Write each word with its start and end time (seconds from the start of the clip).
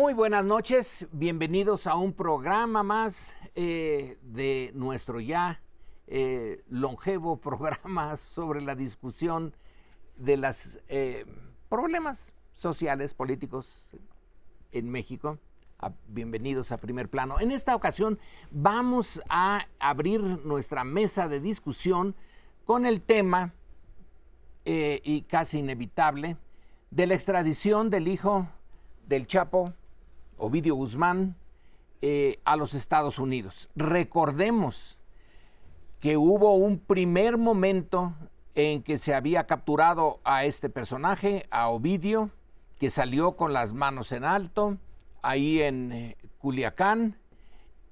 Muy 0.00 0.14
buenas 0.14 0.46
noches, 0.46 1.06
bienvenidos 1.12 1.86
a 1.86 1.94
un 1.94 2.14
programa 2.14 2.82
más 2.82 3.36
eh, 3.54 4.16
de 4.22 4.70
nuestro 4.74 5.20
ya 5.20 5.60
eh, 6.06 6.64
longevo 6.70 7.36
programa 7.42 8.16
sobre 8.16 8.62
la 8.62 8.74
discusión 8.74 9.54
de 10.16 10.38
los 10.38 10.78
eh, 10.88 11.26
problemas 11.68 12.32
sociales, 12.54 13.12
políticos 13.12 13.90
en 14.72 14.90
México. 14.90 15.38
Ah, 15.78 15.92
bienvenidos 16.08 16.72
a 16.72 16.78
Primer 16.78 17.10
Plano. 17.10 17.38
En 17.38 17.50
esta 17.50 17.76
ocasión 17.76 18.18
vamos 18.50 19.20
a 19.28 19.66
abrir 19.78 20.22
nuestra 20.22 20.82
mesa 20.82 21.28
de 21.28 21.40
discusión 21.40 22.14
con 22.64 22.86
el 22.86 23.02
tema, 23.02 23.52
y 24.64 25.22
casi 25.28 25.58
inevitable, 25.58 26.38
de 26.90 27.06
la 27.06 27.14
extradición 27.14 27.90
del 27.90 28.08
hijo 28.08 28.48
del 29.06 29.26
Chapo 29.26 29.74
Ovidio 30.40 30.74
Guzmán 30.74 31.36
eh, 32.02 32.40
a 32.44 32.56
los 32.56 32.74
Estados 32.74 33.18
Unidos. 33.18 33.68
Recordemos 33.76 34.98
que 36.00 36.16
hubo 36.16 36.54
un 36.56 36.78
primer 36.78 37.36
momento 37.36 38.14
en 38.54 38.82
que 38.82 38.98
se 38.98 39.14
había 39.14 39.46
capturado 39.46 40.20
a 40.24 40.44
este 40.44 40.70
personaje, 40.70 41.46
a 41.50 41.68
Ovidio, 41.68 42.30
que 42.78 42.90
salió 42.90 43.32
con 43.32 43.52
las 43.52 43.74
manos 43.74 44.12
en 44.12 44.24
alto, 44.24 44.78
ahí 45.22 45.60
en 45.60 45.92
eh, 45.92 46.16
Culiacán, 46.38 47.18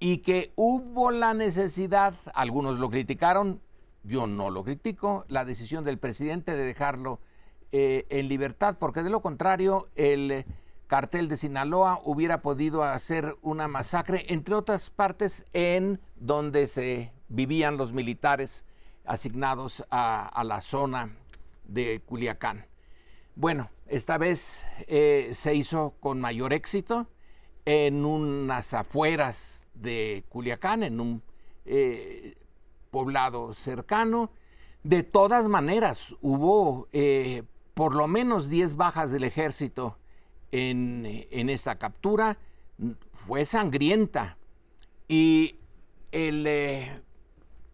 y 0.01 0.19
que 0.19 0.53
hubo 0.57 1.11
la 1.11 1.35
necesidad, 1.35 2.15
algunos 2.35 2.79
lo 2.79 2.89
criticaron, 2.89 3.61
yo 4.05 4.27
no 4.27 4.49
lo 4.49 4.65
critico, 4.65 5.27
la 5.29 5.45
decisión 5.45 5.85
del 5.85 5.99
presidente 5.99 6.57
de 6.57 6.65
dejarlo 6.65 7.21
eh, 7.73 8.07
en 8.09 8.29
libertad, 8.29 8.77
porque 8.79 9.03
de 9.03 9.11
lo 9.11 9.21
contrario, 9.21 9.89
el 9.95 10.47
cartel 10.89 11.29
de 11.29 11.37
Sinaloa 11.37 12.01
hubiera 12.05 12.41
podido 12.41 12.83
hacer 12.83 13.37
una 13.43 13.69
masacre, 13.69 14.25
entre 14.29 14.55
otras 14.55 14.91
partes, 14.91 15.45
en 15.53 16.01
donde 16.17 16.67
se 16.67 17.13
vivían 17.29 17.77
los 17.77 17.93
militares 17.93 18.65
asignados 19.05 19.85
a, 19.91 20.43
la 20.45 20.61
zona 20.61 21.15
de 21.65 22.01
Culiacán. 22.01 22.67
Bueno, 23.37 23.71
esta 23.87 24.19
vez 24.19 24.67
eh, 24.87 25.31
se 25.33 25.55
hizo 25.55 25.95
con 26.01 26.21
mayor 26.21 26.53
éxito 26.53 27.07
en 27.67 28.05
unas 28.05 28.73
afueras 28.73 29.67
de 29.75 30.25
Culiacán, 30.31 30.83
en 30.83 31.01
un 31.01 31.23
eh, 31.67 32.37
poblado 32.91 33.53
cercano. 33.53 34.31
De 34.83 35.03
todas 35.03 35.49
maneras, 35.49 36.15
hubo 36.23 36.89
eh, 36.93 37.43
por 37.75 37.95
lo 37.95 38.09
menos 38.09 38.49
10 38.49 38.77
bajas 38.77 39.11
del 39.11 39.25
ejército 39.25 39.99
en, 40.53 41.07
esta 41.49 41.79
captura 41.79 42.39
fue 43.27 43.45
sangrienta 43.45 44.37
y 45.07 45.57
el 46.13 46.47
eh, 46.47 47.03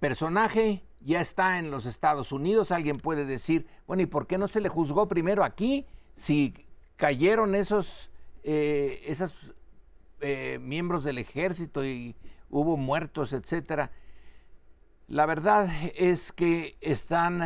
personaje 0.01 0.85
ya 1.01 1.21
está 1.21 1.59
en 1.59 1.71
los 1.71 1.87
Estados 1.87 2.33
Unidos. 2.33 2.73
Alguien 2.73 2.99
puede 2.99 3.25
decir, 3.25 3.67
bueno, 3.87 4.03
¿y 4.03 4.07
por 4.07 4.27
qué 4.27 4.39
no 4.39 4.49
se 4.49 4.61
le 4.61 4.69
juzgó 4.69 5.09
primero 5.09 5.45
aquí 5.45 5.87
si 6.15 6.55
cayeron 6.97 7.55
esos, 7.55 8.11
eh, 8.43 9.03
esos 9.07 9.53
eh, 10.21 10.59
miembros 10.61 11.05
del 11.05 11.19
ejército 11.19 11.85
y 11.85 12.17
hubo 12.49 12.77
muertos, 12.77 13.33
etcétera? 13.33 13.91
La 15.07 15.27
verdad 15.27 15.69
es 15.95 16.33
que 16.33 16.79
están 16.81 17.43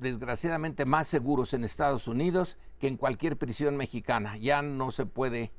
desgraciadamente 0.00 0.84
más 0.84 1.08
seguros 1.08 1.54
en 1.54 1.64
Estados 1.64 2.08
Unidos 2.08 2.56
que 2.78 2.88
en 2.88 2.96
cualquier 2.96 3.36
prisión 3.36 3.76
mexicana. 3.76 4.36
Ya 4.36 4.62
no 4.62 4.90
se 4.90 5.06
puede 5.06 5.52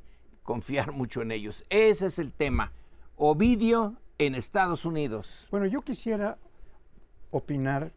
confiar 0.44 0.92
mucho 0.94 1.22
en 1.22 1.32
ellos. 1.32 1.66
Ese 1.70 2.08
es 2.08 2.20
el 2.20 2.34
tema. 2.34 2.72
Ovidio 3.16 3.96
en 4.18 4.36
Estados 4.36 4.86
Unidos. 4.86 5.48
Bueno, 5.52 5.66
yo 5.66 5.80
quisiera 5.80 6.38
opinar 7.30 7.94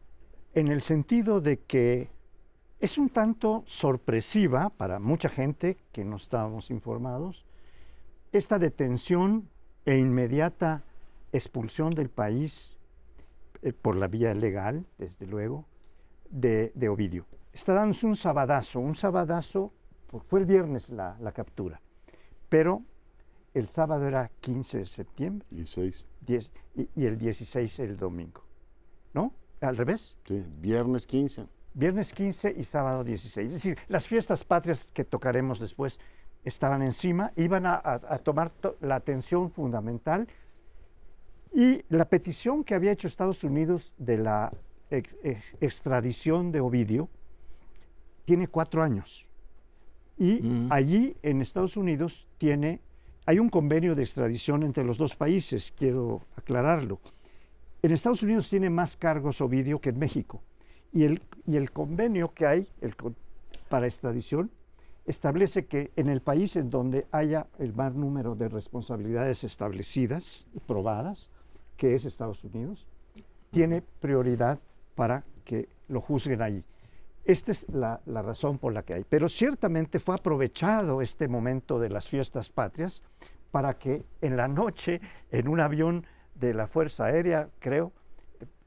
en 0.55 0.69
el 0.69 0.83
sentido 0.83 1.41
de 1.41 1.61
que 1.61 2.11
es 2.79 2.99
un 2.99 3.09
tanto 3.09 3.63
sorpresiva 3.67 4.71
para 4.71 4.99
mucha 4.99 5.29
gente 5.29 5.79
que 5.91 6.05
no 6.05 6.17
estábamos 6.17 6.71
informados 6.71 7.45
esta 8.33 8.59
detención 8.59 9.49
e 9.85 9.99
inmediata 9.99 10.83
expulsión 11.33 11.91
del 11.91 12.11
país 12.11 12.77
eh, 13.63 13.73
por 13.73 13.97
la 13.97 14.09
vía 14.09 14.35
legal, 14.35 14.87
desde 14.99 15.27
luego, 15.27 15.67
de, 16.35 16.73
de 16.75 16.89
Ovidio 16.89 17.27
está 17.55 17.73
dándose 17.73 18.07
un 18.07 18.17
sabadazo, 18.17 18.81
un 18.81 18.95
sabadazo, 18.95 19.73
fue 20.29 20.41
el 20.41 20.47
viernes 20.47 20.91
la, 20.91 21.33
captura, 21.33 21.81
pero 22.49 22.83
el 23.55 23.69
sábado 23.69 24.07
era 24.07 24.31
15 24.41 24.79
de 24.79 24.85
septiembre. 24.85 25.47
16. 25.51 26.07
y, 26.75 27.07
el 27.07 27.17
16 27.17 27.79
el 27.81 27.97
domingo. 27.97 28.43
¿No? 29.13 29.33
¿Al 29.61 29.77
revés? 29.77 30.19
Sí, 30.27 30.43
viernes 30.61 31.07
15. 31.07 31.47
Viernes 31.75 32.13
15 32.13 32.55
y 32.57 32.65
sábado 32.65 33.05
16. 33.05 33.47
Es 33.47 33.53
decir, 33.53 33.79
las 33.89 34.07
fiestas 34.07 34.45
patrias 34.45 34.89
que 34.93 35.05
tocaremos 35.05 35.61
después 35.61 36.01
estaban 36.45 36.83
encima, 36.83 37.33
iban 37.37 37.65
a, 37.67 38.01
tomar 38.23 38.53
la 38.81 38.97
atención 38.97 39.51
fundamental 39.51 40.29
y 41.53 41.85
la 41.89 42.05
petición 42.05 42.65
que 42.65 42.75
había 42.75 42.93
hecho 42.93 43.07
Estados 43.07 43.45
Unidos 43.45 43.95
de 43.99 44.19
la 44.19 44.53
extradición 44.91 46.53
de 46.53 46.61
Ovidio, 46.61 47.09
tiene 48.25 48.49
cuatro 48.49 48.83
años. 48.83 49.27
Y 50.17 50.41
mm. 50.43 50.69
allí 50.71 51.17
en 51.23 51.43
Estados 51.43 51.77
Unidos 51.77 52.27
tiene, 52.39 52.81
hay 53.27 53.39
un 53.39 53.49
convenio 53.49 53.95
de 53.95 54.03
extradición 54.03 54.63
entre 54.63 54.85
los 54.85 54.97
dos 54.97 55.17
países, 55.17 55.73
quiero 55.77 56.23
aclararlo. 56.37 57.01
En 57.83 57.93
Estados 57.93 58.23
Unidos 58.23 58.49
tiene 58.49 58.71
más 58.71 58.97
cargos 58.97 59.41
Ovidio 59.41 59.81
que 59.81 59.91
en 59.91 59.99
México. 59.99 60.43
Y 60.93 61.05
el, 61.05 61.21
y 61.47 61.57
el 61.57 61.73
convenio 61.73 62.33
que 62.33 62.47
hay 62.47 62.69
el, 62.81 62.95
para 63.69 63.87
extradición 63.87 64.51
establece 65.07 65.67
que 65.67 65.91
en 65.97 66.09
el 66.09 66.23
país 66.23 66.57
en 66.57 66.71
donde 66.71 67.07
haya 67.11 67.47
el 67.59 67.75
más 67.75 67.95
número 67.95 68.35
de 68.35 68.49
responsabilidades 68.49 69.45
establecidas 69.45 70.47
y 70.55 70.61
probadas, 70.61 71.29
que 71.77 71.95
es 71.95 72.05
Estados 72.05 72.45
Unidos, 72.45 72.87
tiene 73.51 73.83
prioridad 74.01 74.61
para 74.95 75.25
que 75.45 75.69
lo 75.89 76.01
juzguen 76.01 76.43
ahí. 76.43 76.65
Esta 77.25 77.53
es 77.53 77.67
la, 77.71 78.01
razón 78.07 78.59
por 78.59 78.73
la 78.73 78.83
que 78.83 78.95
hay. 78.95 79.05
Pero 79.09 79.29
ciertamente 79.29 79.99
fue 79.99 80.15
aprovechado 80.15 81.01
este 81.01 81.29
momento 81.29 81.79
de 81.79 81.89
las 81.89 82.09
fiestas 82.09 82.51
patrias 82.51 83.03
para 83.51 83.79
que 83.79 84.05
en 84.21 84.37
la 84.37 84.49
noche, 84.49 85.01
en 85.31 85.49
un 85.49 85.61
avión 85.61 86.07
de 86.35 86.53
la 86.53 86.67
Fuerza 86.67 87.07
Aérea, 87.07 87.49
creo, 87.61 87.93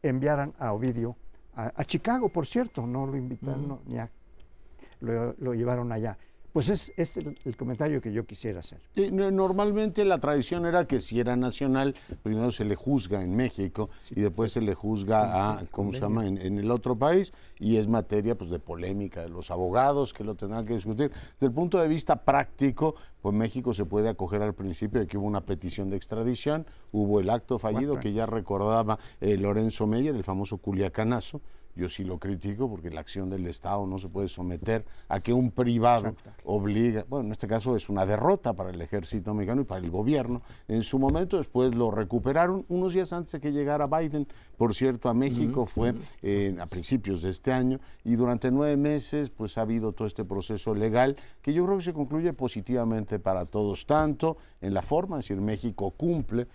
enviaran 0.02 0.54
a 0.58 0.74
Ovidio 0.74 1.18
a, 1.58 1.84
Chicago, 1.86 2.30
por 2.30 2.46
cierto, 2.46 2.86
no 2.86 3.08
lo 3.08 3.18
invitaron, 3.18 3.80
ni 3.88 3.98
a, 3.98 4.12
lo 5.00 5.54
llevaron 5.56 5.92
allá. 5.92 6.16
Pues 6.58 6.70
es, 6.70 6.92
es 6.98 7.18
el, 7.18 7.56
comentario 7.56 8.02
que 8.02 8.12
yo 8.12 8.26
quisiera 8.26 8.62
hacer. 8.62 8.80
normalmente 9.14 10.04
la 10.04 10.18
tradición 10.18 10.66
era 10.66 10.88
que 10.88 11.02
si 11.02 11.20
era 11.20 11.36
nacional, 11.36 11.94
primero 12.24 12.50
se 12.50 12.66
le 12.66 12.74
juzga 12.74 13.24
en 13.24 13.36
México 13.36 13.92
y 14.10 14.22
después 14.22 14.54
se 14.54 14.62
le 14.62 14.74
juzga 14.74 15.60
a, 15.60 15.66
¿cómo 15.70 15.94
se 15.94 16.00
llama?, 16.00 16.26
en, 16.26 16.58
el 16.58 16.72
otro 16.72 16.96
país 16.96 17.32
y 17.60 17.78
es 17.78 17.88
materia 17.88 18.36
pues, 18.36 18.50
de 18.50 18.58
polémica 18.58 19.22
de 19.22 19.30
los 19.30 19.52
abogados 19.52 20.14
que 20.14 20.24
lo 20.24 20.34
tendrán 20.34 20.66
que 20.66 20.74
discutir. 20.74 21.12
Desde 21.34 21.46
el 21.46 21.54
punto 21.54 21.80
de 21.80 21.88
vista 21.88 22.16
práctico, 22.16 22.96
pues 23.22 23.36
México 23.36 23.76
se 23.76 23.86
puede 23.86 24.10
acoger 24.10 24.42
al 24.42 24.56
principio 24.56 25.00
de 25.00 25.06
que 25.06 25.20
hubo 25.20 25.28
una 25.28 25.42
petición 25.42 25.92
de 25.92 25.98
extradición, 25.98 26.66
hubo 26.92 27.20
el 27.20 27.30
acto 27.30 27.60
fallido 27.60 28.00
que 28.00 28.14
ya 28.14 28.26
recordaba 28.26 28.98
eh, 29.22 29.38
Lorenzo 29.38 29.86
Meyer, 29.86 30.16
el 30.16 30.24
famoso 30.24 30.58
culiacanazo, 30.58 31.40
yo 31.78 31.88
sí 31.90 32.04
lo 32.04 32.18
critico 32.18 32.70
porque 32.70 32.90
la 32.90 33.00
acción 33.00 33.30
del 33.30 33.46
Estado 33.48 33.86
no 33.86 33.98
se 34.00 34.10
puede 34.10 34.28
someter 34.28 34.86
a 35.08 35.20
que 35.20 35.32
un 35.32 35.52
privado 35.52 36.16
obliga, 36.44 37.06
bueno, 37.08 37.28
en 37.28 37.32
este 37.32 37.48
caso 37.48 37.76
es 37.76 37.88
una 37.90 38.06
derrota 38.06 38.54
para 38.54 38.72
el 38.72 38.82
ejército 38.82 39.34
mexicano 39.34 39.62
y 39.62 39.66
para 39.66 39.80
el 39.80 39.92
gobierno. 39.92 40.42
En 40.68 40.84
su 40.84 41.00
momento 41.00 41.38
después 41.38 41.76
lo 41.76 41.92
recuperaron 41.92 42.66
unos 42.68 42.94
días 42.94 43.14
antes 43.14 43.34
de 43.34 43.40
que 43.40 43.52
llegara 43.52 43.88
Biden, 43.88 44.28
por 44.58 44.74
cierto, 44.74 45.08
a 45.10 45.14
México, 45.14 45.66
fue 45.66 45.94
a 46.60 46.66
principios 46.66 47.22
de 47.22 47.30
este 47.30 47.54
año 47.54 47.80
y 48.04 48.16
durante 48.16 48.52
nueve 48.52 48.76
meses 48.76 49.30
pues 49.30 49.58
ha 49.58 49.62
habido 49.62 49.92
todo 49.92 50.08
este 50.08 50.26
proceso 50.26 50.74
legal 50.74 51.16
que 51.42 51.54
yo 51.54 51.66
creo 51.66 51.78
que 51.78 51.84
se 51.84 51.94
concluye 51.94 52.34
positivamente 52.34 53.20
para 53.20 53.46
todos, 53.46 53.86
tanto 53.86 54.38
en 54.62 54.74
la 54.74 54.82
forma, 54.82 55.20
es 55.20 55.28
decir, 55.28 55.42
México 55.42 55.92
cumple 55.92 56.48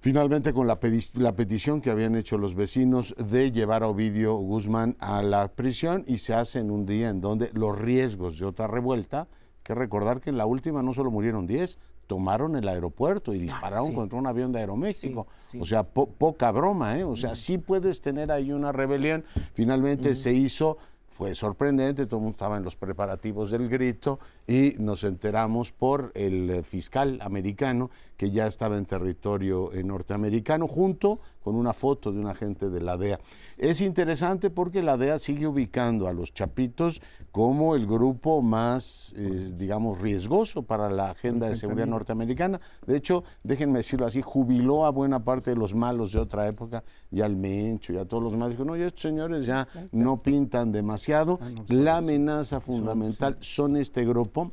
Finalmente, 0.00 0.54
con 0.54 0.66
la, 0.66 0.80
petición 0.80 1.82
que 1.82 1.90
habían 1.90 2.14
hecho 2.14 2.38
los 2.38 2.54
vecinos 2.54 3.14
de 3.18 3.52
llevar 3.52 3.82
a 3.82 3.88
Ovidio 3.88 4.34
Guzmán 4.36 4.96
a 4.98 5.20
la 5.22 5.48
prisión 5.48 6.04
y 6.06 6.18
se 6.18 6.32
hace 6.32 6.58
en 6.58 6.70
un 6.70 6.86
día 6.86 7.10
en 7.10 7.20
donde 7.20 7.50
los 7.52 7.78
riesgos 7.78 8.38
de 8.38 8.46
otra 8.46 8.66
revuelta, 8.66 9.28
que 9.62 9.74
recordar 9.74 10.22
que 10.22 10.30
en 10.30 10.38
la 10.38 10.46
última 10.46 10.82
no 10.82 10.94
solo 10.94 11.10
murieron 11.10 11.46
10, 11.46 11.78
tomaron 12.06 12.56
el 12.56 12.66
aeropuerto 12.66 13.34
y 13.34 13.40
ah, 13.40 13.42
dispararon 13.42 13.92
contra 13.92 14.18
un 14.18 14.26
avión 14.26 14.52
de 14.52 14.60
Aeroméxico. 14.60 15.26
O 15.60 15.66
sea, 15.66 15.84
poca 15.84 16.50
broma, 16.50 16.98
¿eh? 16.98 17.04
O 17.04 17.14
sea, 17.14 17.34
sí 17.34 17.58
puedes 17.58 18.00
tener 18.00 18.32
ahí 18.32 18.52
una 18.52 18.72
rebelión. 18.72 19.22
Finalmente 19.52 20.14
se 20.14 20.32
hizo 20.32 20.78
fue 21.20 21.34
sorprendente, 21.34 22.06
todo 22.06 22.16
el 22.16 22.22
mundo 22.22 22.36
estaba 22.36 22.56
en 22.56 22.64
los 22.64 22.76
preparativos 22.76 23.50
del 23.50 23.68
grito 23.68 24.18
y 24.46 24.76
nos 24.78 25.04
enteramos 25.04 25.70
por 25.70 26.12
el 26.14 26.48
eh, 26.48 26.62
fiscal 26.62 27.18
americano 27.20 27.90
que 28.16 28.30
ya 28.30 28.46
estaba 28.46 28.78
en 28.78 28.86
territorio 28.86 29.70
eh, 29.74 29.84
norteamericano 29.84 30.66
junto 30.66 31.20
con 31.42 31.56
una 31.56 31.74
foto 31.74 32.10
de 32.10 32.20
un 32.20 32.26
agente 32.26 32.70
de 32.70 32.80
la 32.80 32.96
DEA. 32.96 33.20
Es 33.58 33.82
interesante 33.82 34.48
porque 34.48 34.82
la 34.82 34.96
DEA 34.96 35.18
sigue 35.18 35.46
ubicando 35.46 36.08
a 36.08 36.12
los 36.14 36.32
chapitos 36.32 37.02
como 37.32 37.74
el 37.74 37.86
grupo 37.86 38.40
más, 38.40 39.12
eh, 39.14 39.52
digamos, 39.56 40.00
riesgoso 40.00 40.62
para 40.62 40.90
la 40.90 41.10
agenda 41.10 41.48
de 41.48 41.54
seguridad 41.54 41.86
norteamericana. 41.86 42.60
De 42.86 42.96
hecho, 42.96 43.24
déjenme 43.42 43.78
decirlo 43.78 44.06
así, 44.06 44.22
jubiló 44.22 44.86
a 44.86 44.90
buena 44.90 45.22
parte 45.22 45.50
de 45.50 45.56
los 45.56 45.74
malos 45.74 46.12
de 46.12 46.18
otra 46.18 46.46
época, 46.46 46.82
ya 47.10 47.26
al 47.26 47.36
Mencho, 47.36 47.92
ya 47.92 48.06
todos 48.06 48.22
los 48.22 48.32
demás. 48.32 48.50
Dijo, 48.50 48.64
no, 48.64 48.74
ya 48.74 48.86
estos 48.86 49.02
señores 49.02 49.44
ya 49.44 49.68
no 49.92 50.22
pintan 50.22 50.72
demasiado. 50.72 51.09
Ah, 51.12 51.50
la 51.68 51.98
amenaza 51.98 52.60
fundamental 52.60 53.36
son 53.40 53.76
este 53.76 54.04
grupo. 54.04 54.52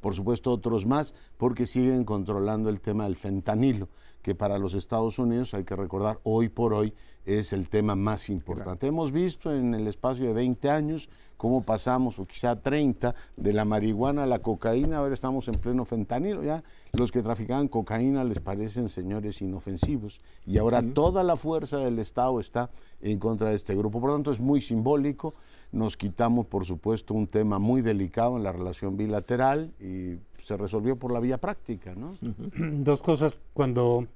Por 0.00 0.14
supuesto 0.14 0.52
otros 0.52 0.86
más, 0.86 1.14
porque 1.36 1.66
siguen 1.66 2.04
controlando 2.04 2.70
el 2.70 2.80
tema 2.80 3.04
del 3.04 3.16
fentanilo, 3.16 3.88
que 4.22 4.34
para 4.34 4.58
los 4.58 4.74
Estados 4.74 5.18
Unidos, 5.18 5.54
hay 5.54 5.64
que 5.64 5.74
recordar, 5.74 6.20
hoy 6.22 6.48
por 6.48 6.72
hoy 6.72 6.94
es 7.24 7.52
el 7.52 7.68
tema 7.68 7.94
más 7.94 8.28
importante. 8.28 8.86
Hemos 8.86 9.12
visto 9.12 9.54
en 9.54 9.74
el 9.74 9.86
espacio 9.86 10.26
de 10.26 10.32
20 10.32 10.70
años 10.70 11.08
cómo 11.36 11.62
pasamos, 11.62 12.18
o 12.20 12.24
quizá 12.24 12.54
30, 12.54 13.14
de 13.36 13.52
la 13.52 13.64
marihuana 13.64 14.22
a 14.22 14.26
la 14.26 14.38
cocaína, 14.38 14.98
ahora 14.98 15.12
estamos 15.12 15.48
en 15.48 15.54
pleno 15.54 15.84
fentanilo, 15.84 16.44
ya 16.44 16.62
los 16.92 17.10
que 17.10 17.20
traficaban 17.20 17.66
cocaína 17.66 18.22
les 18.22 18.38
parecen 18.38 18.88
señores 18.88 19.42
inofensivos, 19.42 20.20
y 20.46 20.58
ahora 20.58 20.82
toda 20.82 21.24
la 21.24 21.36
fuerza 21.36 21.78
del 21.78 21.98
Estado 21.98 22.38
está 22.38 22.70
en 23.00 23.18
contra 23.18 23.50
de 23.50 23.56
este 23.56 23.74
grupo. 23.74 24.00
Por 24.00 24.10
lo 24.10 24.16
tanto, 24.16 24.30
es 24.30 24.38
muy 24.38 24.60
simbólico, 24.60 25.34
nos 25.72 25.96
quitamos, 25.96 26.46
por 26.46 26.64
supuesto, 26.64 27.12
un 27.12 27.26
tema 27.26 27.58
muy 27.58 27.82
delicado 27.82 28.36
en 28.36 28.44
la 28.44 28.52
relación 28.52 28.96
bilateral 28.96 29.72
y 29.80 30.18
se 30.38 30.56
resolvió 30.56 30.96
por 30.96 31.12
la 31.12 31.18
vía 31.18 31.38
práctica. 31.38 31.94
¿no? 31.96 32.16
Dos 32.20 33.02
cosas. 33.02 33.38
Cuando 33.52 34.06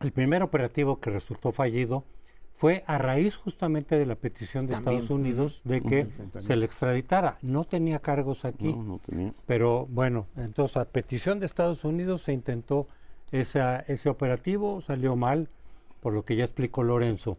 el 0.00 0.12
primer 0.12 0.42
operativo 0.42 1.00
que 1.00 1.10
resultó 1.10 1.52
fallido 1.52 2.04
fue 2.60 2.84
a 2.86 2.98
raíz 2.98 3.36
justamente 3.36 3.98
de 3.98 4.04
la 4.04 4.16
petición 4.16 4.66
de 4.66 4.74
Estados 4.74 5.08
Unidos 5.08 5.62
de 5.64 5.80
que 5.80 6.06
se 6.42 6.56
le 6.56 6.66
extraditara. 6.66 7.38
No 7.40 7.64
tenía 7.64 8.00
cargos 8.00 8.44
aquí. 8.44 8.74
No, 8.74 8.82
no 8.82 8.98
tenía. 8.98 9.32
Pero 9.46 9.86
bueno, 9.86 10.26
entonces 10.36 10.76
a 10.76 10.84
petición 10.84 11.40
de 11.40 11.46
Estados 11.46 11.84
Unidos 11.86 12.20
se 12.20 12.34
intentó 12.34 12.86
esa, 13.32 13.80
ese 13.80 14.10
operativo, 14.10 14.82
salió 14.82 15.16
mal, 15.16 15.48
por 16.00 16.12
lo 16.12 16.26
que 16.26 16.36
ya 16.36 16.44
explicó 16.44 16.82
Lorenzo. 16.82 17.38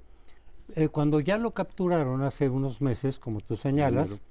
Eh, 0.73 0.87
cuando 0.87 1.19
ya 1.19 1.37
lo 1.37 1.51
capturaron 1.51 2.23
hace 2.23 2.49
unos 2.49 2.81
meses, 2.81 3.19
como 3.19 3.41
tú 3.41 3.55
señalas, 3.55 4.23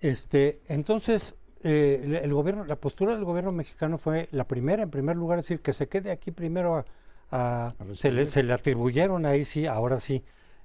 este, 0.00 0.60
entonces 0.66 1.36
eh, 1.62 2.20
el, 2.22 2.34
gobierno, 2.34 2.66
la 2.66 2.76
postura 2.76 3.14
del 3.14 3.24
gobierno 3.24 3.52
mexicano 3.52 3.96
fue 3.96 4.28
la 4.32 4.46
primera, 4.46 4.82
en 4.82 4.90
primer 4.90 5.16
lugar, 5.16 5.38
decir 5.38 5.60
que 5.60 5.72
se 5.72 5.88
quede 5.88 6.10
aquí 6.10 6.30
primero 6.30 6.76
a, 6.76 6.84
se, 7.30 8.12
le, 8.42 8.52
atribuyeron 8.52 9.26
ahí 9.26 9.44
sí, 9.44 9.66
ahora 9.66 10.00
sí, 10.00 10.22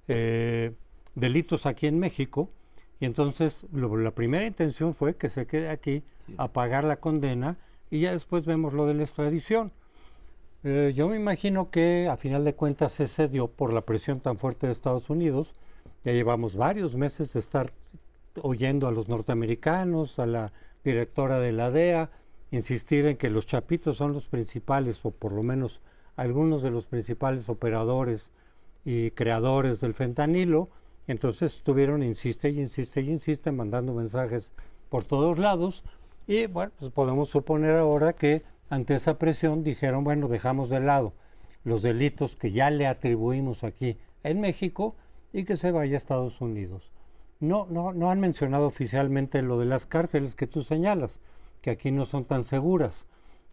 eh, 0.08 0.74
delitos 1.16 1.66
aquí 1.66 1.88
en 1.88 2.00
México, 2.00 2.50
y 3.00 3.06
entonces 3.06 3.66
la 3.74 4.12
primera 4.12 4.46
intención 4.46 4.94
fue 4.94 5.16
que 5.16 5.30
se 5.30 5.48
quede 5.48 5.70
aquí 5.70 6.04
a 6.38 6.54
pagar 6.54 6.84
la 6.84 6.98
condena 6.98 7.58
y 7.90 8.00
ya 8.00 8.12
después 8.14 8.46
vemos 8.46 8.74
lo 8.74 8.86
de 8.86 8.94
la 8.94 9.04
extradición. 9.04 9.72
Eh, 10.64 10.94
yo 10.96 11.10
me 11.10 11.16
imagino 11.16 11.72
que 11.72 12.08
a 12.08 12.18
final 12.18 12.46
de 12.46 12.54
cuentas 12.54 12.92
se 12.92 13.08
cedió 13.08 13.48
por 13.48 13.74
la 13.74 13.82
presión 13.82 14.20
tan 14.20 14.38
fuerte 14.38 14.68
de 14.68 14.74
Estados 14.74 15.10
Unidos. 15.10 15.56
Ya 16.06 16.14
llevamos 16.14 16.56
varios 16.56 16.96
meses 16.96 17.34
de 17.34 17.40
estar 17.40 17.74
oyendo 18.42 18.88
a 18.88 18.92
los 18.92 19.10
norteamericanos, 19.10 20.20
a 20.20 20.28
la 20.28 20.54
directora 20.84 21.40
de 21.40 21.52
la 21.52 21.72
DEA, 21.72 22.12
insistir 22.52 23.08
en 23.08 23.18
que 23.18 23.30
los 23.30 23.48
chapitos 23.48 23.98
son 23.98 24.14
los 24.14 24.28
principales, 24.28 25.04
o 25.04 25.12
por 25.12 25.32
lo 25.32 25.42
menos 25.42 25.82
algunos 26.22 26.62
de 26.62 26.70
los 26.70 26.86
principales 26.86 27.50
operadores 27.50 28.32
y 28.86 29.10
creadores 29.10 29.82
del 29.82 29.96
fentanilo. 29.96 30.70
Entonces 31.08 31.56
estuvieron, 31.56 32.04
insiste 32.04 32.52
y 32.52 32.60
insiste 32.60 33.02
y 33.02 33.10
insiste, 33.10 33.52
mandando 33.52 33.96
mensajes 33.96 34.54
por 34.90 35.04
todos 35.04 35.40
lados. 35.40 35.84
Y 36.28 36.46
bueno, 36.46 36.72
pues 36.78 36.92
podemos 36.92 37.30
suponer 37.30 37.76
ahora 37.76 38.14
que 38.14 38.44
ante 38.70 38.94
esa 38.94 39.18
presión 39.18 39.64
dijeron, 39.64 40.04
bueno, 40.04 40.28
dejamos 40.28 40.70
de 40.70 40.80
lado 40.80 41.14
los 41.64 41.82
delitos 41.82 42.38
que 42.38 42.52
ya 42.52 42.70
le 42.70 42.86
atribuimos 42.86 43.64
aquí 43.64 43.98
en 44.24 44.42
México 44.42 44.96
y 45.34 45.44
que 45.44 45.58
se 45.58 45.72
vaya 45.72 45.96
a 45.96 45.98
Estados 45.98 46.40
Unidos. 46.40 46.94
No, 47.40 47.66
no, 47.72 47.94
no 47.94 48.12
han 48.12 48.20
mencionado 48.20 48.68
oficialmente 48.68 49.42
lo 49.42 49.58
de 49.58 49.66
las 49.66 49.88
cárceles 49.88 50.36
que 50.36 50.46
tú 50.46 50.62
señalas, 50.62 51.20
que 51.62 51.72
aquí 51.72 51.92
no 51.92 52.06
son 52.06 52.26
tan 52.26 52.44
seguras. 52.44 53.08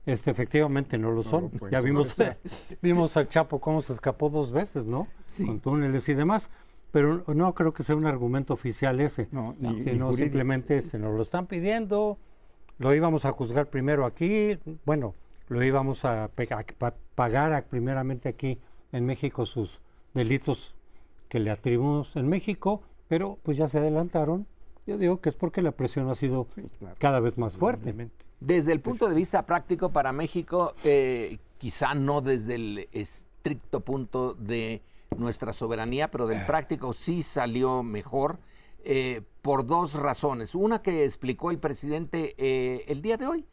Este, 0.06 0.30
efectivamente 0.30 0.96
no 0.96 1.10
lo 1.10 1.22
son. 1.22 1.50
ya 1.70 1.80
vimos, 1.80 2.16
vimos 2.82 3.16
al 3.16 3.28
Chapo 3.28 3.60
cómo 3.60 3.82
se 3.82 3.92
escapó 3.92 4.30
dos 4.30 4.52
veces, 4.52 4.86
¿no? 4.86 5.06
Con 5.44 5.60
túneles 5.60 6.08
y 6.08 6.14
demás. 6.14 6.50
Pero 6.90 7.22
no 7.26 7.54
creo 7.54 7.74
que 7.74 7.82
sea 7.82 7.96
un 7.96 8.06
argumento 8.06 8.54
oficial 8.54 8.98
ese, 9.00 9.28
no, 9.30 9.54
sino 9.84 10.16
simplemente 10.16 10.78
este, 10.78 10.98
nos 10.98 11.14
lo 11.14 11.22
están 11.22 11.46
pidiendo, 11.46 12.16
lo 12.78 12.94
íbamos 12.94 13.26
a 13.26 13.32
juzgar 13.32 13.68
primero 13.68 14.06
aquí, 14.06 14.58
bueno, 14.86 15.14
lo 15.48 15.62
íbamos 15.62 16.04
a, 16.04 16.30
pagar 17.14 17.66
primeramente 17.68 18.28
aquí 18.28 18.58
en 18.92 19.04
México 19.04 19.44
sus 19.44 19.82
delitos 20.14 20.74
que 21.28 21.40
le 21.40 21.50
atribuimos 21.50 22.16
en 22.16 22.28
México, 22.28 22.82
pero 23.06 23.38
pues 23.42 23.56
ya 23.56 23.68
se 23.68 23.78
adelantaron. 23.78 24.46
Yo 24.86 24.96
digo 24.96 25.20
que 25.20 25.28
es 25.28 25.34
porque 25.34 25.60
la 25.60 25.72
presión 25.72 26.08
ha 26.08 26.14
sido 26.14 26.46
cada 26.98 27.20
vez 27.20 27.36
más 27.36 27.56
fuerte. 27.56 28.08
Desde 28.40 28.72
el 28.72 28.80
punto 28.80 29.08
de 29.08 29.14
vista 29.14 29.44
práctico 29.46 29.90
para 29.90 30.12
México, 30.12 30.74
eh, 30.84 31.38
quizá 31.58 31.94
no 31.94 32.20
desde 32.20 32.54
el 32.54 32.88
estricto 32.92 33.80
punto 33.80 34.34
de 34.34 34.82
nuestra 35.16 35.52
soberanía, 35.52 36.10
pero 36.10 36.26
del 36.26 36.44
práctico 36.46 36.92
sí 36.92 37.22
salió 37.22 37.82
mejor 37.82 38.38
eh, 38.84 39.22
por 39.42 39.66
dos 39.66 39.94
razones. 39.94 40.54
Una 40.54 40.82
que 40.82 41.04
explicó 41.04 41.50
el 41.50 41.58
presidente 41.58 42.34
eh, 42.38 42.84
el 42.86 43.02
día 43.02 43.16
de 43.16 43.26
hoy. 43.26 43.44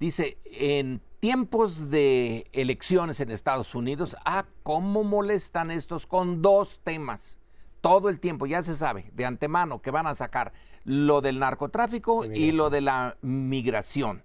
Dice, 0.00 0.38
en 0.44 1.00
tiempos 1.20 1.90
de 1.90 2.48
elecciones 2.52 3.20
en 3.20 3.30
Estados 3.30 3.74
Unidos, 3.74 4.16
ah, 4.24 4.46
cómo 4.62 5.04
molestan 5.04 5.70
estos 5.70 6.06
con 6.06 6.42
dos 6.42 6.80
temas. 6.82 7.38
Todo 7.80 8.08
el 8.08 8.18
tiempo, 8.18 8.46
ya 8.46 8.62
se 8.62 8.74
sabe 8.74 9.10
de 9.12 9.24
antemano 9.24 9.82
que 9.82 9.90
van 9.90 10.06
a 10.06 10.14
sacar 10.14 10.52
lo 10.84 11.20
del 11.20 11.38
narcotráfico 11.38 12.24
y 12.24 12.50
lo 12.52 12.70
de 12.70 12.80
la 12.80 13.16
migración. 13.22 14.24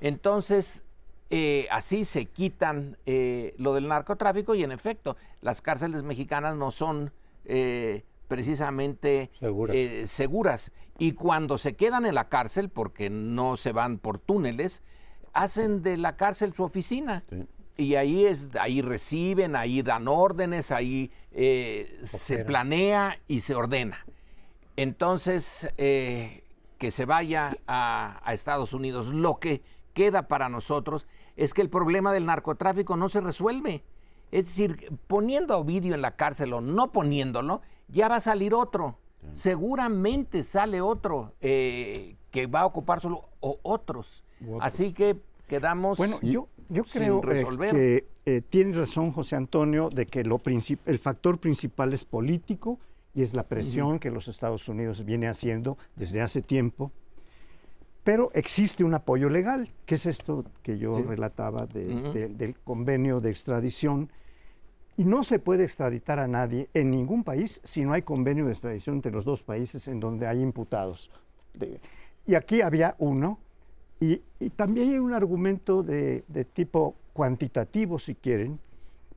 Entonces, 0.00 0.84
eh, 1.30 1.66
así 1.70 2.04
se 2.04 2.26
quitan 2.26 2.96
lo 3.58 3.74
del 3.74 3.88
narcotráfico 3.88 4.54
y 4.54 4.62
en 4.62 4.72
efecto, 4.72 5.16
las 5.40 5.62
cárceles 5.62 6.02
mexicanas 6.02 6.56
no 6.56 6.70
son 6.70 7.12
precisamente 8.28 9.30
eh, 9.40 10.04
seguras. 10.06 10.70
Y 10.98 11.12
cuando 11.12 11.58
se 11.58 11.74
quedan 11.74 12.06
en 12.06 12.14
la 12.14 12.28
cárcel, 12.28 12.68
porque 12.68 13.10
no 13.10 13.56
se 13.56 13.72
van 13.72 13.98
por 13.98 14.18
túneles, 14.18 14.82
hacen 15.32 15.82
de 15.82 15.96
la 15.96 16.16
cárcel 16.16 16.52
su 16.54 16.62
oficina. 16.62 17.24
Y 17.76 17.94
ahí, 17.94 18.26
es, 18.26 18.50
ahí 18.60 18.82
reciben, 18.82 19.56
ahí 19.56 19.82
dan 19.82 20.08
órdenes, 20.08 20.70
ahí 20.70 21.10
eh, 21.32 21.98
se 22.02 22.44
planea 22.44 23.18
y 23.26 23.40
se 23.40 23.54
ordena. 23.54 24.04
Entonces, 24.76 25.70
eh, 25.78 26.42
que 26.76 26.90
se 26.90 27.04
vaya 27.04 27.56
a, 27.66 28.20
a 28.24 28.34
Estados 28.34 28.72
Unidos. 28.72 29.08
Lo 29.08 29.38
que 29.38 29.62
queda 29.94 30.28
para 30.28 30.48
nosotros 30.48 31.06
es 31.36 31.54
que 31.54 31.62
el 31.62 31.70
problema 31.70 32.12
del 32.12 32.26
narcotráfico 32.26 32.96
no 32.96 33.08
se 33.08 33.20
resuelve. 33.20 33.82
Es 34.30 34.46
decir, 34.46 34.92
poniendo 35.06 35.54
a 35.54 35.58
Ovidio 35.58 35.94
en 35.94 36.02
la 36.02 36.16
cárcel 36.16 36.52
o 36.52 36.60
no 36.60 36.92
poniéndolo, 36.92 37.62
ya 37.88 38.08
va 38.08 38.16
a 38.16 38.20
salir 38.20 38.54
otro. 38.54 38.98
Seguramente 39.32 40.44
sale 40.44 40.80
otro 40.80 41.32
eh, 41.40 42.16
que 42.30 42.46
va 42.46 42.60
a 42.60 42.66
ocupar 42.66 43.00
solo 43.00 43.28
o 43.40 43.58
otros. 43.62 44.24
Así 44.60 44.92
que 44.92 45.20
quedamos. 45.48 45.98
Bueno, 45.98 46.18
yo, 46.22 46.48
yo 46.68 46.84
creo 46.84 47.20
eh, 47.32 47.46
que 47.70 48.06
eh, 48.26 48.42
tiene 48.48 48.76
razón 48.76 49.12
José 49.12 49.36
Antonio 49.36 49.88
de 49.90 50.06
que 50.06 50.24
lo 50.24 50.40
el 50.44 50.98
factor 50.98 51.38
principal 51.38 51.92
es 51.92 52.04
político 52.04 52.78
y 53.14 53.22
es 53.22 53.34
la 53.34 53.42
presión 53.42 53.98
que 53.98 54.10
los 54.10 54.28
Estados 54.28 54.68
Unidos 54.68 55.04
viene 55.04 55.28
haciendo 55.28 55.78
desde 55.96 56.20
hace 56.20 56.42
tiempo. 56.42 56.92
Pero 58.08 58.30
existe 58.32 58.84
un 58.84 58.94
apoyo 58.94 59.28
legal, 59.28 59.68
que 59.84 59.96
es 59.96 60.06
esto 60.06 60.42
que 60.62 60.78
yo 60.78 61.02
relataba 61.02 61.66
del 61.66 62.56
convenio 62.64 63.20
de 63.20 63.28
extradición. 63.28 64.10
Y 64.96 65.04
no 65.04 65.22
se 65.22 65.38
puede 65.38 65.64
extraditar 65.64 66.18
a 66.18 66.26
nadie 66.26 66.70
en 66.72 66.90
ningún 66.90 67.22
país 67.22 67.60
si 67.64 67.84
no 67.84 67.92
hay 67.92 68.00
convenio 68.00 68.46
de 68.46 68.52
extradición 68.52 68.96
entre 68.96 69.12
los 69.12 69.26
dos 69.26 69.42
países 69.42 69.88
en 69.88 70.00
donde 70.00 70.26
hay 70.26 70.40
imputados. 70.40 71.10
y 72.26 72.34
aquí 72.34 72.62
había 72.62 72.94
uno, 72.98 73.40
y, 74.00 74.22
también 74.56 74.88
hay 74.88 74.98
un 74.98 75.12
argumento 75.12 75.82
de, 75.82 76.24
tipo 76.54 76.94
cuantitativo, 77.12 77.98
si 77.98 78.14
quieren, 78.14 78.58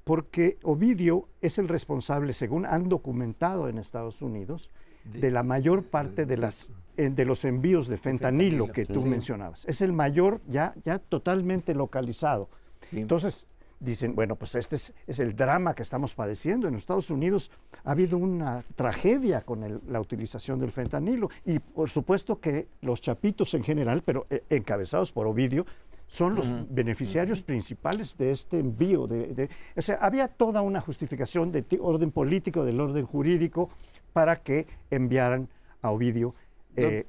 porque 0.03 0.57
Ovidio 0.63 1.29
es 1.39 1.57
el 1.60 1.69
responsable, 1.69 2.33
según 2.33 2.65
han 2.65 2.89
documentado 2.89 3.69
en 3.69 3.77
Estados 3.77 4.21
Unidos, 4.21 4.69
de 5.05 5.31
la 5.31 5.43
mayor 5.43 5.83
parte 5.83 6.25
de, 6.25 6.36
las, 6.36 6.67
de 6.95 7.25
los 7.25 7.45
envíos 7.45 7.88
de 7.88 7.98
fentanilo, 7.98 8.71
que 8.71 8.86
tú 8.86 9.05
mencionabas. 9.05 9.65
Es 9.65 9.81
el 9.81 9.93
mayor 9.93 10.41
ya, 10.48 10.74
ya 10.83 11.00
totalmente 11.00 11.74
localizado. 11.74 12.50
Entonces, 12.91 13.45
dicen, 13.81 14.15
bueno, 14.15 14.36
pues 14.36 14.55
este 14.55 14.75
es, 14.75 14.93
el 15.19 15.36
drama 15.36 15.74
que 15.74 15.83
estamos 15.83 16.13
padeciendo. 16.13 16.67
En 16.67 16.75
Estados 16.75 17.10
Unidos 17.10 17.51
ha 17.83 17.91
habido 17.91 18.17
una 18.17 18.63
tragedia 18.75 19.41
con 19.41 19.81
la 19.88 20.00
utilización 20.00 20.60
del 20.60 20.71
fentanilo 20.71 21.29
y 21.45 21.60
por 21.60 21.89
supuesto 21.89 22.39
que 22.39 22.67
los 22.81 23.01
chapitos 23.01 23.53
en 23.55 23.63
general, 23.63 24.03
pero 24.03 24.27
eh, 24.29 24.43
encabezados 24.50 25.12
por 25.12 25.27
Ovidio, 25.27 25.65
son 26.07 26.36
los 26.36 26.53
beneficiarios 26.69 27.41
principales 27.41 28.17
de 28.17 28.31
este 28.31 28.60
envío. 28.60 29.07
De, 29.07 29.50
o 29.77 29.81
sea, 29.81 29.95
había 30.01 30.27
toda 30.27 30.62
una 30.62 30.81
justificación 30.81 31.53
de 31.53 31.63
orden 31.79 32.12
político, 32.12 32.65
del 32.65 32.81
orden 32.81 33.05
jurídico, 33.05 33.69
para 34.12 34.41
que 34.41 34.67
enviaran 34.89 35.48
a 35.81 35.89
Ovidio. 35.91 36.36
Eh, 36.75 37.06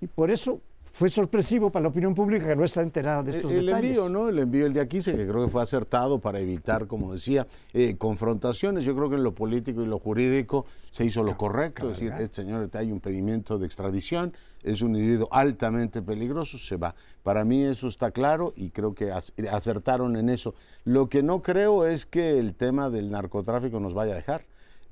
y, 0.00 0.06
por 0.06 0.30
eso 0.30 0.60
fue 0.98 1.10
sorpresivo 1.10 1.70
para 1.70 1.84
la 1.84 1.88
opinión 1.90 2.12
pública 2.14 2.46
que 2.46 2.56
no 2.56 2.64
está 2.64 2.82
enterada 2.82 3.22
de 3.22 3.30
estos 3.30 3.52
el, 3.52 3.66
detalles. 3.66 3.84
El 3.84 3.96
envío, 3.98 4.08
¿no? 4.08 4.28
El 4.28 4.38
envío 4.40 4.66
el 4.66 4.72
de 4.72 4.80
aquí, 4.80 4.98
que 4.98 5.12
creo 5.12 5.44
que 5.44 5.48
fue 5.48 5.62
acertado 5.62 6.18
para 6.18 6.40
evitar, 6.40 6.88
como 6.88 7.12
decía, 7.12 7.46
eh, 7.72 7.96
confrontaciones. 7.96 8.84
Yo 8.84 8.96
creo 8.96 9.08
que 9.08 9.14
en 9.14 9.22
lo 9.22 9.32
político 9.32 9.82
y 9.82 9.86
lo 9.86 10.00
jurídico 10.00 10.66
se 10.90 11.04
hizo 11.04 11.22
lo 11.22 11.36
correcto. 11.36 11.90
Es 11.90 12.00
decir, 12.00 12.12
este 12.18 12.42
señor 12.42 12.68
hay 12.72 12.90
un 12.90 12.98
pedimento 12.98 13.58
de 13.58 13.66
extradición, 13.66 14.32
es 14.62 14.82
un 14.82 14.96
individuo 14.96 15.28
altamente 15.30 16.02
peligroso, 16.02 16.58
se 16.58 16.76
va. 16.76 16.96
Para 17.22 17.44
mí 17.44 17.62
eso 17.62 17.86
está 17.86 18.10
claro 18.10 18.52
y 18.56 18.70
creo 18.70 18.92
que 18.92 19.12
acertaron 19.12 20.16
en 20.16 20.28
eso. 20.28 20.54
Lo 20.84 21.08
que 21.08 21.22
no 21.22 21.42
creo 21.42 21.86
es 21.86 22.06
que 22.06 22.40
el 22.40 22.54
tema 22.54 22.90
del 22.90 23.10
narcotráfico 23.10 23.78
nos 23.78 23.94
vaya 23.94 24.14
a 24.14 24.16
dejar. 24.16 24.46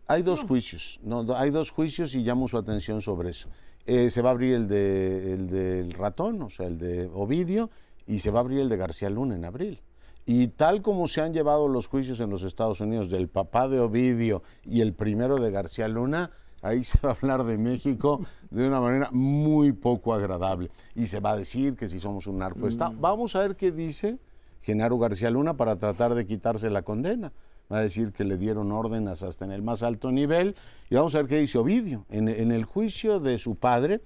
Hay 0.09 0.23
dos 0.23 0.45
juicios, 0.45 1.01
no, 1.03 1.27
hay 1.35 1.51
dos 1.51 1.73
juicios 1.73 2.15
y 2.15 2.23
llamo 2.23 2.47
su 2.47 2.57
atención 2.57 3.03
sobre 3.03 3.31
eso. 3.31 3.49
Eh, 3.87 4.11
se 4.11 4.21
va 4.21 4.31
a 4.31 4.33
abrir 4.33 4.55
el, 4.55 4.69
de, 4.69 5.33
el 5.33 5.47
del 5.47 5.93
ratón, 5.93 6.43
o 6.43 6.51
sea, 6.51 6.67
el 6.67 6.77
de 6.77 7.09
Ovidio, 7.15 7.71
y 8.07 8.19
se 8.19 8.31
va 8.31 8.41
a 8.41 8.43
abrir 8.43 8.59
el 8.59 8.69
de 8.69 8.77
García 8.77 9.09
Luna 9.11 9.37
en 9.37 9.45
abril. 9.45 9.81
Y 10.25 10.49
tal 10.49 10.83
como 10.83 11.07
se 11.07 11.21
han 11.21 11.33
llevado 11.33 11.69
los 11.69 11.87
juicios 11.87 12.19
en 12.19 12.31
los 12.31 12.43
Estados 12.43 12.81
Unidos 12.81 13.09
del 13.09 13.29
papá 13.29 13.69
de 13.69 13.79
Ovidio 13.79 14.43
y 14.65 14.81
el 14.81 14.93
primero 14.93 15.37
de 15.37 15.53
García 15.53 15.87
Luna, 15.87 16.33
ahí 16.63 16.83
se 16.83 16.99
va 16.99 17.11
a 17.11 17.13
hablar 17.15 17.45
de 17.45 17.59
México 17.59 18.21
de 18.51 18.67
una 18.67 18.81
manera 18.81 19.09
muy 19.13 19.71
poco 19.71 20.13
agradable. 20.13 20.71
Y 20.97 21.07
se 21.07 21.21
va 21.21 21.33
a 21.33 21.37
decir 21.37 21.77
que 21.77 21.89
si 21.89 22.01
somos 22.01 22.27
un 22.27 22.39
narcoestado. 22.39 22.93
Mm. 22.93 23.01
Vamos 23.01 23.37
a 23.37 23.41
ver 23.41 23.55
qué 23.55 23.71
dice 23.71 24.19
Genaro 24.63 24.99
García 24.99 25.31
Luna 25.31 25.57
para 25.57 25.77
tratar 25.77 26.17
de 26.17 26.27
quitarse 26.27 26.71
la 26.71 26.83
condena 26.83 27.33
va 27.71 27.79
a 27.79 27.83
decir 27.83 28.13
que 28.13 28.25
le 28.25 28.37
dieron 28.37 28.73
órdenes 28.73 29.23
hasta 29.23 29.45
en 29.45 29.53
el 29.53 29.63
más 29.63 29.83
alto 29.83 30.13
nivel. 30.13 30.55
Y 30.91 30.95
vamos 30.95 31.15
a 31.15 31.19
ver 31.19 31.27
qué 31.27 31.39
dice 31.39 31.59
Ovidio. 31.59 32.07
En, 32.11 32.29
el 32.29 32.65
juicio 32.65 33.21
de 33.21 33.39
su 33.39 33.57
padre, 33.57 34.03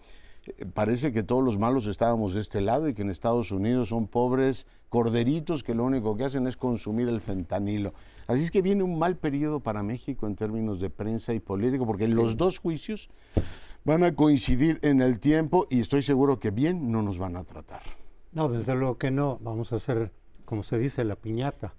eh, 0.46 0.66
parece 0.66 1.12
que 1.12 1.22
todos 1.22 1.44
los 1.44 1.58
malos 1.58 1.86
estábamos 1.86 2.34
de 2.34 2.40
este 2.40 2.60
lado 2.60 2.88
y 2.88 2.94
que 2.94 3.02
en 3.02 3.10
Estados 3.10 3.50
Unidos 3.52 3.90
son 3.90 4.06
pobres 4.06 4.66
corderitos 4.88 5.62
que 5.62 5.74
lo 5.74 5.84
único 5.84 6.16
que 6.16 6.24
hacen 6.24 6.46
es 6.46 6.56
consumir 6.56 7.08
el 7.08 7.20
fentanilo. 7.20 7.92
Así 8.26 8.42
es 8.42 8.50
que 8.50 8.62
viene 8.62 8.82
un 8.82 8.98
mal 8.98 9.16
periodo 9.16 9.60
para 9.60 9.82
México 9.82 10.26
en 10.26 10.36
términos 10.36 10.80
de 10.80 10.90
prensa 10.90 11.34
y 11.34 11.40
político, 11.40 11.86
porque 11.86 12.08
los 12.08 12.36
dos 12.36 12.58
juicios 12.58 13.10
van 13.84 14.04
a 14.04 14.14
coincidir 14.14 14.78
en 14.82 15.00
el 15.00 15.20
tiempo 15.20 15.66
y 15.70 15.80
estoy 15.80 16.02
seguro 16.02 16.38
que 16.38 16.50
bien 16.50 16.90
no 16.90 17.02
nos 17.02 17.18
van 17.18 17.36
a 17.36 17.44
tratar. 17.44 17.82
No, 18.32 18.48
desde 18.48 18.74
luego 18.74 18.96
que 18.98 19.10
no. 19.10 19.38
Vamos 19.40 19.72
a 19.72 19.76
hacer, 19.76 20.12
como 20.44 20.62
se 20.62 20.78
dice, 20.78 21.04
la 21.04 21.16
piñata 21.16 21.74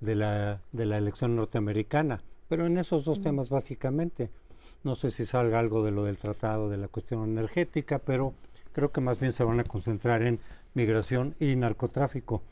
de 0.00 0.14
la, 0.14 0.60
de 0.72 0.86
la 0.86 0.98
elección 0.98 1.36
norteamericana. 1.36 2.22
Pero 2.48 2.66
en 2.66 2.78
esos 2.78 3.04
dos 3.04 3.20
temas 3.20 3.48
básicamente, 3.48 4.30
no 4.84 4.94
sé 4.94 5.10
si 5.10 5.24
salga 5.24 5.58
algo 5.58 5.84
de 5.84 5.90
lo 5.90 6.04
del 6.04 6.18
tratado, 6.18 6.68
de 6.68 6.76
la 6.76 6.88
cuestión 6.88 7.24
energética, 7.24 7.98
pero 7.98 8.34
creo 8.72 8.92
que 8.92 9.00
más 9.00 9.18
bien 9.18 9.32
se 9.32 9.42
van 9.42 9.58
a 9.60 9.64
concentrar 9.64 10.22
en 10.22 10.38
migración 10.74 11.34
y 11.40 11.56
narcotráfico. 11.56 12.42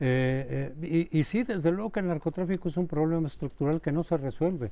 Eh, 0.00 0.74
eh, 0.82 1.08
y, 1.10 1.22
sí, 1.22 1.42
desde 1.42 1.70
luego 1.70 1.90
que 1.90 2.00
el 2.00 2.08
narcotráfico 2.08 2.68
es 2.68 2.76
un 2.76 2.86
problema 2.86 3.26
estructural 3.26 3.80
que 3.80 3.92
no 3.92 4.02
se 4.02 4.16
resuelve 4.16 4.70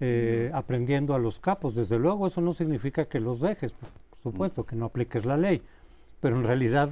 eh, 0.00 0.50
aprendiendo 0.52 1.14
a 1.14 1.18
los 1.18 1.38
capos. 1.38 1.74
Desde 1.74 1.98
luego 1.98 2.26
eso 2.26 2.40
no 2.40 2.52
significa 2.52 3.04
que 3.04 3.20
los 3.20 3.40
dejes, 3.40 3.72
por 3.72 4.18
supuesto, 4.22 4.64
que 4.64 4.76
no 4.76 4.86
apliques 4.86 5.24
la 5.24 5.36
ley, 5.36 5.62
pero 6.20 6.36
en 6.36 6.44
realidad 6.44 6.90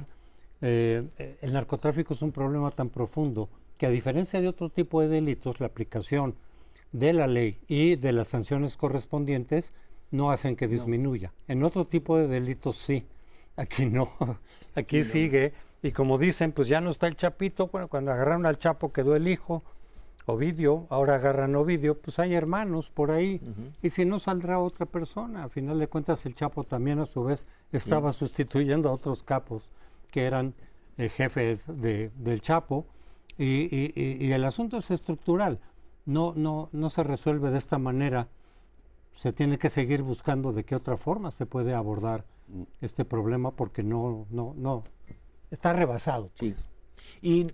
el 0.61 1.53
narcotráfico 1.53 2.13
es 2.13 2.21
un 2.21 2.33
problema 2.33 2.69
tan 2.71 2.89
profundo 2.89 3.47
que 3.79 3.87
a 3.87 3.89
diferencia 3.89 4.41
de 4.41 4.49
otro 4.49 4.67
tipo 4.67 5.01
de 5.01 5.07
delitos, 5.07 5.61
la 5.61 5.67
aplicación 5.67 6.35
de 6.91 7.13
la 7.13 7.27
ley 7.27 7.59
y 7.69 7.95
de 7.95 8.11
las 8.11 8.27
sanciones 8.27 8.75
correspondientes 8.75 9.71
no 10.11 10.31
hacen 10.31 10.57
que 10.57 10.67
disminuya. 10.67 11.31
En 11.47 11.63
otro 11.63 11.85
tipo 11.85 12.17
de 12.17 12.27
delitos 12.27 12.75
sí, 12.75 13.05
aquí 13.55 13.85
no, 13.85 14.11
aquí 14.75 15.05
sigue. 15.05 15.53
Y 15.81 15.91
como 15.91 16.17
dicen, 16.17 16.51
pues 16.51 16.67
ya 16.67 16.81
no 16.81 16.89
está 16.89 17.07
el 17.07 17.15
chapito, 17.15 17.67
bueno, 17.67 17.87
cuando 17.87 18.11
agarraron 18.11 18.45
al 18.45 18.57
chapo 18.57 18.91
quedó 18.91 19.15
el 19.15 19.29
hijo, 19.29 19.63
Ovidio, 20.25 20.85
ahora 20.89 21.15
agarran 21.15 21.55
Ovidio, 21.55 21.97
pues 21.97 22.19
hay 22.19 22.33
hermanos 22.33 22.89
por 22.89 23.11
ahí, 23.11 23.41
y 23.81 23.91
si 23.91 24.03
no 24.03 24.19
saldrá 24.19 24.59
otra 24.59 24.85
persona, 24.85 25.45
a 25.45 25.49
final 25.49 25.79
de 25.79 25.87
cuentas 25.87 26.25
el 26.25 26.35
Chapo 26.35 26.63
también 26.63 26.99
a 26.99 27.07
su 27.07 27.23
vez 27.23 27.47
estaba 27.71 28.11
sustituyendo 28.11 28.89
a 28.89 28.91
otros 28.91 29.23
capos 29.23 29.71
que 30.11 30.25
eran 30.25 30.53
eh, 30.97 31.09
jefes 31.09 31.65
de, 31.65 32.11
del 32.15 32.41
Chapo, 32.41 32.85
y, 33.39 34.31
el 34.31 34.43
asunto 34.43 34.77
es 34.77 34.91
estructural, 34.91 35.59
no, 36.05 36.33
no, 36.35 36.69
no 36.73 36.89
se 36.89 37.03
resuelve 37.03 37.51
de 37.51 37.57
esta 37.57 37.77
manera. 37.77 38.27
Se 39.13 39.33
tiene 39.33 39.57
que 39.57 39.69
seguir 39.69 40.01
buscando 40.01 40.51
de 40.51 40.63
qué 40.63 40.75
otra 40.75 40.97
forma 40.97 41.31
se 41.31 41.45
puede 41.45 41.73
abordar 41.73 42.25
mm. 42.47 42.63
este 42.81 43.05
problema 43.05 43.51
porque 43.51 43.83
no, 43.83 44.27
no, 44.29 44.53
no, 44.57 44.83
está 45.51 45.73
rebasado. 45.73 46.31
Sí. 46.39 46.55
Y 47.21 47.47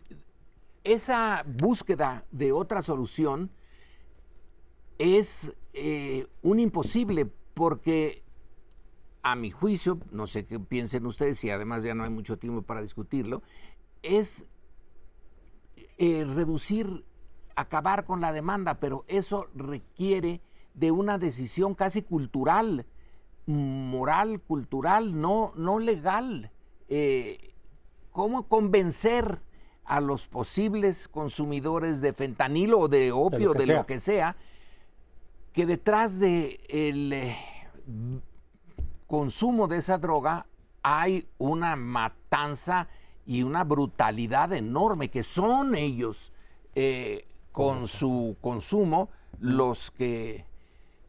esa 0.84 1.44
búsqueda 1.46 2.26
de 2.32 2.52
otra 2.52 2.82
solución 2.82 3.52
es 4.98 5.56
eh, 5.74 6.28
un 6.42 6.60
imposible 6.60 7.28
porque 7.54 8.24
a 9.24 9.36
mi 9.36 9.50
juicio, 9.50 10.00
no 10.12 10.28
sé 10.28 10.46
qué 10.46 10.60
piensen 10.60 11.06
ustedes 11.06 11.44
y 11.44 11.50
además 11.50 11.84
ya 11.84 11.96
no 11.96 12.04
hay 12.04 12.12
mucho 12.12 12.38
tiempo 12.38 12.62
para 12.62 12.82
discutirlo, 12.82 13.42
es 14.04 14.48
eh, 15.98 16.26
reducir, 16.26 17.06
acabar 17.56 18.06
con 18.06 18.22
la 18.22 18.34
demanda, 18.34 18.80
pero 18.80 19.06
eso 19.08 19.48
requiere 19.56 20.42
de 20.74 20.92
una 20.92 21.18
decisión 21.18 21.74
casi 21.74 22.02
cultural, 22.02 22.86
moral, 23.46 24.42
cultural, 24.42 25.20
no, 25.20 25.54
no 25.56 25.80
legal. 25.80 26.52
Eh, 26.90 27.54
¿Cómo 28.12 28.48
convencer 28.48 29.40
a 29.86 30.02
los 30.02 30.26
posibles 30.26 31.08
consumidores 31.08 32.02
de 32.02 32.14
fentanilo 32.14 32.80
o 32.80 32.88
de 32.88 33.12
opio, 33.12 33.54
de 33.54 33.68
lo 33.68 33.86
que, 33.86 34.00
sea, 34.00 34.36
que 35.54 35.66
detrás 35.66 36.20
del 36.20 37.14
eh, 37.14 37.38
consumo 39.08 39.68
de 39.68 39.78
esa 39.78 39.98
droga 39.98 40.48
hay 40.82 41.28
una 41.38 41.76
matanza 41.76 42.88
y 43.26 43.44
una 43.44 43.64
brutalidad 43.64 44.54
enorme, 44.54 45.10
que 45.10 45.24
son 45.24 45.76
ellos 45.76 46.32
eh, 46.76 47.26
con 47.52 47.88
su 47.88 48.36
consumo 48.42 49.10
los 49.40 49.92
que... 49.92 50.46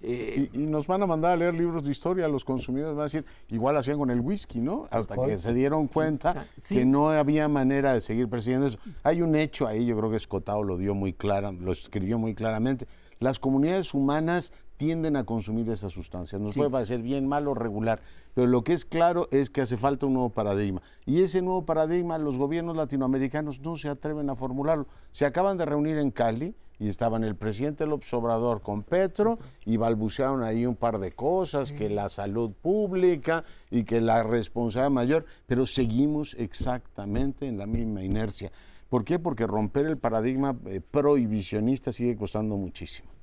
Eh, 0.02 0.50
y, 0.52 0.58
nos 0.58 0.87
van 0.87 1.02
a 1.02 1.06
mandar 1.06 1.32
a 1.32 1.37
leer 1.37 1.54
libros 1.54 1.82
de 1.85 1.90
historia, 1.90 2.28
los 2.28 2.44
consumidores 2.44 2.94
van 2.94 3.00
a 3.00 3.04
decir, 3.04 3.25
igual 3.49 3.76
hacían 3.76 3.99
con 3.99 4.11
el 4.11 4.20
whisky, 4.20 4.61
¿no? 4.61 4.87
Hasta 4.90 5.16
que 5.16 5.38
se 5.38 5.54
dieron 5.54 5.88
cuenta 5.88 6.46
que 6.68 6.85
no 6.85 7.11
había 7.11 7.49
manera 7.49 7.94
de 7.94 8.00
seguir 8.00 8.28
persiguiendo 8.28 8.66
eso. 8.66 8.78
Hay 9.02 9.23
un 9.23 9.35
hecho 9.35 9.66
ahí, 9.66 9.87
yo 9.87 9.96
creo 9.96 10.11
que 10.11 10.16
Escotado 10.16 10.62
lo 10.62 10.76
dio 10.76 10.94
muy 10.94 11.12
claro, 11.12 11.50
lo 11.50 11.73
escribió 11.73 12.18
muy 12.18 12.35
claramente. 12.35 12.87
Las 13.18 13.38
comunidades 13.38 13.94
humanas 13.94 14.52
tienden 14.76 15.16
a 15.16 15.25
consumir 15.25 15.68
esas 15.71 15.92
sustancias. 15.92 16.40
Nos 16.40 16.54
puede 16.54 16.71
parecer 16.71 17.02
bien, 17.02 17.26
malo, 17.26 17.54
regular, 17.54 18.00
pero 18.35 18.47
lo 18.47 18.62
que 18.64 18.73
es 18.73 18.85
claro 18.85 19.28
es 19.30 19.50
que 19.50 19.61
hace 19.62 19.76
falta 19.76 20.06
un 20.06 20.14
nuevo 20.14 20.30
paradigma. 20.30 20.83
Y 21.04 21.23
ese 21.23 21.42
nuevo 21.42 21.64
paradigma 21.64 22.18
los 22.18 22.38
gobiernos 22.38 22.76
latinoamericanos 22.76 23.61
no 23.61 23.76
se 23.76 23.88
atreven 23.88 24.30
a 24.30 24.37
formularlo. 24.37 24.87
Se 25.12 25.25
acaban 25.25 25.59
de 25.59 25.64
reunir 25.64 25.99
en 25.99 26.11
Cali 26.11 26.54
y 26.78 26.88
estaban 26.88 27.25
el 27.25 27.37
presidente 27.37 27.87
López 27.87 28.12
Obrador 28.14 28.61
con 28.61 28.83
Petro 28.83 29.38
y 29.64 29.76
balbucearon 29.76 30.42
ahí 30.42 30.66
un 30.66 30.76
par 30.76 30.99
de 30.99 31.12
cosas, 31.12 31.73
que 31.73 31.88
la 31.88 32.09
salud 32.09 32.52
pública 32.52 33.45
y 33.71 33.85
que 33.85 34.00
la 34.00 34.23
responsabilidad 34.23 34.90
mayor, 34.90 35.25
pero 35.47 35.66
seguimos 35.66 36.35
exactamente 36.38 37.47
en 37.47 37.59
la 37.59 37.66
misma 37.66 38.02
inercia. 38.02 38.52
¿Por 38.88 39.04
qué? 39.04 39.18
Porque 39.18 39.47
romper 39.47 39.87
el 39.87 39.99
paradigma 39.99 40.56
eh, 40.66 40.80
prohibicionista 40.80 41.92
sigue 41.92 42.16
costando 42.16 42.56
muchísimo. 42.56 43.15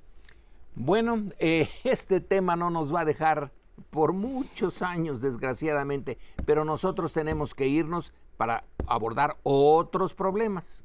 Bueno, 0.76 1.28
eh, 1.40 1.70
este 1.84 2.20
tema 2.20 2.56
no 2.56 2.70
nos 2.70 2.94
va 2.94 3.02
a 3.02 3.06
dejar 3.06 3.52
por 3.90 4.14
muchos 4.14 4.82
años, 4.82 5.22
desgraciadamente, 5.22 6.18
pero 6.46 6.66
nosotros 6.66 7.14
tenemos 7.14 7.54
que 7.54 7.68
irnos 7.68 8.14
para 8.38 8.64
abordar 8.88 9.38
otros 9.44 10.14
problemas. 10.14 10.82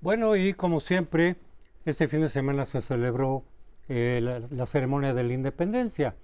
Bueno, 0.00 0.36
y 0.36 0.54
como 0.54 0.80
siempre, 0.80 1.36
este 1.84 2.08
fin 2.08 2.22
de 2.22 2.28
semana 2.28 2.64
se 2.64 2.80
celebró 2.80 3.44
eh, 3.88 4.20
la, 4.22 4.40
la 4.40 4.66
ceremonia 4.66 5.12
de 5.12 5.24
la 5.24 5.32
independencia 5.32 6.16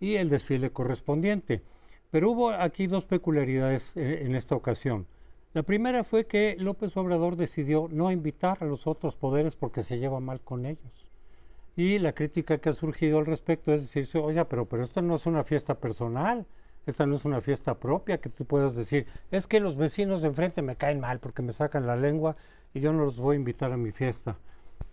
y 0.00 0.16
el 0.16 0.28
desfile 0.28 0.70
correspondiente. 0.70 1.62
Pero 2.10 2.30
hubo 2.30 2.50
aquí 2.50 2.86
dos 2.86 3.04
peculiaridades 3.04 3.96
eh, 3.96 4.24
en 4.24 4.34
esta 4.34 4.56
ocasión. 4.56 5.06
La 5.52 5.62
primera 5.62 6.04
fue 6.04 6.26
que 6.26 6.56
López 6.58 6.96
Obrador 6.96 7.36
decidió 7.36 7.88
no 7.90 8.10
invitar 8.10 8.58
a 8.60 8.66
los 8.66 8.86
otros 8.86 9.16
poderes 9.16 9.56
porque 9.56 9.82
se 9.82 9.98
lleva 9.98 10.20
mal 10.20 10.40
con 10.40 10.64
ellos. 10.64 11.10
Y 11.76 11.98
la 11.98 12.12
crítica 12.12 12.58
que 12.58 12.70
ha 12.70 12.72
surgido 12.72 13.18
al 13.18 13.26
respecto 13.26 13.72
es 13.72 13.82
decirse, 13.82 14.18
oye, 14.18 14.44
pero, 14.44 14.66
pero 14.66 14.84
esto 14.84 15.02
no 15.02 15.16
es 15.16 15.26
una 15.26 15.44
fiesta 15.44 15.74
personal, 15.78 16.46
esta 16.86 17.06
no 17.06 17.16
es 17.16 17.24
una 17.24 17.40
fiesta 17.40 17.74
propia 17.78 18.20
que 18.20 18.28
tú 18.28 18.44
puedas 18.44 18.74
decir, 18.74 19.06
es 19.30 19.46
que 19.46 19.60
los 19.60 19.76
vecinos 19.76 20.22
de 20.22 20.28
enfrente 20.28 20.62
me 20.62 20.76
caen 20.76 21.00
mal 21.00 21.20
porque 21.20 21.42
me 21.42 21.52
sacan 21.52 21.86
la 21.86 21.96
lengua 21.96 22.36
y 22.74 22.80
yo 22.80 22.92
no 22.92 23.04
los 23.04 23.18
voy 23.18 23.34
a 23.34 23.38
invitar 23.38 23.72
a 23.72 23.76
mi 23.76 23.92
fiesta. 23.92 24.38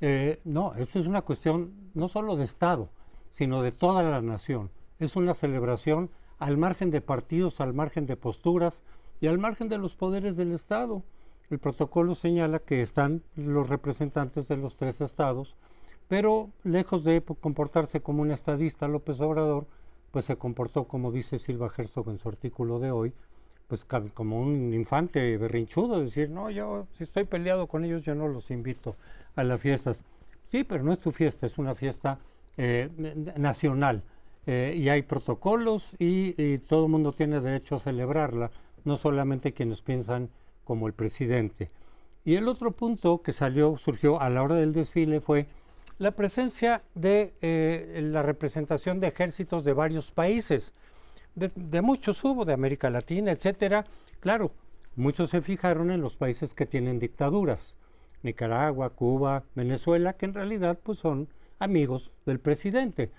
Eh, 0.01 0.39
no, 0.43 0.75
esto 0.75 0.99
es 0.99 1.07
una 1.07 1.21
cuestión 1.21 1.91
no 1.93 2.07
solo 2.07 2.35
de 2.35 2.43
Estado, 2.43 2.89
sino 3.31 3.61
de 3.61 3.71
toda 3.71 4.03
la 4.03 4.21
nación. 4.21 4.69
Es 4.99 5.15
una 5.15 5.33
celebración 5.33 6.09
al 6.39 6.57
margen 6.57 6.91
de 6.91 7.01
partidos, 7.01 7.61
al 7.61 7.73
margen 7.73 8.05
de 8.05 8.15
posturas 8.15 8.83
y 9.19 9.27
al 9.27 9.37
margen 9.37 9.69
de 9.69 9.77
los 9.77 9.95
poderes 9.95 10.37
del 10.37 10.51
Estado. 10.53 11.03
El 11.49 11.59
protocolo 11.59 12.15
señala 12.15 12.59
que 12.59 12.81
están 12.81 13.23
los 13.35 13.69
representantes 13.69 14.47
de 14.47 14.57
los 14.57 14.75
tres 14.75 15.01
estados, 15.01 15.55
pero 16.07 16.49
lejos 16.63 17.03
de 17.03 17.21
comportarse 17.21 18.01
como 18.01 18.21
un 18.21 18.31
estadista, 18.31 18.87
López 18.87 19.19
Obrador, 19.19 19.67
pues 20.11 20.25
se 20.25 20.37
comportó, 20.37 20.85
como 20.85 21.11
dice 21.11 21.39
Silva 21.39 21.71
Herzog 21.75 22.09
en 22.09 22.19
su 22.19 22.29
artículo 22.29 22.79
de 22.79 22.91
hoy, 22.91 23.13
pues 23.67 23.85
como 24.13 24.39
un 24.39 24.73
infante 24.73 25.37
berrinchudo, 25.37 26.01
decir, 26.01 26.29
no, 26.29 26.49
yo 26.49 26.87
si 26.97 27.03
estoy 27.03 27.25
peleado 27.25 27.67
con 27.67 27.83
ellos, 27.83 28.03
yo 28.03 28.15
no 28.15 28.27
los 28.27 28.49
invito 28.49 28.95
a 29.35 29.43
las 29.43 29.59
fiestas. 29.59 30.01
Sí, 30.47 30.63
pero 30.63 30.83
no 30.83 30.93
es 30.93 30.99
tu 30.99 31.11
fiesta, 31.11 31.45
es 31.45 31.57
una 31.57 31.75
fiesta 31.75 32.19
eh, 32.55 32.89
nacional. 33.35 34.03
Eh, 34.49 34.75
y 34.77 34.87
hay 34.87 35.01
protocolos 35.01 35.93
y, 35.99 36.57
todo 36.59 36.85
el 36.85 36.91
mundo 36.91 37.11
tiene 37.11 37.41
derecho 37.41 37.75
a 37.75 37.79
celebrarla, 37.79 38.49
no 38.85 38.95
solamente 38.95 39.51
quienes 39.51 39.81
piensan 39.81 40.29
como 40.63 40.87
el 40.87 40.93
presidente. 40.93 41.69
Y 42.23 42.35
el 42.35 42.47
otro 42.47 42.71
punto 42.71 43.21
que 43.21 43.33
salió, 43.33 43.77
surgió 43.77 44.21
a 44.21 44.29
la 44.29 44.41
hora 44.41 44.55
del 44.55 44.71
desfile 44.71 45.19
fue 45.19 45.47
la 45.99 46.11
presencia 46.11 46.81
de 46.95 47.33
eh, 47.41 47.99
la 48.01 48.21
representación 48.21 49.01
de 49.01 49.07
ejércitos 49.07 49.65
de 49.65 49.73
varios 49.73 50.11
países. 50.11 50.73
De, 51.35 51.81
muchos 51.81 52.23
hubo, 52.23 52.45
de 52.45 52.53
América 52.53 52.89
Latina, 52.89 53.31
etcétera. 53.31 53.85
Claro, 54.21 54.51
muchos 54.95 55.29
se 55.29 55.41
fijaron 55.41 55.91
en 55.91 56.01
los 56.01 56.15
países 56.15 56.53
que 56.53 56.65
tienen 56.65 56.99
dictaduras. 56.99 57.75
Nicaragua, 58.23 58.91
Cuba, 58.91 59.43
Venezuela, 59.55 60.13
que 60.13 60.25
en 60.25 60.33
realidad 60.33 60.79
pues 60.81 60.99
son 60.99 61.27
amigos 61.59 62.11
del 62.25 62.39
presidente. 62.39 63.11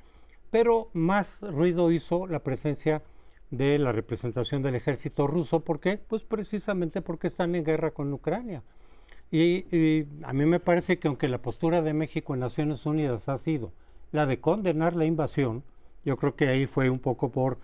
Pero 0.50 0.90
más 0.92 1.42
ruido 1.42 1.90
hizo 1.90 2.26
la 2.26 2.40
presencia 2.40 3.02
de 3.50 3.78
la 3.78 3.92
representación 3.92 4.62
del 4.62 4.74
ejército 4.74 5.26
ruso. 5.26 5.60
¿Por 5.60 5.80
qué? 5.80 5.98
Pues 5.98 6.24
precisamente 6.24 7.02
porque 7.02 7.26
están 7.26 7.54
en 7.54 7.64
guerra 7.64 7.90
con 7.90 8.12
Ucrania. 8.12 8.62
Y, 9.30 10.06
a 10.22 10.32
mí 10.32 10.46
me 10.46 10.60
parece 10.60 10.98
que 10.98 11.08
aunque 11.08 11.28
la 11.28 11.42
postura 11.42 11.82
de 11.82 11.92
México 11.92 12.34
en 12.34 12.40
Naciones 12.40 12.86
Unidas 12.86 13.28
ha 13.28 13.36
sido 13.36 13.72
la 14.10 14.24
de 14.24 14.40
condenar 14.40 14.96
la 14.96 15.04
invasión, 15.04 15.64
yo 16.04 16.16
creo 16.16 16.34
que 16.34 16.48
ahí 16.48 16.66
fue 16.66 16.88
un 16.88 16.98
poco 16.98 17.30
por 17.30 17.58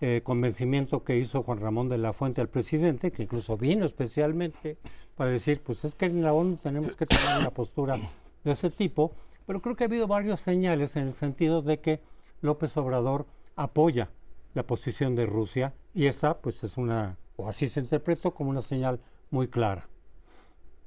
eh, 0.00 0.20
convencimiento 0.22 1.02
que 1.02 1.16
hizo 1.16 1.42
Juan 1.42 1.58
Ramón 1.58 1.88
de 1.88 1.98
la 1.98 2.12
Fuente 2.12 2.40
al 2.40 2.48
presidente, 2.48 3.10
que 3.10 3.24
incluso 3.24 3.56
vino 3.56 3.84
especialmente 3.84 4.76
para 5.16 5.30
decir, 5.30 5.60
pues 5.60 5.84
es 5.84 5.96
que 5.96 6.06
en 6.06 6.22
la 6.22 6.32
ONU 6.32 6.56
tenemos 6.58 6.94
que 6.94 7.06
tener 7.06 7.24
una 7.40 7.50
postura 7.50 7.98
de 8.44 8.52
ese 8.52 8.70
tipo, 8.70 9.10
pero 9.44 9.60
creo 9.60 9.74
que 9.74 9.82
ha 9.82 9.88
habido 9.88 10.06
varias 10.06 10.38
señales 10.38 10.94
en 10.94 11.08
el 11.08 11.14
sentido 11.14 11.62
de 11.62 11.80
que 11.80 12.00
López 12.40 12.76
Obrador 12.76 13.26
apoya 13.56 14.10
la 14.54 14.66
posición 14.66 15.14
de 15.14 15.26
Rusia 15.26 15.74
y 15.94 16.06
esa 16.06 16.38
pues 16.38 16.62
es 16.64 16.76
una, 16.76 17.18
o 17.36 17.48
así 17.48 17.68
se 17.68 17.80
interpretó 17.80 18.34
como 18.34 18.50
una 18.50 18.62
señal 18.62 19.00
muy 19.30 19.48
clara. 19.48 19.88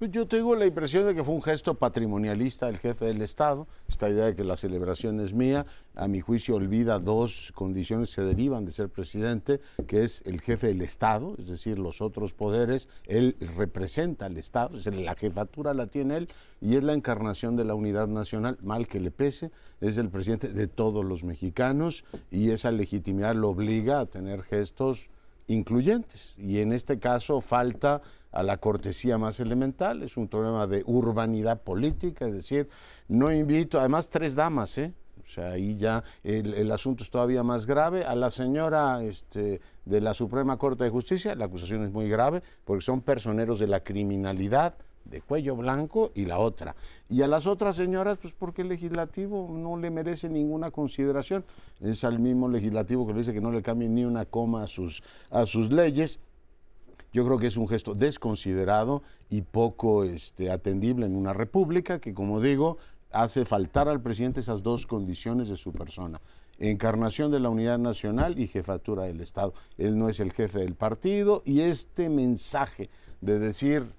Pues 0.02 0.10
yo 0.10 0.28
tengo 0.28 0.56
la 0.56 0.66
impresión 0.66 1.06
de 1.06 1.14
que 1.14 1.24
fue 1.24 1.36
un 1.36 1.44
gesto 1.44 1.76
patrimonialista 1.76 2.66
del 2.66 2.80
jefe 2.80 3.06
del 3.06 3.22
Estado. 3.22 3.68
Esta 3.88 4.10
idea 4.10 4.26
de 4.26 4.36
que 4.36 4.44
la 4.44 4.58
celebración 4.58 5.20
es 5.20 5.32
mía, 5.32 5.68
a 5.94 6.08
mi 6.08 6.22
juicio, 6.22 6.56
olvida 6.56 6.98
dos 6.98 7.52
condiciones 7.54 8.16
que 8.16 8.24
derivan 8.24 8.66
de 8.66 8.72
ser 8.72 8.90
presidente, 8.90 9.62
que 9.86 10.04
es 10.04 10.24
el 10.26 10.42
jefe 10.42 10.66
del 10.66 10.82
Estado, 10.82 11.36
es 11.38 11.46
decir, 11.46 11.78
los 11.78 12.02
otros 12.02 12.34
poderes. 12.34 12.90
Él 13.06 13.36
representa 13.56 14.26
al 14.26 14.38
Estado, 14.38 14.76
es 14.76 14.88
la 14.88 15.14
jefatura 15.14 15.76
la 15.76 15.86
tiene 15.86 16.18
él 16.18 16.30
y 16.62 16.78
es 16.78 16.84
la 16.84 16.94
encarnación 16.94 17.56
de 17.56 17.66
la 17.66 17.76
unidad 17.76 18.08
nacional, 18.08 18.58
mal 18.64 18.88
que 18.88 19.00
le 19.00 19.12
pese. 19.12 19.52
Es 19.82 19.98
el 19.98 20.10
presidente 20.10 20.48
de 20.48 20.66
todos 20.66 21.06
los 21.06 21.24
mexicanos 21.24 22.06
y 22.32 22.50
esa 22.50 22.72
legitimidad 22.72 23.36
lo 23.36 23.50
obliga 23.50 24.00
a 24.00 24.08
tener 24.08 24.42
gestos 24.42 25.12
incluyentes. 25.54 26.36
Y 26.38 26.60
en 26.60 26.72
este 26.72 27.00
caso 27.00 27.42
falta 27.42 28.02
a 28.32 28.44
la 28.44 28.58
cortesía 28.58 29.18
más 29.18 29.40
elemental, 29.40 30.04
es 30.04 30.18
un 30.18 30.28
problema 30.28 30.68
de 30.68 30.84
urbanidad 30.86 31.62
política, 31.62 32.28
es 32.28 32.34
decir, 32.34 32.70
no 33.08 33.32
invito, 33.32 33.80
además 33.80 34.10
tres 34.10 34.36
damas, 34.36 34.78
¿eh? 34.78 34.94
O 35.24 35.34
sea, 35.34 35.52
ahí 35.52 35.78
ya 35.78 36.04
el, 36.24 36.72
asunto 36.72 37.04
es 37.04 37.10
todavía 37.10 37.44
más 37.44 37.66
grave. 37.66 38.04
A 38.04 38.16
la 38.16 38.32
señora 38.32 39.02
este, 39.04 39.62
de 39.86 40.02
la 40.02 40.14
Suprema 40.14 40.58
Corte 40.58 40.84
de 40.84 40.90
Justicia, 40.90 41.36
la 41.36 41.46
acusación 41.46 41.86
es 41.86 41.92
muy 41.92 42.10
grave 42.10 42.44
porque 42.66 42.84
son 42.84 43.02
personeros 43.02 43.60
de 43.60 43.68
la 43.68 43.82
criminalidad, 43.82 44.76
de 45.06 45.22
cuello 45.22 45.56
blanco 45.56 46.12
y 46.16 46.26
la 46.26 46.40
otra. 46.40 46.76
Y 47.10 47.22
a 47.22 47.28
las 47.28 47.48
otras 47.48 47.76
señoras, 47.76 48.18
pues 48.18 48.34
porque 48.34 48.62
el 48.62 48.70
legislativo 48.70 49.50
no 49.52 49.78
le 49.78 49.92
merece 49.92 50.30
ninguna 50.30 50.72
consideración. 50.72 51.46
Es 51.80 52.04
al 52.04 52.20
mismo 52.20 52.48
legislativo 52.50 53.06
que 53.06 53.14
le 53.14 53.20
dice 53.20 53.34
que 53.34 53.42
no 53.42 53.52
le 53.52 53.62
cambien 53.62 53.96
ni 53.96 54.06
una 54.06 54.26
coma 54.26 54.64
a 54.64 54.68
sus, 54.68 55.04
a 55.30 55.46
sus 55.46 55.72
leyes. 55.72 56.20
Yo 57.14 57.26
creo 57.26 57.38
que 57.38 57.48
es 57.48 57.58
un 57.58 57.68
gesto 57.68 57.94
desconsiderado 57.94 59.04
y 59.30 59.42
poco 59.42 60.06
este, 60.06 60.50
atendible 60.50 61.06
en 61.06 61.16
una 61.16 61.34
república 61.34 62.00
que, 62.00 62.14
como 62.14 62.40
digo, 62.40 62.78
hace 63.12 63.44
faltar 63.44 63.90
al 63.90 64.02
presidente 64.02 64.40
esas 64.40 64.64
dos 64.64 64.88
condiciones 64.88 65.50
de 65.50 65.58
su 65.58 65.74
persona. 65.74 66.22
Encarnación 66.58 67.32
de 67.32 67.40
la 67.40 67.50
unidad 67.50 67.80
nacional 67.80 68.40
y 68.40 68.48
jefatura 68.48 69.04
del 69.04 69.20
Estado. 69.20 69.54
Él 69.78 69.98
no 69.98 70.10
es 70.10 70.20
el 70.20 70.32
jefe 70.32 70.60
del 70.60 70.76
partido 70.76 71.42
y 71.44 71.62
este 71.62 72.08
mensaje 72.10 72.90
de 73.20 73.40
decir 73.40 73.92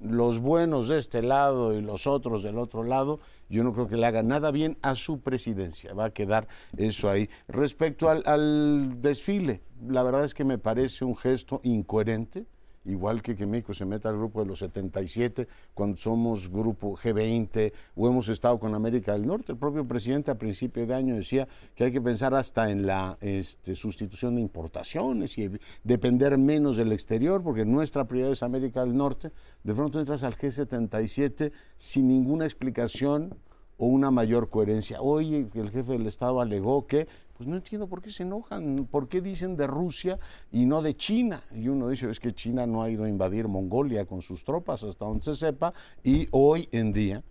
los 0.00 0.40
buenos 0.40 0.88
de 0.88 0.98
este 0.98 1.22
lado 1.22 1.74
y 1.74 1.82
los 1.82 2.06
otros 2.06 2.42
del 2.42 2.58
otro 2.58 2.82
lado, 2.82 3.20
yo 3.48 3.62
no 3.64 3.72
creo 3.72 3.88
que 3.88 3.96
le 3.96 4.06
haga 4.06 4.22
nada 4.22 4.50
bien 4.50 4.78
a 4.82 4.94
su 4.94 5.20
presidencia. 5.20 5.94
Va 5.94 6.06
a 6.06 6.10
quedar 6.10 6.48
eso 6.76 7.10
ahí. 7.10 7.28
Respecto 7.48 8.08
al, 8.08 8.22
al 8.26 9.00
desfile, 9.00 9.62
la 9.86 10.02
verdad 10.02 10.24
es 10.24 10.34
que 10.34 10.44
me 10.44 10.58
parece 10.58 11.04
un 11.04 11.16
gesto 11.16 11.60
incoherente 11.62 12.46
igual 12.84 13.22
que 13.22 13.34
México 13.46 13.74
se 13.74 13.84
meta 13.84 14.08
al 14.08 14.16
grupo 14.16 14.40
de 14.40 14.46
los 14.46 14.60
77 14.60 15.46
cuando 15.74 15.96
somos 15.96 16.50
grupo 16.50 16.96
G20 16.96 17.72
o 17.94 18.08
hemos 18.08 18.28
estado 18.28 18.58
con 18.58 18.74
América 18.74 19.12
del 19.12 19.26
Norte. 19.26 19.52
El 19.52 19.58
propio 19.58 19.86
presidente 19.86 20.30
a 20.30 20.38
principio 20.38 20.86
de 20.86 20.94
año 20.94 21.14
decía 21.14 21.46
que 21.74 21.84
hay 21.84 21.92
que 21.92 22.00
pensar 22.00 22.34
hasta 22.34 22.70
en 22.70 22.86
la 22.86 23.18
este, 23.20 23.76
sustitución 23.76 24.36
de 24.36 24.40
importaciones 24.40 25.36
y 25.38 25.50
depender 25.84 26.38
menos 26.38 26.76
del 26.76 26.92
exterior, 26.92 27.42
porque 27.42 27.64
nuestra 27.64 28.04
prioridad 28.04 28.32
es 28.32 28.42
América 28.42 28.80
del 28.80 28.96
Norte. 28.96 29.30
De 29.62 29.74
pronto 29.74 30.00
entras 30.00 30.22
al 30.22 30.36
G77 30.36 31.52
sin 31.76 32.08
ninguna 32.08 32.44
explicación 32.46 33.36
o 33.80 33.86
una 33.86 34.10
mayor 34.10 34.50
coherencia. 34.50 35.00
Hoy 35.00 35.48
el 35.54 35.70
jefe 35.70 35.92
del 35.92 36.06
Estado 36.06 36.42
alegó 36.42 36.86
que, 36.86 37.08
pues 37.36 37.48
no 37.48 37.56
entiendo 37.56 37.88
por 37.88 38.02
qué 38.02 38.10
se 38.10 38.24
enojan, 38.24 38.86
por 38.90 39.08
qué 39.08 39.22
dicen 39.22 39.56
de 39.56 39.66
Rusia 39.66 40.18
y 40.52 40.66
no 40.66 40.82
de 40.82 40.94
China. 40.94 41.42
Y 41.50 41.68
uno 41.68 41.88
dice, 41.88 42.10
es 42.10 42.20
que 42.20 42.34
China 42.34 42.66
no 42.66 42.82
ha 42.82 42.90
ido 42.90 43.04
a 43.04 43.08
invadir 43.08 43.48
Mongolia 43.48 44.04
con 44.04 44.20
sus 44.20 44.44
tropas 44.44 44.82
hasta 44.82 45.06
donde 45.06 45.24
se 45.24 45.34
sepa, 45.34 45.72
y 46.04 46.28
hoy 46.30 46.68
en 46.72 46.92
día 46.92 47.24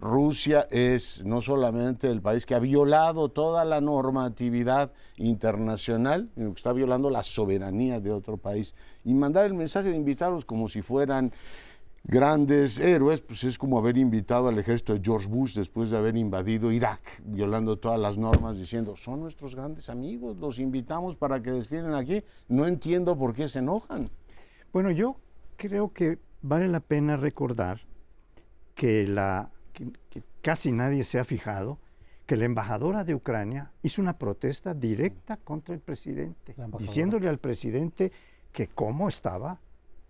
Rusia 0.00 0.66
es 0.70 1.24
no 1.24 1.40
solamente 1.40 2.08
el 2.08 2.22
país 2.22 2.46
que 2.46 2.54
ha 2.54 2.60
violado 2.60 3.28
toda 3.28 3.64
la 3.64 3.80
normatividad 3.80 4.92
internacional, 5.16 6.28
sino 6.34 6.52
que 6.52 6.58
está 6.58 6.72
violando 6.72 7.10
la 7.10 7.22
soberanía 7.22 8.00
de 8.00 8.12
otro 8.12 8.36
país. 8.36 8.74
Y 9.04 9.12
mandar 9.14 9.46
el 9.46 9.54
mensaje 9.54 9.90
de 9.90 9.96
invitarlos 9.96 10.44
como 10.44 10.68
si 10.68 10.82
fueran 10.82 11.32
grandes 12.08 12.80
héroes, 12.80 13.20
pues 13.20 13.44
es 13.44 13.58
como 13.58 13.78
haber 13.78 13.98
invitado 13.98 14.48
al 14.48 14.58
ejército 14.58 14.94
de 14.94 15.00
George 15.04 15.28
Bush 15.28 15.54
después 15.54 15.90
de 15.90 15.98
haber 15.98 16.16
invadido 16.16 16.72
Irak, 16.72 17.20
violando 17.22 17.78
todas 17.78 18.00
las 18.00 18.16
normas, 18.16 18.56
diciendo, 18.56 18.96
son 18.96 19.20
nuestros 19.20 19.54
grandes 19.54 19.90
amigos, 19.90 20.38
los 20.38 20.58
invitamos 20.58 21.16
para 21.16 21.42
que 21.42 21.52
desfilen 21.52 21.94
aquí. 21.94 22.24
No 22.48 22.66
entiendo 22.66 23.16
por 23.16 23.34
qué 23.34 23.46
se 23.46 23.58
enojan. 23.58 24.10
Bueno, 24.72 24.90
yo 24.90 25.20
creo 25.56 25.92
que 25.92 26.18
vale 26.40 26.66
la 26.68 26.80
pena 26.80 27.18
recordar 27.18 27.82
que, 28.74 29.06
la, 29.06 29.50
casi 30.40 30.72
nadie 30.72 31.04
se 31.04 31.18
ha 31.18 31.24
fijado 31.24 31.78
que 32.24 32.36
la 32.36 32.46
embajadora 32.46 33.04
de 33.04 33.14
Ucrania 33.14 33.72
hizo 33.82 34.00
una 34.00 34.18
protesta 34.18 34.72
directa 34.72 35.36
contra 35.36 35.74
el 35.74 35.80
presidente, 35.80 36.54
diciéndole 36.78 37.28
al 37.28 37.38
presidente 37.38 38.12
que 38.52 38.68
cómo 38.68 39.08
estaba 39.08 39.60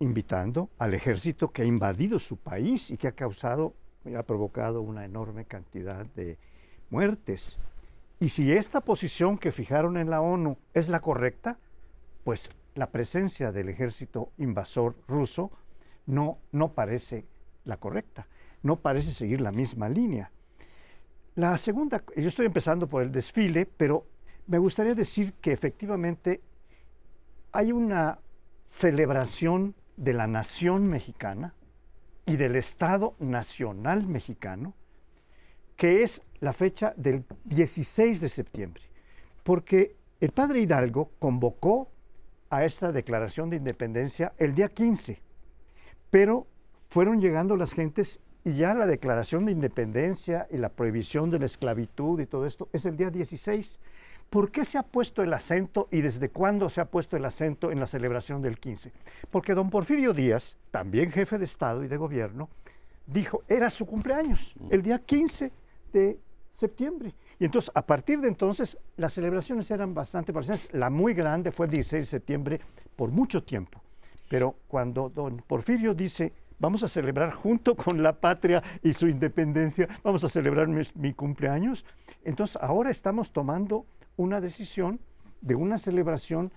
invitando 0.00 0.70
al 0.78 0.94
ejército 0.94 1.50
que 1.50 1.62
ha 1.62 1.66
invadido 1.66 2.18
su 2.18 2.36
país 2.36 2.90
y 2.90 2.96
que 2.96 3.08
ha 3.08 3.12
causado 3.12 3.74
y 4.04 4.14
ha 4.14 4.22
provocado 4.22 4.80
una 4.80 5.04
enorme 5.04 5.44
cantidad 5.44 6.06
de 6.06 6.38
muertes. 6.90 7.58
Y 8.20 8.30
si 8.30 8.52
esta 8.52 8.80
posición 8.80 9.38
que 9.38 9.52
fijaron 9.52 9.96
en 9.96 10.10
la 10.10 10.20
ONU 10.20 10.56
es 10.74 10.88
la 10.88 11.00
correcta, 11.00 11.58
pues 12.24 12.50
la 12.74 12.90
presencia 12.90 13.52
del 13.52 13.68
ejército 13.68 14.30
invasor 14.38 14.96
ruso 15.06 15.50
no, 16.06 16.38
no 16.52 16.72
parece 16.72 17.26
la 17.64 17.76
correcta, 17.76 18.26
no 18.62 18.76
parece 18.76 19.12
seguir 19.12 19.40
la 19.40 19.52
misma 19.52 19.88
línea. 19.88 20.30
La 21.34 21.56
segunda, 21.58 22.02
yo 22.16 22.28
estoy 22.28 22.46
empezando 22.46 22.88
por 22.88 23.02
el 23.02 23.12
desfile, 23.12 23.66
pero 23.66 24.06
me 24.46 24.58
gustaría 24.58 24.94
decir 24.94 25.34
que 25.34 25.52
efectivamente 25.52 26.40
hay 27.52 27.70
una 27.72 28.18
celebración 28.64 29.74
de 29.98 30.12
la 30.14 30.26
nación 30.26 30.88
mexicana 30.88 31.54
y 32.24 32.36
del 32.36 32.56
Estado 32.56 33.14
Nacional 33.18 34.06
Mexicano, 34.06 34.74
que 35.76 36.02
es 36.02 36.22
la 36.40 36.52
fecha 36.52 36.94
del 36.96 37.24
16 37.44 38.20
de 38.20 38.28
septiembre, 38.28 38.82
porque 39.42 39.96
el 40.20 40.30
padre 40.30 40.60
Hidalgo 40.60 41.10
convocó 41.18 41.90
a 42.50 42.64
esta 42.64 42.92
declaración 42.92 43.50
de 43.50 43.56
independencia 43.56 44.32
el 44.38 44.54
día 44.54 44.68
15, 44.68 45.20
pero 46.10 46.46
fueron 46.88 47.20
llegando 47.20 47.56
las 47.56 47.72
gentes 47.72 48.20
y 48.44 48.54
ya 48.54 48.74
la 48.74 48.86
declaración 48.86 49.44
de 49.44 49.52
independencia 49.52 50.46
y 50.50 50.58
la 50.58 50.70
prohibición 50.70 51.28
de 51.30 51.40
la 51.40 51.46
esclavitud 51.46 52.20
y 52.20 52.26
todo 52.26 52.46
esto 52.46 52.68
es 52.72 52.86
el 52.86 52.96
día 52.96 53.10
16. 53.10 53.80
¿Por 54.30 54.50
qué 54.50 54.66
se 54.66 54.76
ha 54.76 54.82
puesto 54.82 55.22
el 55.22 55.32
acento 55.32 55.88
y 55.90 56.02
desde 56.02 56.28
cuándo 56.28 56.68
se 56.68 56.82
ha 56.82 56.84
puesto 56.84 57.16
el 57.16 57.24
acento 57.24 57.72
en 57.72 57.80
la 57.80 57.86
celebración 57.86 58.42
del 58.42 58.58
15? 58.58 58.92
Porque 59.30 59.54
don 59.54 59.70
Porfirio 59.70 60.12
Díaz, 60.12 60.58
también 60.70 61.10
jefe 61.10 61.38
de 61.38 61.44
Estado 61.44 61.82
y 61.82 61.88
de 61.88 61.96
Gobierno, 61.96 62.50
dijo, 63.06 63.42
era 63.48 63.70
su 63.70 63.86
cumpleaños, 63.86 64.54
el 64.70 64.82
día 64.82 64.98
15 64.98 65.50
de 65.94 66.18
septiembre. 66.50 67.14
Y 67.38 67.46
entonces, 67.46 67.70
a 67.74 67.86
partir 67.86 68.20
de 68.20 68.28
entonces, 68.28 68.76
las 68.96 69.14
celebraciones 69.14 69.70
eran 69.70 69.94
bastante 69.94 70.32
parecidas. 70.32 70.68
La 70.72 70.90
muy 70.90 71.14
grande 71.14 71.50
fue 71.50 71.64
el 71.64 71.72
16 71.72 72.02
de 72.02 72.06
septiembre 72.06 72.60
por 72.96 73.10
mucho 73.10 73.42
tiempo. 73.42 73.80
Pero 74.28 74.56
cuando 74.68 75.08
don 75.08 75.38
Porfirio 75.38 75.94
dice, 75.94 76.34
vamos 76.58 76.82
a 76.82 76.88
celebrar 76.88 77.32
junto 77.32 77.74
con 77.74 78.02
la 78.02 78.12
patria 78.20 78.62
y 78.82 78.92
su 78.92 79.08
independencia, 79.08 79.88
vamos 80.02 80.22
a 80.24 80.28
celebrar 80.28 80.68
mi, 80.68 80.82
mi 80.96 81.14
cumpleaños, 81.14 81.86
entonces 82.24 82.58
ahora 82.60 82.90
estamos 82.90 83.32
tomando 83.32 83.86
una 84.18 84.40
decisión 84.42 85.00
de 85.40 85.54
una 85.54 85.78
celebración 85.78 86.52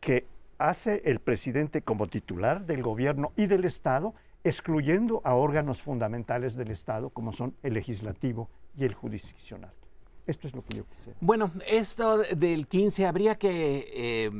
que 0.00 0.26
hace 0.58 1.02
el 1.04 1.18
presidente 1.18 1.82
como 1.82 2.06
titular 2.06 2.66
del 2.66 2.82
gobierno 2.82 3.32
y 3.36 3.46
del 3.46 3.64
Estado, 3.64 4.14
excluyendo 4.44 5.20
a 5.24 5.34
órganos 5.34 5.82
fundamentales 5.82 6.54
del 6.54 6.70
Estado 6.70 7.10
como 7.10 7.32
son 7.32 7.56
el 7.62 7.74
legislativo 7.74 8.48
y 8.76 8.84
el 8.84 8.94
jurisdiccional. 8.94 9.72
Esto 10.26 10.46
es 10.46 10.54
lo 10.54 10.62
que 10.62 10.78
yo 10.78 10.84
quisiera. 10.84 11.18
Bueno, 11.20 11.50
esto 11.66 12.18
del 12.18 12.66
15 12.68 13.06
habría 13.06 13.36
que 13.36 13.88
eh, 13.92 14.30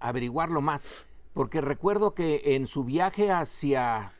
averiguarlo 0.00 0.60
más, 0.60 1.06
porque 1.34 1.60
recuerdo 1.60 2.14
que 2.14 2.56
en 2.56 2.66
su 2.66 2.84
viaje 2.84 3.30
hacia 3.30 4.12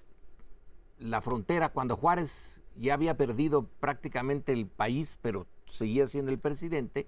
la 0.98 1.20
frontera, 1.20 1.70
cuando 1.70 1.96
Juárez 1.96 2.60
ya 2.76 2.94
había 2.94 3.16
perdido 3.16 3.66
prácticamente 3.80 4.52
el 4.52 4.66
país, 4.66 5.18
pero 5.20 5.46
seguía 5.70 6.06
siendo 6.06 6.30
el 6.30 6.38
presidente, 6.38 7.06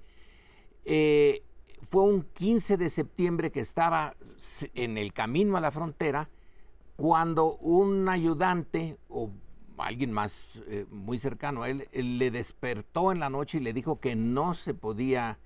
eh, 0.91 1.43
fue 1.91 2.03
un 2.03 2.23
15 2.23 2.79
de 2.79 2.89
septiembre 2.89 3.51
que 3.51 3.61
estaba 3.61 4.17
en 4.73 4.97
el 4.97 5.13
camino 5.13 5.59
a 5.59 5.61
la 5.61 5.71
frontera 5.71 6.31
cuando 6.97 7.57
un 7.59 8.09
ayudante 8.09 8.97
o 9.11 9.31
alguien 9.77 10.11
más 10.11 10.59
eh, 10.67 10.87
muy 10.91 11.19
cercano 11.19 11.63
a 11.63 11.69
él, 11.69 11.87
le 11.93 12.31
despertó 12.31 13.13
en 13.13 13.21
la 13.21 13.29
noche 13.29 13.59
y 13.59 13.61
le 13.61 13.75
dijo 13.75 14.01
que 14.01 14.17
no 14.17 14.55
se 14.55 14.73
podía 14.73 15.39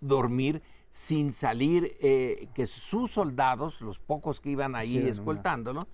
dormir, 0.00 0.56
eh, 0.56 0.60
sin 0.88 1.32
salir, 1.34 1.98
que 1.98 2.66
sus 2.66 3.10
soldados, 3.10 3.82
los 3.82 3.98
pocos 3.98 4.40
que 4.40 4.50
iban 4.50 4.74
ahí 4.74 4.96
escoltándolo, 4.96 5.86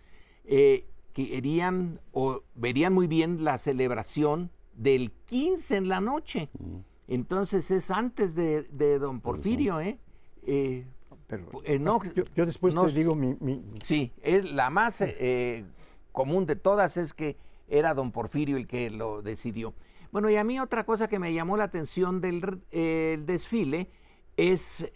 querían 1.12 2.00
o 2.12 2.42
verían 2.54 2.92
muy 2.92 3.08
bien 3.08 3.42
la 3.42 3.58
celebración 3.58 4.50
del 4.74 5.10
15 5.26 5.78
en 5.78 5.88
la 5.88 6.00
noche. 6.00 6.48
Mm. 6.58 6.89
Entonces 7.10 7.72
es 7.72 7.90
antes 7.90 8.36
de, 8.36 8.98
don 9.00 9.20
Porfirio, 9.20 9.80
¿eh? 9.80 9.98
eh, 10.46 10.86
eh 11.64 11.78
no, 11.80 12.00
yo, 12.04 12.46
después 12.46 12.72
te 12.72 12.92
digo 12.92 13.16
mi, 13.16 13.36
Sí, 13.82 14.12
es 14.22 14.52
la 14.52 14.70
más 14.70 15.00
eh, 15.00 15.64
común 16.12 16.46
de 16.46 16.54
todas 16.54 16.96
es 16.96 17.12
que 17.12 17.36
era 17.66 17.94
don 17.94 18.12
Porfirio 18.12 18.56
el 18.56 18.68
que 18.68 18.90
lo 18.90 19.22
decidió. 19.22 19.74
Bueno, 20.12 20.30
y 20.30 20.36
a 20.36 20.44
mí 20.44 20.60
otra 20.60 20.84
cosa 20.84 21.08
que 21.08 21.18
me 21.18 21.34
llamó 21.34 21.56
la 21.56 21.64
atención 21.64 22.20
del 22.20 22.62
desfile 23.26 23.90
es 24.36 24.92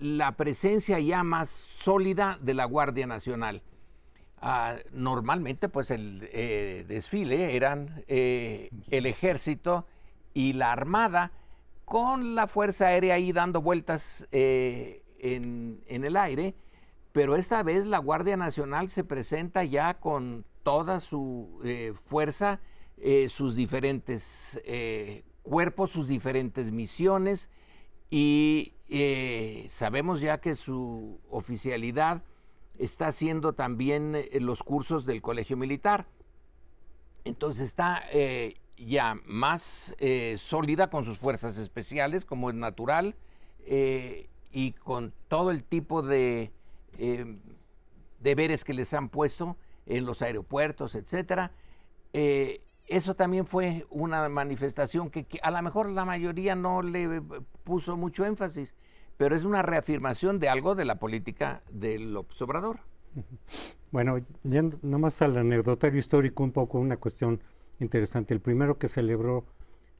la 0.00 0.36
presencia 0.36 0.98
ya 0.98 1.22
más 1.22 1.50
sólida 1.50 2.36
de 2.42 2.54
la 2.54 2.64
Guardia 2.64 3.06
Nacional. 3.06 3.62
Ah, 4.38 4.74
normalmente, 4.90 5.68
pues 5.68 5.92
el 5.92 6.18
desfile 6.88 7.54
eran 7.54 8.04
el 8.08 9.06
ejército, 9.06 9.86
y 10.36 10.52
la 10.52 10.70
Armada 10.70 11.32
con 11.86 12.34
la 12.34 12.46
Fuerza 12.46 12.88
Aérea 12.88 13.14
ahí 13.14 13.32
dando 13.32 13.62
vueltas 13.62 14.28
eh, 14.32 15.02
en, 15.18 15.80
el 15.88 16.14
aire, 16.14 16.54
pero 17.12 17.36
esta 17.36 17.62
vez 17.62 17.86
la 17.86 17.96
Guardia 17.96 18.36
Nacional 18.36 18.90
se 18.90 19.02
presenta 19.02 19.64
ya 19.64 19.94
con 19.94 20.44
toda 20.62 21.00
su 21.00 21.58
eh, 21.64 21.94
fuerza, 22.04 22.60
eh, 22.98 23.30
sus 23.30 23.56
diferentes 23.56 24.60
cuerpos, 25.42 25.88
sus 25.88 26.06
diferentes 26.06 26.70
misiones 26.70 27.48
y 28.10 28.74
sabemos 29.70 30.20
ya 30.20 30.38
que 30.38 30.54
su 30.54 31.18
oficialidad 31.30 32.22
está 32.76 33.06
haciendo 33.06 33.54
también 33.54 34.14
los 34.40 34.62
cursos 34.62 35.06
del 35.06 35.22
Colegio 35.22 35.56
Militar. 35.56 36.06
Entonces 37.24 37.68
está 37.68 38.02
ya 38.76 39.16
más 39.26 39.94
eh, 39.98 40.36
sólida 40.38 40.90
con 40.90 41.04
sus 41.04 41.18
fuerzas 41.18 41.58
especiales, 41.58 42.24
como 42.24 42.50
es 42.50 42.56
natural, 42.56 43.14
eh, 43.64 44.28
y 44.52 44.72
con 44.72 45.12
todo 45.28 45.50
el 45.50 45.64
tipo 45.64 46.02
de 46.02 46.52
eh, 46.98 47.38
deberes 48.20 48.64
que 48.64 48.74
les 48.74 48.92
han 48.94 49.08
puesto 49.08 49.56
en 49.86 50.04
los 50.04 50.22
aeropuertos, 50.22 50.94
etcétera. 50.94 51.52
eso 52.12 53.14
también 53.14 53.46
fue 53.46 53.86
una 53.90 54.28
manifestación 54.28 55.10
que, 55.10 55.26
a 55.42 55.50
lo 55.50 55.62
mejor 55.62 55.90
la 55.90 56.04
mayoría 56.04 56.56
no 56.56 56.82
le 56.82 57.22
puso 57.62 57.96
mucho 57.96 58.24
énfasis, 58.24 58.74
pero 59.16 59.36
es 59.36 59.44
una 59.44 59.62
reafirmación 59.62 60.38
de 60.38 60.48
algo 60.48 60.74
de 60.74 60.84
la 60.84 60.98
política 60.98 61.62
del 61.70 62.16
observador. 62.16 62.80
Bueno, 63.90 64.18
yendo 64.42 64.78
nomás 64.82 65.22
al 65.22 65.36
anecdotario 65.36 65.98
histórico, 65.98 66.42
un 66.42 66.52
poco 66.52 66.78
una 66.78 66.96
cuestión 66.96 67.40
interesante. 67.80 68.34
El 68.34 68.40
primero 68.40 68.78
que 68.78 68.88
celebró 68.88 69.44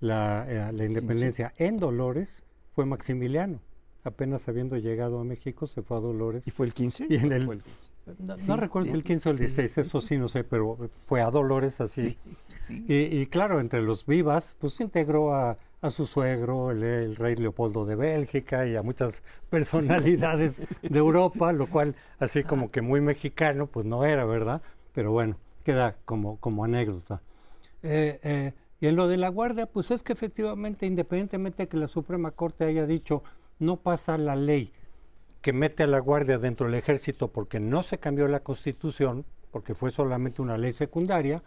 la, 0.01 0.47
eh, 0.49 0.87
independencia 0.87 1.53
en 1.57 1.77
Dolores 1.77 2.43
fue 2.75 2.87
Maximiliano. 2.87 3.61
Apenas 4.05 4.49
habiendo 4.49 4.77
llegado 4.77 5.19
a 5.19 5.25
México, 5.25 5.67
se 5.67 5.83
fue 5.83 5.97
a 5.97 6.01
Dolores. 6.01 6.47
¿Y 6.47 6.53
fue 6.53 6.67
el 6.67 6.75
15? 6.75 7.07
Y 7.09 7.17
en 7.17 7.33
el, 7.33 7.63
No, 8.47 8.57
recuerdo 8.57 8.89
si 8.89 8.95
el 8.95 9.03
15 9.03 9.29
o 9.29 9.33
el 9.33 9.39
16, 9.39 9.79
eso 9.79 10.01
sí 10.01 10.17
no 10.17 10.29
sé, 10.29 10.45
pero 10.45 10.79
fue 11.07 11.23
a 11.23 11.31
Dolores 11.31 11.81
así. 11.81 12.17
Y, 12.69 13.27
claro, 13.27 13.59
entre 13.59 13.83
los 13.83 14.07
vivas, 14.07 14.57
pues 14.61 14.81
integró 14.81 15.35
a, 15.35 15.59
a 15.81 15.91
su 15.91 16.07
suegro, 16.07 16.71
el, 16.71 17.17
rey 17.17 17.35
Leopoldo 17.35 17.85
de 17.85 17.97
Bélgica 17.97 18.67
y 18.67 18.77
a 18.77 18.83
muchas 18.83 19.25
personalidades 19.51 20.63
de 20.83 20.99
Europa, 20.99 21.53
lo 21.53 21.69
cual 21.69 21.97
así 22.21 22.45
como 22.45 22.71
que 22.71 22.83
muy 22.83 23.01
mexicano, 23.01 23.67
pues 23.67 23.87
no 23.87 24.05
era, 24.05 24.25
¿verdad? 24.25 24.63
Pero 24.93 25.11
bueno, 25.11 25.37
queda 25.65 25.97
como, 26.05 26.39
como 26.39 26.65
anécdota. 26.65 27.23
Eh, 27.87 28.21
eh, 28.23 28.53
y 28.81 28.89
en 28.89 28.97
lo 28.97 29.09
de 29.09 29.17
la 29.17 29.29
Guardia, 29.29 29.67
pues 29.67 29.91
es 29.91 30.03
que 30.03 30.13
efectivamente, 30.13 30.87
independientemente 30.87 31.63
de 31.63 31.69
que 31.69 31.77
la 31.77 31.89
Suprema 31.89 32.33
Corte 32.33 32.65
haya 32.65 32.87
dicho 32.87 33.23
no 33.59 33.77
pasa 33.77 34.19
la 34.19 34.37
ley 34.37 34.73
que 35.47 35.53
mete 35.53 35.85
a 35.85 35.87
la 35.87 36.01
Guardia 36.01 36.39
dentro 36.39 36.67
del 36.67 36.75
ejército 36.75 37.29
porque 37.29 37.61
no 37.61 37.85
se 37.85 37.99
cambió 37.99 38.27
la 38.27 38.41
Constitución, 38.41 39.25
porque 39.53 39.77
fue 39.77 39.93
solamente 39.93 40.43
una 40.43 40.59
ley 40.59 40.73
secundaria, 40.73 41.41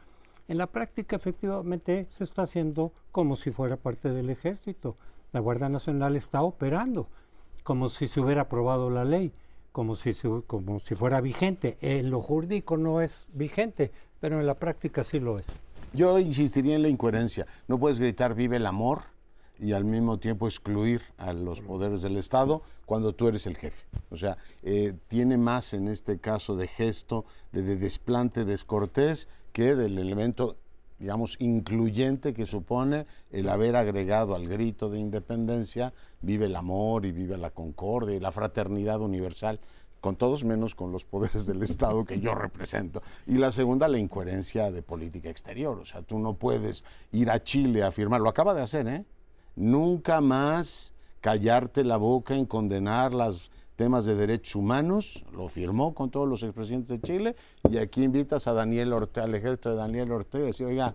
en 0.47 0.57
la 0.57 0.67
práctica 0.67 1.17
efectivamente 1.17 2.07
se 2.09 2.23
está 2.23 2.43
haciendo 2.43 2.93
como 3.11 3.35
si 3.35 3.51
fuera 3.51 3.75
parte 3.75 4.09
del 4.09 4.29
ejército. 4.29 4.95
La 5.33 5.41
Guardia 5.41 5.67
Nacional 5.67 6.15
está 6.15 6.41
operando 6.41 7.09
como 7.63 7.89
si 7.89 8.07
se 8.07 8.21
hubiera 8.21 8.43
aprobado 8.43 8.89
la 8.89 9.03
ley, 9.03 9.33
como 9.73 9.97
si, 9.97 10.13
como 10.47 10.79
si 10.79 10.95
fuera 10.95 11.19
vigente. 11.19 11.77
En 11.81 12.09
lo 12.09 12.21
jurídico 12.21 12.77
no 12.77 13.01
es 13.01 13.27
vigente, 13.33 13.91
pero 14.21 14.39
en 14.39 14.47
la 14.47 14.55
práctica 14.55 15.03
sí 15.03 15.19
lo 15.19 15.39
es. 15.39 15.45
Yo 15.93 16.19
insistiría 16.19 16.75
en 16.75 16.83
la 16.83 16.89
incoherencia. 16.89 17.47
No 17.67 17.79
puedes 17.79 17.99
gritar 17.99 18.35
vive 18.35 18.57
el 18.57 18.65
amor 18.65 19.01
y 19.59 19.73
al 19.73 19.85
mismo 19.85 20.19
tiempo 20.19 20.47
excluir 20.47 21.01
a 21.17 21.33
los 21.33 21.61
poderes 21.61 22.01
del 22.01 22.17
Estado 22.17 22.61
cuando 22.85 23.13
tú 23.13 23.27
eres 23.27 23.45
el 23.47 23.57
jefe. 23.57 23.85
O 24.09 24.15
sea, 24.15 24.37
eh, 24.63 24.93
tiene 25.07 25.37
más 25.37 25.73
en 25.73 25.87
este 25.87 26.19
caso 26.19 26.55
de 26.55 26.67
gesto, 26.67 27.25
de, 27.51 27.75
desplante 27.75 28.45
descortés, 28.45 29.27
que 29.51 29.75
del 29.75 29.97
elemento 29.97 30.55
digamos, 30.99 31.37
incluyente 31.39 32.33
que 32.33 32.45
supone 32.45 33.05
el 33.31 33.47
haber 33.47 33.77
agregado 33.77 34.35
al 34.35 34.49
grito 34.49 34.89
de 34.89 34.99
independencia, 34.99 35.93
vive 36.21 36.47
el 36.47 36.55
amor 36.57 37.05
y 37.05 37.13
vive 37.13 37.37
la 37.37 37.51
concordia 37.51 38.17
y 38.17 38.19
la 38.19 38.33
fraternidad 38.33 38.99
universal 38.99 39.61
con 40.01 40.15
todos 40.15 40.43
menos 40.43 40.75
con 40.75 40.91
los 40.91 41.05
poderes 41.05 41.45
del 41.45 41.61
Estado 41.63 42.05
que 42.05 42.19
yo 42.19 42.33
represento. 42.35 43.01
Y 43.27 43.37
la 43.37 43.51
segunda, 43.51 43.87
la 43.87 43.99
incoherencia 43.99 44.71
de 44.71 44.81
política 44.81 45.29
exterior. 45.29 45.77
O 45.79 45.85
sea, 45.85 46.01
tú 46.01 46.19
no 46.19 46.35
puedes 46.35 46.83
ir 47.11 47.29
a 47.29 47.43
Chile 47.43 47.83
a 47.83 47.91
firmar, 47.91 48.21
lo 48.21 48.29
acaba 48.29 48.53
de 48.53 48.61
hacer, 48.61 48.87
¿eh? 48.87 49.05
Nunca 49.55 50.21
más 50.21 50.93
callarte 51.21 51.83
la 51.83 51.97
boca 51.97 52.35
en 52.35 52.45
condenar 52.45 53.13
los 53.13 53.51
temas 53.75 54.03
de 54.03 54.15
derechos 54.15 54.55
humanos, 54.55 55.23
lo 55.31 55.47
firmó 55.47 55.93
con 55.93 56.09
todos 56.11 56.27
los 56.27 56.43
expresidentes 56.43 56.89
de 56.89 57.01
Chile, 57.01 57.35
y 57.69 57.77
aquí 57.77 58.03
invitas 58.03 58.45
a 58.47 58.53
Daniel 58.53 58.91
Ortega, 58.91 59.25
al 59.25 59.35
ejército 59.35 59.69
de 59.69 59.75
Daniel 59.77 60.11
Ortega, 60.11 60.43
y 60.43 60.47
decir, 60.47 60.65
oiga, 60.65 60.93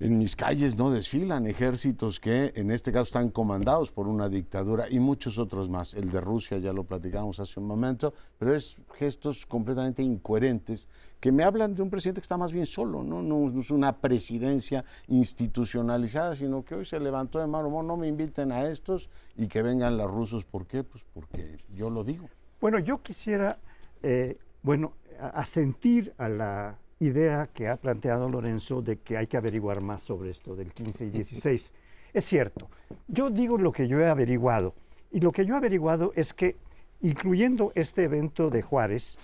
en 0.00 0.16
mis 0.16 0.34
calles 0.34 0.78
no 0.78 0.90
desfilan 0.90 1.46
ejércitos 1.46 2.18
que 2.20 2.52
en 2.56 2.70
este 2.70 2.90
caso 2.90 3.04
están 3.04 3.28
comandados 3.28 3.90
por 3.92 4.08
una 4.08 4.30
dictadura 4.30 4.86
y 4.90 4.98
muchos 4.98 5.38
otros 5.38 5.68
más. 5.68 5.92
El 5.92 6.10
de 6.10 6.22
Rusia 6.22 6.56
ya 6.56 6.72
lo 6.72 6.84
platicamos 6.84 7.38
hace 7.38 7.60
un 7.60 7.66
momento, 7.66 8.14
pero 8.38 8.54
es 8.54 8.78
gestos 8.94 9.44
completamente 9.44 10.02
incoherentes 10.02 10.88
que 11.20 11.30
me 11.30 11.44
hablan 11.44 11.74
de 11.74 11.82
un 11.82 11.90
presidente 11.90 12.22
que 12.22 12.24
está 12.24 12.38
más 12.38 12.50
bien 12.50 12.64
solo, 12.64 13.02
no, 13.02 13.20
no, 13.20 13.60
es 13.60 13.70
una 13.70 13.92
presidencia 13.98 14.86
institucionalizada, 15.08 16.34
sino 16.34 16.64
que 16.64 16.76
hoy 16.76 16.86
se 16.86 16.98
levantó 16.98 17.38
de 17.38 17.46
mano, 17.46 17.82
no 17.82 17.96
me 17.98 18.08
inviten 18.08 18.52
a 18.52 18.62
estos 18.62 19.10
y 19.36 19.48
que 19.48 19.60
vengan 19.60 19.98
los 19.98 20.10
rusos. 20.10 20.46
¿Por 20.46 20.66
qué? 20.66 20.82
Pues 20.82 21.04
porque 21.12 21.58
yo 21.74 21.90
lo 21.90 22.04
digo. 22.04 22.26
Bueno, 22.58 22.78
yo 22.78 23.02
quisiera, 23.02 23.58
eh, 24.02 24.38
bueno, 24.62 24.94
asentir 25.20 26.14
a 26.16 26.28
la 26.30 26.78
idea 27.00 27.48
que 27.52 27.68
ha 27.68 27.76
planteado 27.76 28.28
Lorenzo 28.28 28.82
de 28.82 28.98
que 28.98 29.16
hay 29.16 29.26
que 29.26 29.36
averiguar 29.36 29.80
más 29.82 30.02
sobre 30.02 30.30
esto 30.30 30.54
del 30.54 30.72
15 30.72 31.06
y 31.06 31.10
16. 31.10 31.72
Es 32.12 32.24
cierto, 32.24 32.68
yo 33.08 33.30
digo 33.30 33.58
lo 33.58 33.72
que 33.72 33.88
yo 33.88 33.98
he 34.00 34.06
averiguado, 34.06 34.74
y 35.10 35.20
lo 35.20 35.32
que 35.32 35.44
yo 35.44 35.54
he 35.54 35.56
averiguado 35.56 36.12
es 36.14 36.34
que, 36.34 36.56
incluyendo 37.00 37.72
este 37.74 38.04
evento 38.04 38.50
de 38.50 38.62
Juárez, 38.62 39.16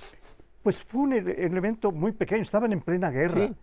pues 0.63 0.79
fue 0.79 1.03
un, 1.03 1.13
e-, 1.13 1.19
evento 1.19 1.93
muy 1.93 2.13
pequeño, 2.13 2.43
estaban 2.43 2.73
en 2.73 2.81
plena 2.81 3.11
guerra. 3.11 3.55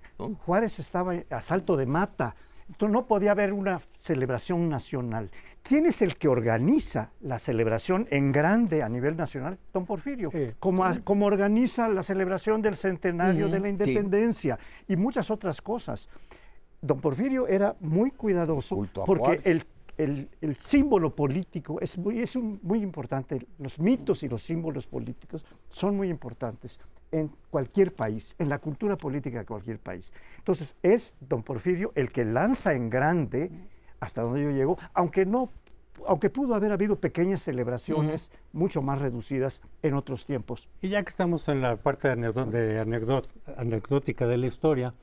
Juárez 0.45 0.79
estaba 0.79 1.15
a 1.29 1.41
salto 1.41 1.75
de 1.75 1.85
mata, 1.85 2.35
no 2.81 3.05
podía 3.05 3.31
haber 3.31 3.53
una 3.53 3.81
celebración 3.95 4.69
nacional. 4.69 5.29
¿Quién 5.61 5.85
es 5.85 6.01
el 6.01 6.17
que 6.17 6.27
organiza 6.27 7.11
la 7.21 7.39
celebración 7.39 8.07
en 8.11 8.31
grande 8.31 8.83
a 8.83 8.89
nivel 8.89 9.15
nacional? 9.15 9.57
Don 9.71 9.85
Porfirio. 9.85 10.29
como, 10.59 11.25
organiza 11.25 11.87
la 11.87 12.03
celebración 12.03 12.61
del 12.61 12.75
centenario 12.75 13.47
de 13.47 13.59
la 13.59 13.69
independencia 13.69 14.59
y 14.87 14.95
muchas 14.95 15.31
otras 15.31 15.61
cosas. 15.61 16.09
Don 16.81 16.99
Porfirio 16.99 17.47
era 17.47 17.75
muy 17.79 18.11
cuidadoso 18.11 18.85
porque 19.05 19.39
el, 19.45 19.63
el, 19.97 20.55
símbolo 20.57 21.15
político 21.15 21.79
es, 21.79 21.97
muy, 21.97 22.19
es 22.19 22.35
muy 22.35 22.81
importante. 22.81 23.47
Los 23.59 23.79
mitos 23.79 24.23
y 24.23 24.27
los 24.27 24.43
símbolos 24.43 24.87
políticos 24.87 25.45
son 25.69 25.95
muy 25.95 26.09
importantes 26.09 26.79
en 27.13 27.31
cualquier 27.51 27.93
país, 27.93 28.35
en 28.39 28.49
la 28.49 28.57
cultura 28.57 28.97
política 28.97 29.39
de 29.39 29.45
cualquier 29.45 29.79
país. 29.79 30.11
Entonces, 30.39 30.75
es 30.81 31.15
don 31.21 31.43
Porfirio 31.43 31.93
el 31.95 32.11
que 32.11 32.25
lanza 32.25 32.73
en 32.73 32.89
grande 32.89 33.51
hasta 33.99 34.23
donde 34.23 34.43
yo 34.43 34.49
llego, 34.51 34.77
aunque 34.93 35.25
no 35.25 35.49
aunque 36.07 36.31
pudo 36.31 36.55
haber 36.55 36.71
habido 36.71 36.95
pequeñas 36.95 37.43
celebraciones 37.43 38.31
mucho 38.51 38.81
más 38.81 38.99
reducidas 38.99 39.61
en 39.83 39.93
otros 39.93 40.25
tiempos. 40.25 40.67
Y 40.81 40.89
ya 40.89 41.03
que 41.03 41.11
estamos 41.11 41.47
en 41.49 41.61
la 41.61 41.77
parte 41.77 42.13
de, 42.15 42.79
anecdótica 43.55 44.27
de 44.27 44.37
la 44.37 44.47
historia, 44.47 44.95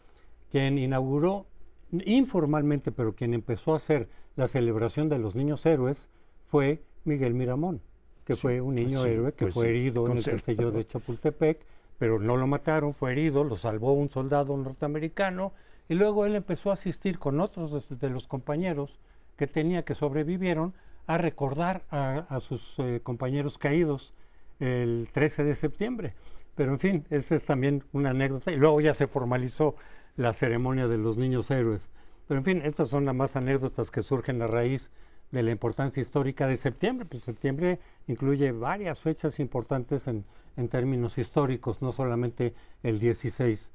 quien 0.51 0.79
inauguró 0.79 1.47
informalmente, 1.93 2.91
pero 2.91 3.15
quien 3.15 3.35
empezó 3.35 3.73
a 3.73 3.77
hacer 3.77 4.09
la 4.35 4.49
celebración 4.49 5.09
de 5.09 5.19
los 5.19 5.37
niños 5.37 5.65
héroes 5.65 6.09
fue 6.47 6.83
Miguel 7.05 7.35
Miramón, 7.35 7.81
que 8.25 8.35
fue 8.35 8.61
un 8.61 8.75
niño 8.75 8.99
pues 9.01 9.13
héroe 9.13 9.33
que 9.33 9.45
pues 9.47 9.55
fue 9.55 9.71
herido 9.71 10.07
en 10.09 10.19
el 10.19 10.25
castillo 10.25 10.73
de 10.73 10.87
Chapultepec, 10.87 11.61
pero 12.01 12.19
no 12.19 12.39
lo 12.39 12.47
mataron, 12.47 12.95
fue 12.95 13.13
herido, 13.13 13.45
lo 13.45 13.57
salvó 13.57 13.93
un 13.93 14.09
soldado 14.09 14.57
norteamericano, 14.57 15.53
y 15.87 15.95
luego 15.95 16.25
él 16.25 16.35
empezó 16.35 16.71
a 16.71 16.73
asistir 16.73 17.19
con 17.19 17.41
otros 17.41 17.91
de 17.91 18.09
los 18.09 18.27
compañeros 18.27 18.99
que 19.37 19.47
tenía 19.47 19.85
que 19.85 19.95
sobrevivieron 19.95 20.73
a 21.07 21.19
recordar 21.19 21.83
a, 21.91 22.41
sus 22.41 22.75
eh, 22.79 23.01
compañeros 23.03 23.59
caídos 23.59 24.15
el 24.61 25.11
13 25.13 25.45
de 25.45 25.55
septiembre. 25.55 26.15
Pero 26.55 26.73
en 26.73 26.79
fin, 26.79 27.07
esa 27.11 27.35
es 27.35 27.45
también 27.45 27.85
una 27.93 28.11
anécdota. 28.11 28.51
Y 28.51 28.57
luego 28.57 28.81
ya 28.81 28.95
se 28.95 29.07
formalizó 29.07 29.77
la 30.17 30.33
ceremonia 30.33 30.89
de 30.89 30.97
los 30.97 31.19
niños 31.19 31.51
héroes. 31.51 31.91
Pero 32.27 32.39
en 32.39 32.45
fin, 32.45 32.63
estas 32.65 32.89
son 32.89 33.05
las 33.05 33.15
más 33.15 33.37
anécdotas 33.37 33.91
que 33.91 34.03
surgen 34.03 34.41
a 34.41 34.47
raíz 34.47 34.91
de 35.31 35.43
la 35.43 35.51
importancia 35.51 36.01
histórica 36.01 36.47
de 36.47 36.57
septiembre. 36.57 37.07
Pues 37.07 37.23
septiembre 37.23 37.81
incluye 38.07 38.53
varias 38.53 39.01
fechas 39.01 39.41
importantes 39.41 40.09
en, 40.09 40.25
términos 40.69 41.17
históricos, 41.17 41.81
no 41.81 41.91
solamente 41.91 42.55
el 42.83 43.01
16. 43.01 43.73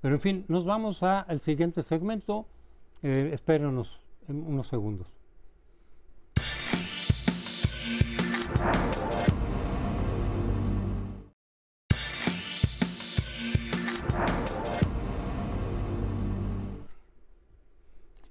Pero 0.00 0.14
en 0.14 0.20
fin, 0.20 0.44
nos 0.46 0.64
vamos 0.64 1.02
al 1.02 1.40
siguiente 1.40 1.82
segmento. 1.82 2.46
Eh, 3.02 3.30
espérenos 3.32 4.02
unos 4.28 4.68
segundos. 4.68 5.08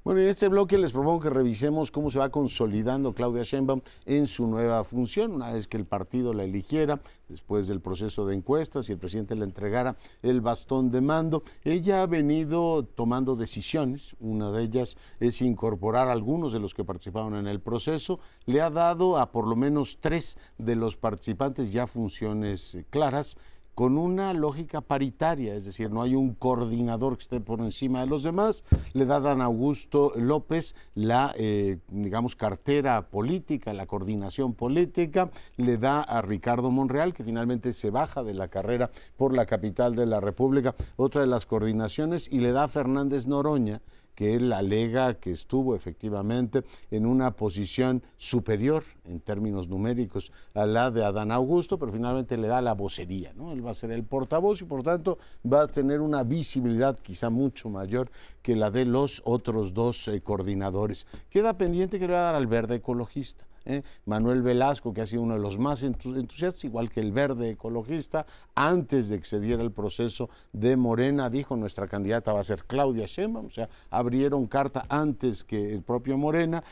Bueno, 0.10 0.24
en 0.24 0.30
este 0.30 0.48
bloque 0.48 0.80
les 0.80 0.91
propongo 0.91 1.19
que 1.19 1.30
revisemos 1.30 1.91
cómo 1.91 2.10
se 2.10 2.17
va 2.17 2.30
consolidando 2.30 3.13
Claudia 3.13 3.43
Sheinbaum 3.43 3.82
en 4.08 4.26
su 4.26 4.48
nueva 4.48 4.84
función, 4.84 5.34
una 5.34 5.54
vez 5.54 5.67
que 5.67 5.78
el 5.78 5.86
partido 5.86 6.34
la 6.34 6.45
eligiera, 6.45 7.00
después 7.28 7.67
del 7.67 7.80
proceso 7.80 8.26
de 8.26 8.34
encuestas 8.34 8.89
y 8.89 8.93
el 8.93 8.98
presidente 8.98 9.36
le 9.36 9.43
entregara 9.43 9.98
el 10.24 10.41
bastón 10.41 10.89
de 10.89 11.02
mando. 11.02 11.43
Ella 11.63 12.02
ha 12.02 12.08
venido 12.08 12.86
tomando 12.86 13.36
decisiones, 13.36 14.15
una 14.19 14.50
de 14.50 14.63
ellas 14.63 14.98
es 15.19 15.43
incorporar 15.43 16.08
a 16.08 16.13
algunos 16.13 16.54
de 16.54 16.60
los 16.60 16.74
que 16.74 16.84
participaron 16.84 17.36
en 17.36 17.45
el 17.45 17.60
proceso, 17.60 18.19
le 18.48 18.62
ha 18.62 18.72
dado 18.72 19.15
a 19.15 19.32
por 19.32 19.48
lo 19.48 19.56
menos 19.56 20.00
tres 20.02 20.39
de 20.58 20.76
los 20.76 20.98
participantes 20.98 21.72
ya 21.72 21.86
funciones 21.86 22.80
claras 22.89 23.38
con 23.80 23.98
una 23.98 24.34
lógica 24.34 24.82
paritaria, 24.82 25.56
es 25.56 25.63
decir, 25.63 25.89
no 25.89 26.02
hay 26.02 26.13
un 26.13 26.34
coordinador 26.34 27.15
que 27.15 27.22
esté 27.22 27.39
por 27.39 27.62
encima 27.62 28.02
de 28.02 28.08
los 28.08 28.24
demás, 28.24 28.65
le 28.92 29.06
da 29.06 29.15
a 29.15 29.20
Dan 29.22 29.39
Augusto 29.39 30.12
López 30.18 30.76
la, 30.96 31.34
eh, 31.38 31.78
digamos, 31.88 32.36
cartera 32.36 33.08
política, 33.08 33.72
la 33.72 33.86
coordinación 33.86 34.54
política, 34.54 35.32
le 35.56 35.78
da 35.78 36.02
a 36.02 36.22
Ricardo 36.22 36.72
Monreal, 36.72 37.13
que 37.13 37.24
finalmente 37.24 37.72
se 37.72 37.89
baja 37.89 38.22
de 38.22 38.34
la 38.34 38.50
carrera 38.50 38.92
por 39.15 39.34
la 39.34 39.46
capital 39.46 39.96
de 39.96 40.08
la 40.08 40.20
República, 40.20 40.76
otra 40.98 41.22
de 41.22 41.28
las 41.28 41.46
coordinaciones, 41.46 42.28
y 42.30 42.39
le 42.39 42.52
da 42.52 42.65
a 42.65 42.68
Fernández 42.68 43.28
Noroña, 43.28 43.80
que 44.19 44.36
él 44.36 44.51
alega 44.51 45.13
que 45.13 45.32
estuvo 45.32 45.77
efectivamente 45.77 46.65
en 46.91 47.05
una 47.05 47.38
posición 47.38 48.03
superior 48.17 48.84
en 49.05 49.21
términos 49.21 49.69
numéricos 49.69 50.34
a 50.53 50.65
la 50.65 50.91
de 50.91 51.05
Adán 51.05 51.32
Augusto, 51.32 51.79
pero 51.79 51.93
finalmente 51.93 52.36
le 52.36 52.49
da 52.49 52.62
la 52.62 52.73
vocería, 52.73 53.32
¿no? 53.34 53.53
Él 53.53 53.65
va 53.65 53.71
a 53.71 53.73
ser 53.73 53.91
el 53.91 54.03
portavoz 54.03 54.62
y 54.62 54.65
por 54.65 54.84
tanto 54.84 55.19
va 55.49 55.62
a 55.62 55.67
tener 55.69 56.01
una 56.01 56.25
visibilidad 56.25 56.97
quizá 56.97 57.29
mucho 57.29 57.69
mayor 57.69 58.12
que 58.41 58.58
la 58.58 58.71
de 58.71 58.84
los 58.84 59.21
otros 59.23 59.73
dos 59.73 60.10
eh, 60.10 60.19
coordinadores. 60.19 61.08
Queda 61.29 61.58
pendiente 61.58 61.97
que 61.97 62.08
le 62.08 62.12
va 62.12 62.19
a 62.19 62.23
dar 62.23 62.36
al 62.36 62.47
verde 62.47 62.75
ecologista. 62.75 63.49
¿Eh? 63.69 63.84
Manuel 64.05 64.41
Velasco, 64.41 64.93
que 64.93 65.01
ha 65.01 65.05
sido 65.05 65.21
uno 65.21 65.36
de 65.36 65.39
los 65.39 65.58
más 65.58 65.84
entusiastas, 65.84 66.63
igual 66.63 66.89
que 66.89 66.99
el 66.99 67.12
verde 67.12 67.51
ecologista, 67.51 68.25
antes 68.55 69.10
de 69.10 69.19
que 69.19 69.25
se 69.25 69.39
diera 69.39 69.63
el 69.63 69.71
proceso 69.71 70.29
de 70.51 70.75
Morena, 70.75 71.29
dijo 71.29 71.55
nuestra 71.55 71.88
candidata 71.88 72.34
va 72.34 72.41
a 72.41 72.43
ser 72.43 72.65
Claudia 72.65 73.05
Sheinbaum, 73.05 73.45
o 73.45 73.49
sea, 73.49 73.69
abrieron 73.89 74.47
carta 74.47 74.86
antes 74.89 75.43
que 75.43 75.73
el 75.73 75.84
propio 75.84 76.17
Morena. 76.17 76.63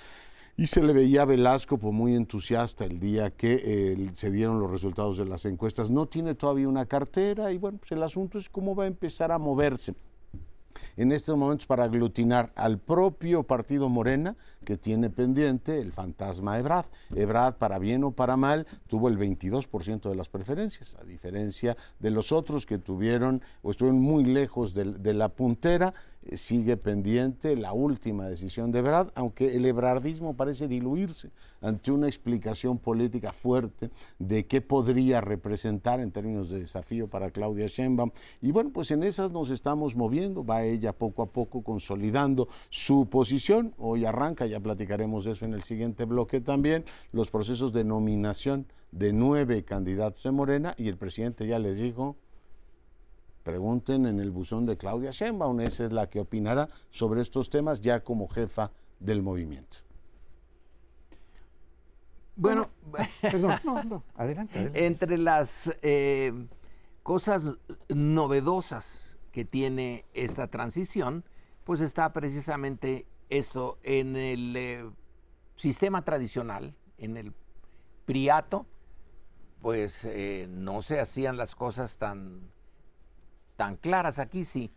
Y 0.59 0.65
se 0.65 0.81
le 0.81 0.91
veía 0.91 1.21
a 1.21 1.25
Velasco 1.25 1.77
pues, 1.77 1.93
muy 1.93 2.15
entusiasta 2.15 2.83
el 2.83 2.99
día 2.99 3.29
que 3.29 4.09
se 4.13 4.31
dieron 4.31 4.59
los 4.59 4.71
resultados 4.71 5.17
de 5.17 5.25
las 5.25 5.45
encuestas. 5.45 5.91
No 5.91 6.07
tiene 6.07 6.33
todavía 6.33 6.67
una 6.67 6.87
cartera 6.87 7.51
y 7.51 7.59
bueno, 7.59 7.77
pues 7.77 7.91
el 7.91 8.01
asunto 8.01 8.39
es 8.39 8.49
cómo 8.49 8.75
va 8.75 8.85
a 8.85 8.87
empezar 8.87 9.31
a 9.31 9.37
moverse 9.37 9.93
en 10.95 11.11
estos 11.11 11.37
momentos 11.37 11.65
para 11.65 11.85
aglutinar 11.85 12.51
al 12.55 12.79
propio 12.79 13.43
partido 13.43 13.89
Morena, 13.89 14.35
que 14.65 14.77
tiene 14.77 15.09
pendiente 15.09 15.79
el 15.79 15.91
fantasma 15.91 16.59
Ebrad. 16.59 16.85
Ebrad, 17.15 17.55
para 17.55 17.79
bien 17.79 18.03
o 18.03 18.11
para 18.11 18.37
mal, 18.37 18.67
tuvo 18.87 19.07
el 19.07 19.17
22% 19.17 20.09
de 20.09 20.15
las 20.15 20.29
preferencias, 20.29 20.95
a 20.95 21.03
diferencia 21.03 21.77
de 21.99 22.11
los 22.11 22.31
otros 22.31 22.65
que 22.65 22.77
tuvieron 22.77 23.41
o 23.61 23.71
estuvieron 23.71 24.01
muy 24.01 24.25
lejos 24.25 24.73
de, 24.73 25.13
la 25.13 25.29
puntera. 25.29 25.93
Sigue 26.35 26.77
pendiente 26.77 27.55
la 27.55 27.73
última 27.73 28.25
decisión 28.25 28.71
de 28.71 28.79
Ebrard, 28.79 29.11
aunque 29.15 29.55
el 29.55 29.65
ebrardismo 29.65 30.35
parece 30.35 30.67
diluirse 30.67 31.31
ante 31.61 31.91
una 31.91 32.07
explicación 32.07 32.77
política 32.77 33.31
fuerte 33.31 33.89
de 34.19 34.45
qué 34.45 34.61
podría 34.61 35.21
representar 35.21 35.99
en 35.99 36.11
términos 36.11 36.49
de 36.49 36.59
desafío 36.59 37.07
para 37.07 37.31
Claudia 37.31 37.67
Sheinbaum. 37.67 38.11
Y 38.41 38.51
bueno, 38.51 38.71
pues 38.73 38.91
en 38.91 39.03
esas 39.03 39.31
nos 39.31 39.49
estamos 39.49 39.95
moviendo, 39.95 40.43
va 40.43 40.63
ella 40.63 40.93
poco 40.93 41.21
a 41.21 41.27
poco 41.27 41.63
consolidando 41.63 42.47
su 42.69 43.07
posición. 43.09 43.73
Hoy 43.77 44.05
arranca, 44.05 44.45
ya 44.45 44.59
platicaremos 44.59 45.25
eso 45.25 45.45
en 45.45 45.53
el 45.53 45.63
siguiente 45.63 46.05
bloque 46.05 46.41
también, 46.41 46.85
los 47.11 47.29
procesos 47.29 47.73
de 47.73 47.83
nominación 47.83 48.67
de 48.91 49.13
nueve 49.13 49.63
candidatos 49.63 50.23
de 50.23 50.31
Morena 50.31 50.73
y 50.77 50.87
el 50.87 50.97
presidente 50.97 51.45
ya 51.45 51.59
les 51.59 51.79
dijo, 51.79 52.15
pregunten 53.47 54.05
en 54.05 54.19
el 54.19 54.29
buzón 54.29 54.65
de 54.65 54.75
Claudia 54.75 55.11
Sheinbaum, 55.11 55.61
esa 55.61 55.85
es 55.85 55.93
la 55.93 56.09
que 56.09 56.19
opinará 56.19 56.67
sobre 56.89 57.21
estos 57.21 57.49
temas 57.49 57.79
ya 57.79 58.03
como 58.03 58.27
jefa 58.27 58.73
del 58.99 59.23
movimiento. 59.23 59.77
Bueno, 62.35 62.69
adelante, 64.15 64.69
entre 64.73 65.17
las 65.17 65.73
eh, 65.81 66.33
cosas 67.03 67.51
novedosas 67.87 69.15
que 69.31 69.45
tiene 69.45 70.03
esta 70.13 70.49
transición, 70.49 71.23
pues 71.63 71.79
está 71.79 72.11
precisamente 72.11 73.05
esto 73.29 73.77
en 73.81 74.17
el 74.17 74.57
eh, 74.57 74.89
sistema 75.55 76.03
tradicional, 76.03 76.75
en 76.97 77.15
el 77.15 77.33
priato, 78.05 78.65
pues 79.61 80.03
eh, 80.03 80.47
no 80.49 80.81
se 80.81 80.99
hacían 80.99 81.37
las 81.37 81.55
cosas 81.55 81.97
tan, 81.97 82.51
tan 83.57 83.75
claras. 83.75 84.19
Aquí 84.19 84.45
sí, 84.45 84.71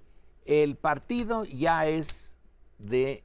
el 0.45 0.77
partido 0.77 1.45
ya 1.45 1.87
es 1.87 2.37
de 2.79 3.23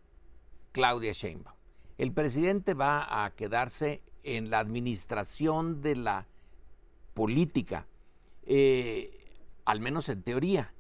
Claudia 0.71 1.13
Sheinbaum. 1.13 1.55
El 1.97 2.11
presidente 2.11 2.75
va 2.75 3.25
a 3.25 3.31
quedarse 3.31 4.03
en 4.21 4.51
la 4.51 4.59
administración 4.59 5.81
de 5.81 5.95
la 5.95 6.27
política, 7.13 7.87
eh, 8.43 9.09
al 9.63 9.79
menos 9.79 10.09
en 10.09 10.21
teoría. 10.21 10.73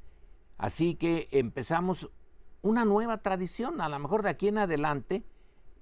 Así 0.57 0.95
que 0.95 1.27
empezamos 1.31 2.09
una 2.61 2.85
nueva 2.85 3.19
tradición, 3.19 3.81
a 3.81 3.89
lo 3.89 3.97
mejor 3.99 4.23
de 4.23 4.29
aquí 4.29 4.47
en 4.49 4.57
adelante 4.57 5.23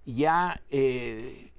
ya 0.06 0.62
eh, 0.70 1.52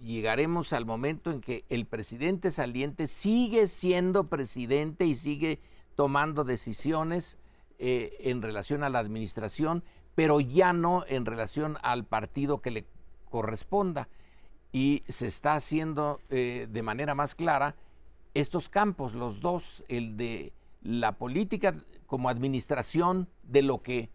llegaremos 0.00 0.72
al 0.72 0.86
momento 0.86 1.30
en 1.30 1.40
que 1.40 1.64
el 1.68 1.86
presidente 1.86 2.50
saliente 2.50 3.06
sigue 3.06 3.66
siendo 3.66 4.28
presidente 4.28 5.04
y 5.04 5.14
sigue 5.14 5.60
tomando 6.00 6.44
decisiones 6.44 7.36
eh, 7.78 8.16
en 8.20 8.40
relación 8.40 8.82
a 8.82 8.88
la 8.88 9.00
administración, 9.00 9.84
pero 10.14 10.40
ya 10.40 10.72
no 10.72 11.04
en 11.06 11.26
relación 11.26 11.76
al 11.82 12.06
partido 12.06 12.62
que 12.62 12.70
le 12.70 12.86
corresponda. 13.28 14.08
Y 14.72 15.02
se 15.08 15.26
está 15.26 15.56
haciendo 15.56 16.18
eh, 16.30 16.68
de 16.70 16.82
manera 16.82 17.14
más 17.14 17.34
clara 17.34 17.76
estos 18.32 18.70
campos, 18.70 19.12
los 19.12 19.42
dos, 19.42 19.84
el 19.88 20.16
de 20.16 20.54
la 20.80 21.18
política 21.18 21.74
como 22.06 22.30
administración 22.30 23.28
de 23.42 23.60
lo 23.60 23.82
que 23.82 24.08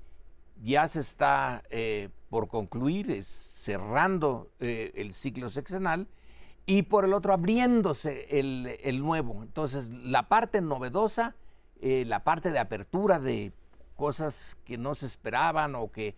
ya 0.63 0.87
se 0.87 1.01
está 1.01 1.61
eh, 1.69 2.09
por 2.31 2.47
concluir, 2.47 3.23
cerrando 3.23 4.49
el 4.57 5.13
ciclo 5.13 5.51
sexenal, 5.51 6.07
y 6.65 6.83
por 6.83 7.05
el 7.05 7.13
otro 7.13 7.33
abriéndose 7.33 8.25
el, 8.39 8.99
nuevo. 8.99 9.43
Entonces, 9.43 9.87
la 9.89 10.27
parte 10.27 10.61
novedosa, 10.61 11.35
eh, 11.81 12.05
la 12.05 12.23
parte 12.23 12.51
de 12.51 12.59
apertura 12.59 13.19
de 13.19 13.53
cosas 13.95 14.57
que 14.65 14.77
no 14.77 14.95
se 14.95 15.05
esperaban 15.05 15.75
o 15.75 15.91
que 15.91 16.15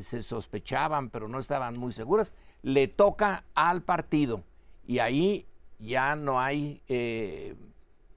se 0.00 0.22
sospechaban 0.22 1.08
pero 1.08 1.28
no 1.28 1.38
estaban 1.38 1.78
muy 1.78 1.92
seguras, 1.92 2.34
le 2.62 2.88
toca 2.88 3.44
al 3.54 3.82
partido 3.82 4.42
y 4.86 4.98
ahí 4.98 5.46
ya 5.78 6.14
no 6.14 6.40
hay 6.40 6.82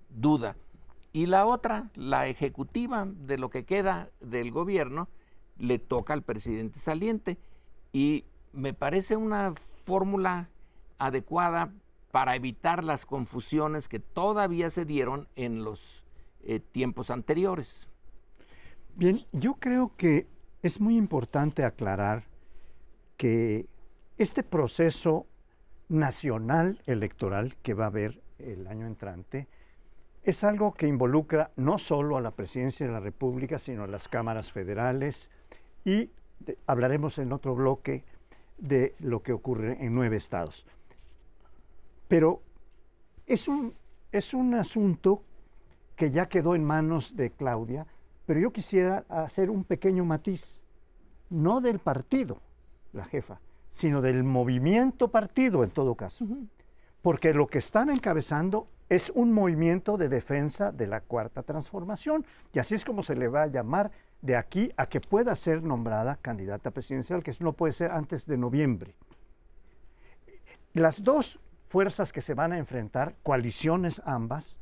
duda. 0.09 0.55
Y 1.11 1.25
la 1.25 1.45
otra, 1.45 1.89
la 1.95 2.27
ejecutiva 2.27 3.07
de 3.07 3.37
lo 3.37 3.49
que 3.49 3.65
queda 3.65 4.09
del 4.19 4.51
gobierno, 4.51 5.07
le 5.57 5.79
toca 5.79 6.13
al 6.13 6.23
presidente 6.23 6.79
saliente. 6.79 7.37
Y 7.91 8.25
me 8.53 8.73
parece 8.73 9.15
una 9.15 9.53
fórmula 9.85 10.49
adecuada 10.97 11.73
para 12.11 12.35
evitar 12.35 12.83
las 12.83 13.05
confusiones 13.05 13.87
que 13.87 13.99
todavía 13.99 14.69
se 14.69 14.85
dieron 14.85 15.27
en 15.35 15.63
los 15.63 16.03
eh, 16.43 16.59
tiempos 16.59 17.09
anteriores. 17.09 17.87
Bien, 18.95 19.25
yo 19.31 19.55
creo 19.55 19.93
que 19.95 20.27
es 20.61 20.79
muy 20.79 20.97
importante 20.97 21.63
aclarar 21.63 22.23
que 23.17 23.67
este 24.17 24.43
proceso 24.43 25.25
nacional 25.87 26.81
electoral 26.85 27.55
que 27.61 27.73
va 27.73 27.85
a 27.85 27.87
haber 27.87 28.21
el 28.37 28.67
año 28.67 28.85
entrante 28.85 29.47
es 30.23 30.43
algo 30.43 30.73
que 30.73 30.87
involucra 30.87 31.51
no 31.55 31.77
solo 31.77 32.17
a 32.17 32.21
la 32.21 32.31
presidencia 32.31 32.85
de 32.85 32.91
la 32.91 32.99
República, 32.99 33.57
sino 33.57 33.83
a 33.83 33.87
las 33.87 34.07
cámaras 34.07 34.51
federales, 34.51 35.29
y 35.85 36.09
hablaremos 36.67 37.17
en 37.17 37.31
otro 37.31 37.55
bloque 37.55 38.03
de 38.57 38.95
lo 38.99 39.23
que 39.23 39.33
ocurre 39.33 39.77
en 39.83 39.95
nueve 39.95 40.17
estados. 40.17 40.65
Pero 42.07 42.41
es 43.25 43.47
un, 43.47 43.73
es 44.11 44.33
un 44.33 44.53
asunto 44.55 45.23
que 45.99 46.11
ya 46.11 46.29
quedó 46.29 46.55
en 46.55 46.63
manos 46.63 47.17
de 47.17 47.29
Claudia, 47.29 47.85
pero 48.25 48.39
yo 48.39 48.53
quisiera 48.53 49.03
hacer 49.09 49.49
un 49.49 49.65
pequeño 49.65 50.05
matiz, 50.05 50.61
no 51.29 51.59
del 51.59 51.79
partido, 51.79 52.41
la 52.93 53.03
jefa, 53.03 53.41
sino 53.67 54.01
del 54.01 54.23
movimiento 54.23 55.09
partido 55.09 55.61
en 55.61 55.71
todo 55.71 55.95
caso. 55.95 56.25
Porque 57.01 57.33
lo 57.33 57.47
que 57.47 57.57
están 57.57 57.89
encabezando 57.89 58.69
es 58.87 59.11
un 59.13 59.33
movimiento 59.33 59.97
de 59.97 60.07
defensa 60.07 60.71
de 60.71 60.87
la 60.87 61.01
cuarta 61.01 61.43
transformación, 61.43 62.25
y 62.53 62.59
así 62.59 62.75
es 62.75 62.85
como 62.85 63.03
se 63.03 63.17
le 63.17 63.27
va 63.27 63.41
a 63.41 63.47
llamar 63.47 63.91
de 64.21 64.37
aquí 64.37 64.71
a 64.77 64.85
que 64.85 65.01
pueda 65.01 65.35
ser 65.35 65.61
nombrada 65.61 66.15
candidata 66.21 66.71
presidencial, 66.71 67.23
que 67.23 67.35
no 67.41 67.51
puede 67.51 67.73
ser 67.73 67.91
antes 67.91 68.25
de 68.25 68.37
noviembre. 68.37 68.95
Las 70.71 71.03
dos 71.03 71.41
fuerzas 71.67 72.13
que 72.13 72.21
se 72.21 72.35
van 72.35 72.53
a 72.53 72.57
enfrentar, 72.57 73.15
coaliciones 73.21 74.01
ambas, 74.05 74.57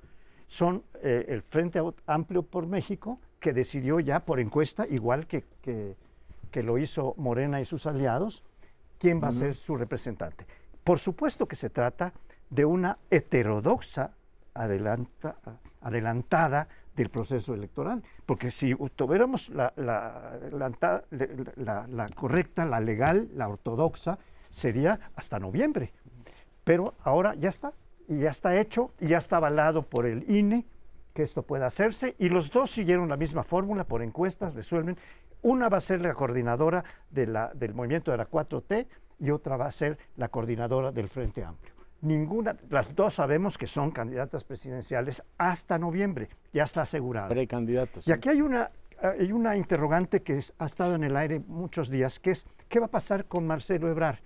son 0.47 0.83
eh, 1.03 1.25
el 1.27 1.43
Frente 1.43 1.79
Amplio 2.07 2.43
por 2.43 2.65
México, 2.65 3.19
que 3.39 3.53
decidió 3.53 3.99
ya 3.99 4.21
por 4.21 4.39
encuesta, 4.39 4.87
igual 4.87 5.27
que, 5.27 5.43
que, 5.61 5.95
lo 6.63 6.79
hizo 6.79 7.13
Morena 7.17 7.61
y 7.61 7.65
sus 7.65 7.85
aliados, 7.85 8.43
quién 8.97 9.21
va 9.21 9.27
a 9.27 9.31
ser 9.31 9.53
su 9.53 9.75
representante. 9.75 10.47
Por 10.83 10.97
supuesto 10.97 11.47
que 11.47 11.55
se 11.55 11.69
trata 11.69 12.13
de 12.49 12.65
una 12.65 12.97
heterodoxa 13.11 14.15
adelantada 14.55 16.67
del 16.97 17.09
proceso 17.09 17.53
electoral. 17.53 18.03
Porque 18.25 18.51
si 18.51 18.75
tuviéramos 18.95 19.47
la, 19.49 19.71
la, 19.77 22.11
correcta, 22.15 22.65
la 22.65 22.81
legal, 22.81 23.29
la 23.35 23.47
ortodoxa, 23.47 24.19
sería 24.49 24.99
hasta 25.15 25.39
noviembre. 25.39 25.93
Pero 26.63 26.95
ahora 27.03 27.35
ya 27.35 27.49
está, 27.49 27.71
y 28.07 28.19
ya 28.19 28.31
está 28.31 28.59
hecho, 28.59 28.91
y 28.99 29.07
ya 29.07 29.17
está 29.17 29.37
avalado 29.37 29.83
por 29.83 30.05
el 30.05 30.29
INE 30.29 30.65
que 31.13 31.23
esto 31.23 31.41
pueda 31.41 31.65
hacerse, 31.65 32.15
y 32.19 32.29
los 32.29 32.51
dos 32.51 32.69
siguieron 32.69 33.09
la 33.09 33.17
misma 33.17 33.43
fórmula 33.43 33.83
por 33.85 34.03
encuestas, 34.03 34.53
resuelven. 34.53 34.97
Una 35.41 35.67
va 35.67 35.77
a 35.77 35.81
ser 35.81 36.01
la 36.01 36.13
coordinadora 36.13 36.83
de 37.09 37.27
la, 37.27 37.51
del 37.53 37.73
movimiento 37.73 38.11
de 38.11 38.17
la 38.17 38.29
4T 38.29 38.87
y 39.19 39.31
otra 39.31 39.57
va 39.57 39.65
a 39.65 39.71
ser 39.71 39.97
la 40.15 40.27
coordinadora 40.29 40.91
del 40.91 41.07
Frente 41.07 41.43
Amplio 41.43 41.77
ninguna, 42.01 42.55
las 42.69 42.95
dos 42.95 43.15
sabemos 43.15 43.57
que 43.57 43.67
son 43.67 43.91
candidatas 43.91 44.43
presidenciales 44.43 45.23
hasta 45.37 45.77
noviembre, 45.77 46.29
ya 46.53 46.63
está 46.63 46.81
asegurado. 46.81 47.29
Precandidatas. 47.29 48.07
Y 48.07 48.11
aquí 48.11 48.29
hay 48.29 48.41
una, 48.41 48.71
hay 49.01 49.31
una 49.31 49.55
interrogante 49.55 50.21
que 50.21 50.39
ha 50.57 50.65
estado 50.65 50.95
en 50.95 51.03
el 51.03 51.15
aire 51.15 51.39
muchos 51.39 51.89
días, 51.89 52.19
que 52.19 52.31
es, 52.31 52.45
¿qué 52.69 52.79
va 52.79 52.87
a 52.87 52.91
pasar 52.91 53.25
con 53.25 53.45
Marcelo 53.47 53.89
Ebrard? 53.89 54.19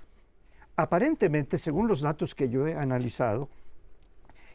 Aparentemente, 0.76 1.58
según 1.58 1.88
los 1.88 2.01
datos 2.01 2.34
que 2.34 2.49
yo 2.49 2.68
he 2.68 2.76
analizado, 2.76 3.49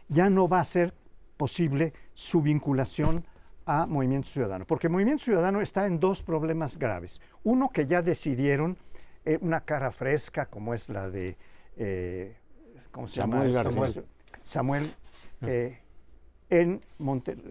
ya 0.09 0.30
no 0.30 0.48
va 0.48 0.61
a 0.61 0.64
ser 0.64 0.94
posible 1.36 1.92
su 2.14 2.42
vinculación 2.42 3.24
a 3.66 3.86
Movimiento 3.86 4.28
Ciudadano, 4.28 4.64
porque 4.64 4.88
Movimiento 4.88 5.24
Ciudadano 5.24 5.61
está 5.61 5.86
en 5.86 5.98
dos 5.98 6.22
problemas 6.22 6.78
graves. 6.78 7.20
Uno, 7.42 7.68
que 7.68 7.86
ya 7.86 8.00
decidieron 8.00 8.76
eh, 9.24 9.38
una 9.40 9.62
cara 9.62 9.90
fresca, 9.90 10.46
como 10.46 10.72
es 10.72 10.88
la 10.88 11.11
de 11.11 11.36
eh, 11.76 12.36
Samuel 13.07 13.52
García. 13.52 14.04
Samuel, 14.42 14.88
ah. 15.42 15.46
eh, 15.48 15.80
en, 16.48 16.80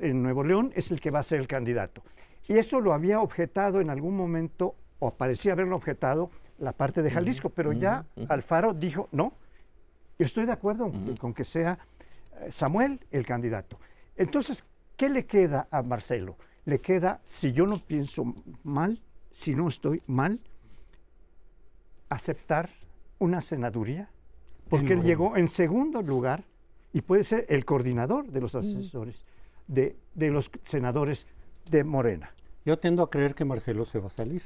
en 0.02 0.24
Nuevo 0.24 0.44
León 0.46 0.72
es 0.74 0.90
el 0.90 1.02
que 1.02 1.12
va 1.12 1.20
a 1.20 1.24
ser 1.24 1.42
el 1.42 1.48
candidato. 1.48 2.02
Y 2.48 2.58
eso 2.58 2.80
lo 2.80 2.94
había 2.94 3.20
objetado 3.20 3.82
en 3.82 3.90
algún 3.90 4.16
momento, 4.16 4.76
o 5.00 5.12
parecía 5.16 5.52
haberlo 5.52 5.76
objetado, 5.76 6.32
la 6.58 6.72
parte 6.72 7.02
de 7.02 7.12
Jalisco, 7.12 7.50
pero 7.50 7.74
ya 7.74 8.06
Alfaro 8.30 8.74
dijo, 8.74 9.10
no, 9.12 9.34
yo 10.18 10.26
estoy 10.26 10.46
de 10.46 10.54
acuerdo 10.54 10.94
con 11.20 11.34
que 11.34 11.44
sea 11.44 11.78
Samuel 12.52 13.00
el 13.12 13.26
candidato. 13.26 13.80
Entonces, 14.16 14.66
¿qué 14.98 15.10
le 15.10 15.26
queda 15.26 15.68
a 15.72 15.82
Marcelo? 15.82 16.38
Le 16.66 16.80
queda, 16.80 17.22
si 17.24 17.52
yo 17.52 17.68
no 17.68 17.78
pienso 17.78 18.34
mal, 18.64 19.02
si 19.32 19.54
no 19.56 19.68
estoy 19.68 20.02
mal, 20.08 20.40
aceptar 22.10 22.70
una 23.20 23.42
senaduría, 23.42 24.10
porque 24.70 24.94
él 24.94 25.04
llegó 25.04 25.38
en 25.38 25.48
segundo 25.48 26.02
lugar 26.02 26.44
y 26.92 27.02
puede 27.02 27.24
ser 27.24 27.46
el 27.50 27.66
coordinador 27.66 28.32
de 28.32 28.42
los 28.42 28.56
asesores, 28.56 29.26
de, 29.68 29.96
los 30.16 30.50
senadores 30.64 31.28
de 31.70 31.84
Morena. 31.84 32.34
Yo 32.66 32.80
tiendo 32.80 33.04
a 33.04 33.10
creer 33.10 33.36
que 33.36 33.46
Marcelo 33.46 33.86
se 33.86 34.00
va 34.00 34.08
a 34.08 34.10
salir. 34.10 34.42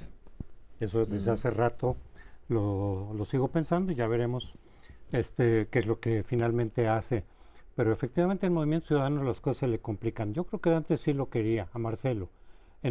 Eso 0.79 1.05
desde 1.05 1.31
hace 1.31 1.51
rato 1.51 1.95
lo, 2.47 3.13
lo, 3.13 3.25
sigo 3.25 3.49
pensando 3.49 3.91
y 3.91 3.95
ya 3.95 4.07
veremos 4.07 4.55
este, 5.11 5.67
qué 5.69 5.79
es 5.79 5.85
lo 5.85 5.99
que 5.99 6.23
finalmente 6.23 6.87
hace. 6.87 7.23
Pero 7.79 7.93
efectivamente 7.93 8.45
en 8.45 8.51
Movimiento 8.51 8.87
Ciudadano 8.87 9.23
las 9.23 9.39
cosas 9.39 9.59
se 9.59 9.67
le 9.69 9.79
complican. 9.79 10.33
Yo 10.33 10.43
creo 10.43 10.59
que 10.59 10.69
antes 10.75 10.99
sí 10.99 11.13
lo 11.13 11.29
quería, 11.29 11.69
a 11.71 11.79
Marcelo 11.79 12.27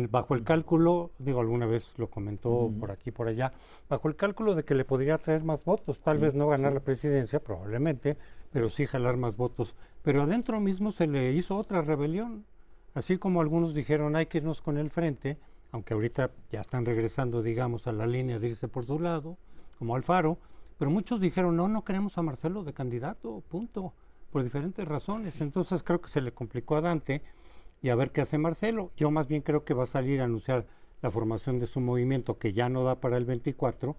bajo 0.09 0.34
el 0.34 0.45
cálculo, 0.45 1.11
digo, 1.18 1.41
alguna 1.41 1.66
vez 1.66 1.99
lo 1.99 2.09
comentó 2.09 2.72
por 2.80 2.91
aquí, 2.91 3.11
por 3.11 3.28
allá, 3.28 3.53
bajo 3.86 4.09
el 4.09 4.16
cálculo 4.16 4.55
de 4.55 4.64
que 4.64 4.74
le 4.74 4.86
podría 4.86 5.18
traer 5.18 5.45
más 5.45 5.62
votos, 5.62 6.01
tal 6.01 6.16
vez 6.16 6.34
no 6.34 6.49
ganar 6.49 6.72
la 6.72 6.80
presidencia, 6.80 7.39
probablemente, 7.39 8.16
pero 8.51 8.70
sí 8.70 8.86
jalar 8.86 9.18
más 9.18 9.36
votos. 9.36 9.76
Pero 10.03 10.22
adentro 10.22 10.59
mismo 10.59 10.91
se 10.91 11.07
le 11.07 11.32
hizo 11.32 11.59
otra 11.59 11.82
rebelión, 11.82 12.47
así 12.95 13.18
como 13.18 13.43
algunos 13.43 13.74
dijeron 13.74 14.16
hay 14.16 14.24
que 14.24 14.39
irnos 14.39 14.62
con 14.62 14.78
el 14.78 14.89
frente, 14.89 15.36
aunque 15.70 15.93
ahorita 15.93 16.30
ya 16.51 16.62
están 16.62 16.86
regresando, 16.86 17.43
digamos, 17.43 17.86
a 17.86 17.93
la 17.93 18.07
línea 18.07 18.39
de 18.39 18.49
irse 18.49 18.68
por 18.68 18.86
su 18.86 18.99
lado, 18.99 19.36
como 19.78 19.97
Alfaro, 19.97 20.39
pero 20.78 20.91
muchos 20.91 21.20
dijeron 21.20 21.57
no, 21.57 21.68
no 21.68 21.84
queremos 21.84 22.16
a 22.16 22.22
Marcelo 22.22 22.64
de 22.64 22.72
candidato, 22.72 23.43
punto, 23.51 23.93
por 24.31 24.43
diferentes 24.43 24.87
razones. 24.87 25.41
Entonces 25.41 25.83
creo 25.83 26.01
que 26.01 26.09
se 26.09 26.20
le 26.20 26.33
complicó 26.33 26.76
a 26.76 26.81
Dante 26.81 27.22
y 27.83 27.91
a 27.91 27.95
ver 27.95 28.11
qué 28.11 28.22
hace 28.22 28.39
Marcelo. 28.39 28.91
Yo 28.97 29.11
más 29.11 29.29
bien 29.29 29.43
creo 29.43 29.64
que 29.64 29.74
va 29.74 29.85
a 29.85 29.87
salir 29.87 30.20
a 30.20 30.24
anunciar 30.24 30.66
la 31.01 31.11
formación 31.11 31.59
de 31.59 31.66
su 31.66 31.81
movimiento, 31.81 32.39
que 32.39 32.53
ya 32.53 32.68
no 32.68 32.85
da 32.85 32.97
para 33.01 33.16
el 33.16 33.24
24, 33.24 33.97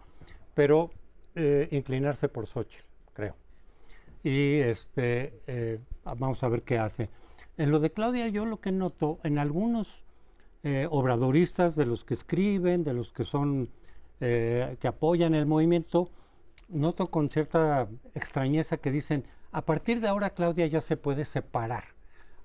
pero 0.53 0.91
eh, 1.36 1.67
inclinarse 1.71 2.27
por 2.27 2.45
Xochitl, 2.45 2.86
creo. 3.13 3.36
Y 4.23 4.55
este, 4.59 5.41
eh, 5.47 5.80
vamos 6.03 6.43
a 6.43 6.49
ver 6.49 6.63
qué 6.63 6.77
hace. 6.77 7.09
En 7.57 7.71
lo 7.71 7.80
de 7.80 7.91
Claudia, 7.91 8.27
yo 8.27 8.45
lo 8.45 8.59
que 8.59 8.71
noto, 8.71 9.19
en 9.23 9.38
algunos 9.38 10.03
eh, 10.63 10.88
obradoristas, 10.89 11.75
de 11.75 11.86
los 11.86 12.03
que 12.03 12.13
escriben, 12.13 12.84
de 12.84 12.93
los 12.93 13.13
que 13.13 13.23
son, 13.23 13.69
que 14.19 14.77
apoyan 14.84 15.34
el 15.34 15.45
movimiento, 15.45 16.09
noto 16.67 17.09
con 17.09 17.30
cierta 17.30 17.88
extrañeza 18.13 18.75
que 18.75 18.91
dicen, 18.91 19.23
a 19.52 19.62
partir 19.62 20.00
de 20.00 20.08
ahora 20.08 20.32
Claudia 20.32 20.68
ya 20.68 20.82
se 20.82 20.97
puede 20.97 21.26
separar. 21.26 21.84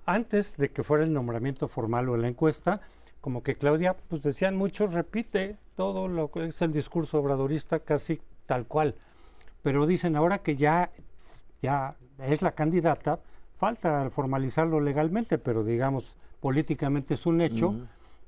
Antes 0.05 0.57
de 0.57 0.69
que 0.71 0.83
fuera 0.83 1.03
el 1.03 1.13
nombramiento 1.13 1.67
formal 1.67 2.09
o 2.09 2.17
la 2.17 2.27
encuesta, 2.27 2.81
como 3.21 3.43
que 3.43 3.55
Claudia, 3.55 3.95
pues 4.07 4.21
decían 4.21 4.55
muchos, 4.55 4.93
repite 4.93 5.57
todo 5.75 6.07
lo 6.07 6.31
que 6.31 6.45
es 6.45 6.61
el 6.61 6.71
discurso 6.71 7.19
obradorista 7.19 7.79
casi 7.79 8.21
tal 8.45 8.67
cual. 8.67 8.95
Pero 9.63 9.87
dicen 9.87 10.15
ahora 10.15 10.39
que 10.39 10.55
ya, 10.55 10.91
ya 11.61 11.95
es 12.19 12.41
la 12.41 12.53
candidata, 12.53 13.19
falta 13.57 14.09
formalizarlo 14.09 14.79
legalmente, 14.79 15.37
pero 15.37 15.63
digamos 15.63 16.15
políticamente 16.39 17.15
es 17.15 17.25
un 17.25 17.41
hecho, 17.41 17.75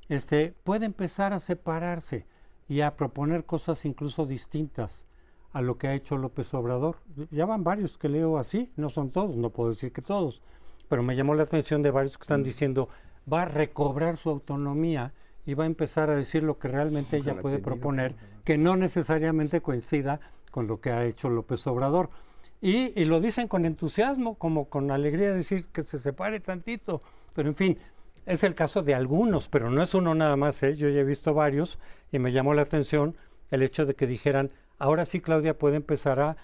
este, 0.09 0.55
puede 0.63 0.85
empezar 0.85 1.33
a 1.33 1.39
separarse 1.39 2.25
y 2.67 2.81
a 2.81 2.95
proponer 2.95 3.45
cosas 3.45 3.85
incluso 3.85 4.25
distintas 4.25 5.05
a 5.53 5.61
lo 5.61 5.77
que 5.77 5.87
ha 5.87 5.93
hecho 5.93 6.17
López 6.17 6.53
Obrador. 6.53 6.97
Ya 7.31 7.45
van 7.45 7.63
varios 7.63 7.97
que 7.97 8.09
leo 8.09 8.37
así, 8.37 8.71
no 8.75 8.89
son 8.89 9.11
todos, 9.11 9.37
no 9.37 9.49
puedo 9.49 9.71
decir 9.71 9.91
que 9.91 10.01
todos, 10.01 10.41
pero 10.89 11.03
me 11.03 11.15
llamó 11.15 11.35
la 11.35 11.43
atención 11.43 11.81
de 11.81 11.91
varios 11.91 12.17
que 12.17 12.23
están 12.23 12.41
mm. 12.41 12.45
diciendo, 12.45 12.89
va 13.31 13.43
a 13.43 13.45
recobrar 13.45 14.17
su 14.17 14.29
autonomía 14.29 15.13
y 15.45 15.53
va 15.53 15.63
a 15.63 15.67
empezar 15.67 16.09
a 16.09 16.15
decir 16.15 16.43
lo 16.43 16.59
que 16.59 16.67
realmente 16.67 17.17
ella 17.17 17.41
puede 17.41 17.59
proponer, 17.59 18.15
que 18.43 18.57
no 18.57 18.75
necesariamente 18.75 19.61
coincida 19.61 20.19
con 20.51 20.67
lo 20.67 20.81
que 20.81 20.91
ha 20.91 21.05
hecho 21.05 21.29
López 21.29 21.65
Obrador. 21.67 22.09
Y, 22.61 23.05
lo 23.05 23.21
dicen 23.21 23.47
con 23.47 23.65
entusiasmo, 23.65 24.35
como 24.35 24.67
con 24.67 24.91
alegría, 24.91 25.31
decir 25.31 25.67
que 25.67 25.83
se 25.83 25.99
separe 25.99 26.39
tantito. 26.39 27.01
Pero 27.33 27.49
en 27.49 27.55
fin, 27.55 27.77
es 28.25 28.43
el 28.43 28.55
caso 28.55 28.81
de 28.81 28.95
algunos, 28.95 29.47
pero 29.47 29.69
no 29.69 29.83
es 29.83 29.93
uno 29.93 30.15
nada 30.15 30.35
más. 30.35 30.61
¿eh? 30.63 30.75
Yo 30.75 30.89
ya 30.89 31.01
he 31.01 31.05
visto 31.05 31.33
varios 31.33 31.79
y 32.11 32.19
me 32.19 32.31
llamó 32.31 32.53
la 32.53 32.63
atención 32.63 33.15
el 33.51 33.63
hecho 33.63 33.85
de 33.85 33.95
que 33.95 34.07
dijeran, 34.07 34.51
ahora 34.77 35.05
sí 35.05 35.21
Claudia 35.21 35.57
puede 35.57 35.75
empezar 35.75 36.19
a 36.19 36.37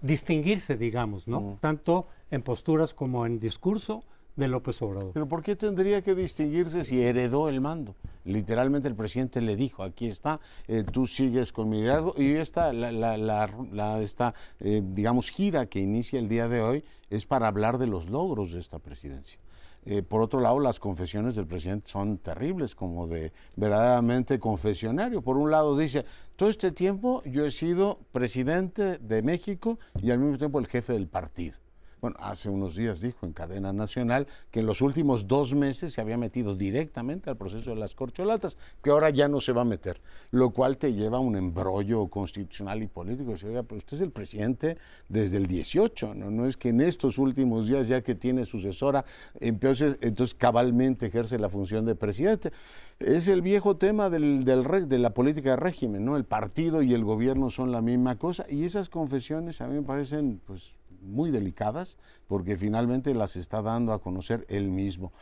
distinguirse, 0.00 0.76
digamos, 0.76 1.28
¿no? 1.28 1.40
Mm. 1.40 1.56
Tanto 1.58 2.08
en 2.30 2.42
posturas 2.42 2.94
como 2.94 3.26
en 3.26 3.38
discurso 3.38 4.04
de 4.36 4.48
López 4.48 4.80
Obrador. 4.82 5.12
Pero 5.12 5.28
¿por 5.28 5.42
qué 5.42 5.54
tendría 5.56 6.02
que 6.02 6.14
distinguirse 6.14 6.82
si 6.82 7.00
heredó 7.00 7.48
el 7.48 7.60
mando? 7.60 7.94
Literalmente 8.24 8.88
el 8.88 8.96
presidente 8.96 9.40
le 9.40 9.54
dijo, 9.54 9.82
aquí 9.82 10.08
está, 10.08 10.40
eh, 10.66 10.82
tú 10.82 11.06
sigues 11.06 11.52
con 11.52 11.68
mi 11.68 11.78
liderazgo 11.78 12.14
y 12.16 12.32
esta, 12.32 12.72
la, 12.72 12.90
la, 12.90 14.00
esta 14.00 14.34
eh, 14.60 14.82
digamos, 14.84 15.30
gira 15.30 15.66
que 15.66 15.80
inicia 15.80 16.18
el 16.18 16.28
día 16.28 16.48
de 16.48 16.62
hoy 16.62 16.84
es 17.10 17.26
para 17.26 17.46
hablar 17.46 17.78
de 17.78 17.86
los 17.86 18.08
logros 18.08 18.52
de 18.52 18.60
esta 18.60 18.78
presidencia. 18.78 19.40
Eh, 19.86 20.02
por 20.02 20.22
otro 20.22 20.40
lado, 20.40 20.60
las 20.60 20.80
confesiones 20.80 21.34
del 21.36 21.46
presidente 21.46 21.90
son 21.90 22.18
terribles, 22.18 22.74
como 22.74 23.06
de 23.06 23.32
verdaderamente 23.56 24.38
confesionario. 24.38 25.22
Por 25.22 25.36
un 25.36 25.50
lado 25.50 25.76
dice, 25.76 26.04
todo 26.36 26.48
este 26.48 26.72
tiempo 26.72 27.22
yo 27.24 27.44
he 27.44 27.50
sido 27.50 27.98
presidente 28.12 28.98
de 28.98 29.22
México 29.22 29.78
y 30.00 30.10
al 30.10 30.18
mismo 30.18 30.38
tiempo 30.38 30.58
el 30.58 30.66
jefe 30.66 30.94
del 30.94 31.08
partido. 31.08 31.63
Bueno, 32.04 32.18
hace 32.20 32.50
unos 32.50 32.76
días 32.76 33.00
dijo 33.00 33.24
en 33.24 33.32
cadena 33.32 33.72
nacional 33.72 34.26
que 34.50 34.60
en 34.60 34.66
los 34.66 34.82
últimos 34.82 35.26
dos 35.26 35.54
meses 35.54 35.94
se 35.94 36.02
había 36.02 36.18
metido 36.18 36.54
directamente 36.54 37.30
al 37.30 37.38
proceso 37.38 37.70
de 37.70 37.76
las 37.76 37.94
corcholatas, 37.94 38.58
que 38.82 38.90
ahora 38.90 39.08
ya 39.08 39.26
no 39.26 39.40
se 39.40 39.52
va 39.52 39.62
a 39.62 39.64
meter, 39.64 40.02
lo 40.30 40.50
cual 40.50 40.76
te 40.76 40.92
lleva 40.92 41.16
a 41.16 41.20
un 41.22 41.34
embrollo 41.34 42.06
constitucional 42.08 42.82
y 42.82 42.88
político. 42.88 43.32
Dice, 43.32 43.48
oiga, 43.48 43.62
pero 43.62 43.78
usted 43.78 43.96
es 43.96 44.02
el 44.02 44.10
presidente 44.10 44.76
desde 45.08 45.38
el 45.38 45.46
18, 45.46 46.14
¿no? 46.14 46.30
No 46.30 46.44
es 46.44 46.58
que 46.58 46.68
en 46.68 46.82
estos 46.82 47.16
últimos 47.16 47.68
días, 47.68 47.88
ya 47.88 48.02
que 48.02 48.14
tiene 48.14 48.44
sucesora, 48.44 49.06
entonces, 49.40 49.96
entonces 50.02 50.34
cabalmente 50.34 51.06
ejerce 51.06 51.38
la 51.38 51.48
función 51.48 51.86
de 51.86 51.94
presidente. 51.94 52.52
Es 52.98 53.28
el 53.28 53.40
viejo 53.40 53.78
tema 53.78 54.10
del, 54.10 54.44
de 54.44 54.98
la 54.98 55.14
política 55.14 55.52
de 55.52 55.56
régimen, 55.56 56.04
¿no? 56.04 56.18
El 56.18 56.24
partido 56.24 56.82
y 56.82 56.92
el 56.92 57.02
gobierno 57.02 57.48
son 57.48 57.72
la 57.72 57.80
misma 57.80 58.18
cosa, 58.18 58.44
y 58.50 58.64
esas 58.64 58.90
confesiones 58.90 59.62
a 59.62 59.68
mí 59.68 59.76
me 59.76 59.82
parecen, 59.84 60.42
pues, 60.44 60.74
muy 61.04 61.30
delicadas 61.30 61.98
porque 62.26 62.56
finalmente 62.56 63.14
las 63.14 63.36
está 63.36 63.62
dando 63.62 63.92
a 63.92 64.00
conocer 64.00 64.44
él 64.48 64.68
mismo. 64.68 65.12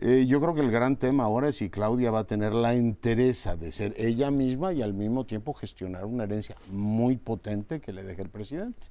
Eh, 0.00 0.26
yo 0.28 0.40
creo 0.40 0.54
que 0.54 0.60
el 0.60 0.70
gran 0.70 0.96
tema 0.96 1.24
ahora 1.24 1.48
es 1.48 1.56
si 1.56 1.70
Claudia 1.70 2.10
va 2.10 2.20
a 2.20 2.26
tener 2.26 2.52
la 2.52 2.74
entereza 2.74 3.56
de 3.56 3.72
ser 3.72 3.94
ella 3.96 4.30
misma 4.30 4.72
y 4.72 4.82
al 4.82 4.94
mismo 4.94 5.24
tiempo 5.24 5.54
gestionar 5.54 6.04
una 6.04 6.24
herencia 6.24 6.56
muy 6.70 7.16
potente 7.16 7.80
que 7.80 7.92
le 7.92 8.02
deje 8.02 8.22
el 8.22 8.30
presidente. 8.30 8.88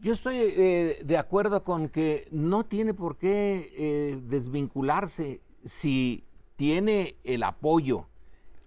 Yo 0.00 0.12
estoy 0.12 0.36
eh, 0.38 1.02
de 1.04 1.16
acuerdo 1.16 1.64
con 1.64 1.88
que 1.88 2.28
no 2.30 2.64
tiene 2.64 2.94
por 2.94 3.16
qué 3.16 3.72
eh, 3.76 4.20
desvincularse 4.28 5.40
si 5.64 6.24
tiene 6.56 7.16
el 7.24 7.42
apoyo, 7.42 8.06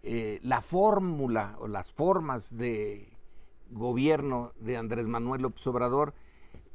la 0.04 0.62
fórmula 0.62 1.56
o 1.60 1.68
las 1.68 1.92
formas 1.92 2.58
de 2.58 3.12
gobierno 3.72 4.52
de 4.60 4.78
Andrés 4.78 5.08
Manuel 5.08 5.42
López 5.42 5.66
Obrador 5.68 6.14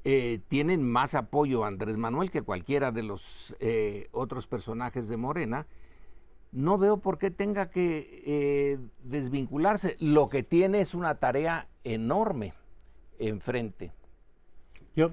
eh, 0.09 0.39
tienen 0.47 0.89
más 0.89 1.17
apoyo 1.17 1.65
a 1.65 1.67
Andrés 1.67 1.97
Manuel 1.97 2.31
que 2.31 2.43
cualquiera 2.43 2.93
de 2.93 3.03
los 3.03 3.57
eh, 3.59 4.07
otros 4.13 4.47
personajes 4.47 5.09
de 5.09 5.17
Morena, 5.17 5.67
no 6.53 6.79
veo 6.79 6.99
por 6.99 7.19
qué 7.19 7.33
tenga 7.33 7.71
que 7.71 8.23
eh, 8.25 8.79
desvincularse. 9.03 9.97
Lo 9.99 10.29
que 10.29 10.45
tiene 10.45 10.79
es 10.79 10.95
una 10.95 11.17
tarea 11.17 11.67
enorme 11.83 12.55
enfrente. 13.19 13.91
Yo, 14.95 15.11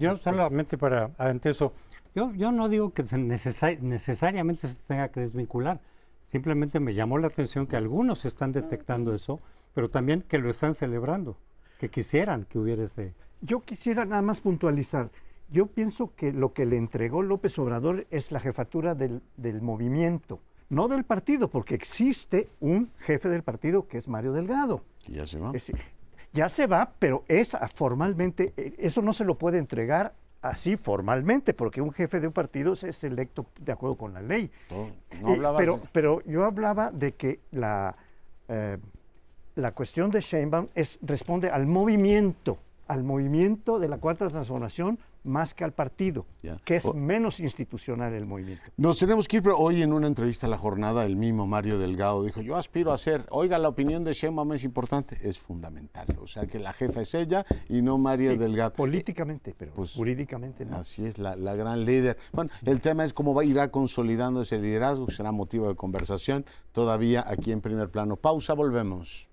yo 0.00 0.16
solamente 0.16 0.78
para 0.78 1.12
ante 1.16 1.50
eso, 1.50 1.72
yo, 2.12 2.32
yo 2.32 2.50
no 2.50 2.68
digo 2.68 2.92
que 2.92 3.04
necesariamente 3.14 4.66
se 4.66 4.82
tenga 4.82 5.12
que 5.12 5.20
desvincular. 5.20 5.80
Simplemente 6.24 6.80
me 6.80 6.92
llamó 6.92 7.18
la 7.18 7.28
atención 7.28 7.68
que 7.68 7.76
algunos 7.76 8.24
están 8.24 8.50
detectando 8.50 9.14
eso, 9.14 9.40
pero 9.74 9.88
también 9.88 10.22
que 10.22 10.38
lo 10.38 10.50
están 10.50 10.74
celebrando, 10.74 11.38
que 11.78 11.88
quisieran 11.88 12.46
que 12.46 12.58
hubiera 12.58 12.82
ese, 12.82 13.14
yo 13.44 13.60
quisiera 13.60 14.04
nada 14.04 14.22
más 14.22 14.40
puntualizar. 14.40 15.10
Yo 15.50 15.66
pienso 15.66 16.14
que 16.16 16.32
lo 16.32 16.52
que 16.52 16.64
le 16.64 16.76
entregó 16.76 17.22
López 17.22 17.58
Obrador 17.58 18.06
es 18.10 18.32
la 18.32 18.40
jefatura 18.40 18.94
del, 18.94 19.20
movimiento, 19.60 20.40
no 20.70 20.88
del 20.88 21.04
partido, 21.04 21.48
porque 21.48 21.74
existe 21.74 22.48
un 22.60 22.90
jefe 22.98 23.28
del 23.28 23.42
partido 23.42 23.86
que 23.86 23.98
es 23.98 24.08
Mario 24.08 24.32
Delgado. 24.32 24.82
ya 25.06 25.26
se 25.26 25.38
va. 25.38 25.52
ya 26.32 26.48
se 26.48 26.66
va, 26.66 26.92
pero 26.98 27.24
es 27.28 27.56
formalmente, 27.74 28.54
eh, 28.56 28.74
eso 28.78 29.02
no 29.02 29.12
se 29.12 29.24
lo 29.24 29.36
puede 29.36 29.58
entregar 29.58 30.14
así 30.40 30.76
formalmente, 30.76 31.54
porque 31.54 31.80
un 31.80 31.92
jefe 31.92 32.20
de 32.20 32.26
un 32.26 32.32
partido 32.32 32.72
es 32.72 33.04
electo 33.04 33.46
de 33.60 33.72
acuerdo 33.72 33.96
con 33.96 34.14
la 34.14 34.22
ley. 34.22 34.50
No, 34.70 35.36
no 35.36 35.56
pero, 35.56 35.80
pero 35.92 36.22
yo 36.24 36.44
hablaba 36.44 36.90
de 36.90 37.12
que 37.12 37.40
la, 37.52 37.94
eh, 38.48 38.78
la 39.54 39.72
cuestión 39.72 40.10
de 40.10 40.20
Sheinbaum 40.20 40.68
es, 40.74 40.98
responde 41.02 41.50
al 41.50 41.66
movimiento 41.66 42.58
al 42.86 43.02
movimiento 43.04 43.78
de 43.78 43.88
la 43.88 43.98
cuarta 43.98 44.28
transformación 44.28 44.98
más 45.24 45.54
que 45.54 45.64
al 45.64 45.72
partido, 45.72 46.26
que 46.64 46.76
es 46.76 46.94
menos 46.94 47.40
institucional 47.40 48.12
el 48.12 48.26
movimiento. 48.26 48.62
Nos 48.76 48.98
tenemos 48.98 49.26
que 49.26 49.38
ir, 49.38 49.42
pero 49.42 49.56
hoy 49.58 49.82
en 49.82 49.92
una 49.92 50.06
entrevista 50.06 50.46
a 50.46 50.50
la 50.50 50.58
jornada, 50.58 51.04
el 51.06 51.16
mismo 51.16 51.46
Mario 51.46 51.78
Delgado 51.78 52.22
dijo, 52.22 52.42
yo 52.42 52.56
aspiro 52.56 52.92
a 52.92 52.98
ser, 52.98 53.26
oiga, 53.30 53.58
la 53.58 53.70
opinión 53.70 54.04
de 54.04 54.12
Sheinbaum 54.12 54.52
es 54.52 54.64
importante, 54.64 55.18
es 55.22 55.38
fundamental, 55.38 56.06
o 56.20 56.26
sea 56.26 56.46
que 56.46 56.58
la 56.58 56.74
jefa 56.74 57.00
es 57.00 57.14
ella 57.14 57.44
y 57.70 57.80
no 57.80 57.96
Mario 57.96 58.36
Delgado. 58.36 58.74
Políticamente, 58.74 59.54
pero 59.56 59.72
pues, 59.72 59.94
jurídicamente 59.94 60.66
no. 60.66 60.76
Así 60.76 61.06
es, 61.06 61.18
la, 61.18 61.34
gran 61.54 61.86
líder. 61.86 62.18
Bueno, 62.32 62.50
el 62.66 62.80
tema 62.80 63.04
es 63.04 63.14
cómo 63.14 63.32
va, 63.34 63.44
irá 63.44 63.70
consolidando 63.70 64.42
ese 64.42 64.58
liderazgo, 64.58 65.06
que 65.06 65.14
será 65.14 65.32
motivo 65.32 65.68
de 65.68 65.74
conversación 65.74 66.44
todavía 66.72 67.24
aquí 67.26 67.50
en 67.50 67.62
primer 67.62 67.88
plano. 67.88 68.16
Pausa, 68.16 68.52
volvemos. 68.52 69.28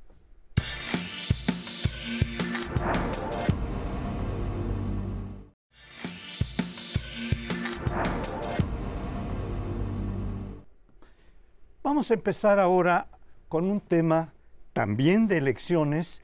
Vamos 11.92 12.10
a 12.10 12.14
empezar 12.14 12.58
ahora 12.58 13.10
con 13.50 13.70
un 13.70 13.82
tema 13.82 14.32
también 14.72 15.28
de 15.28 15.36
elecciones, 15.36 16.22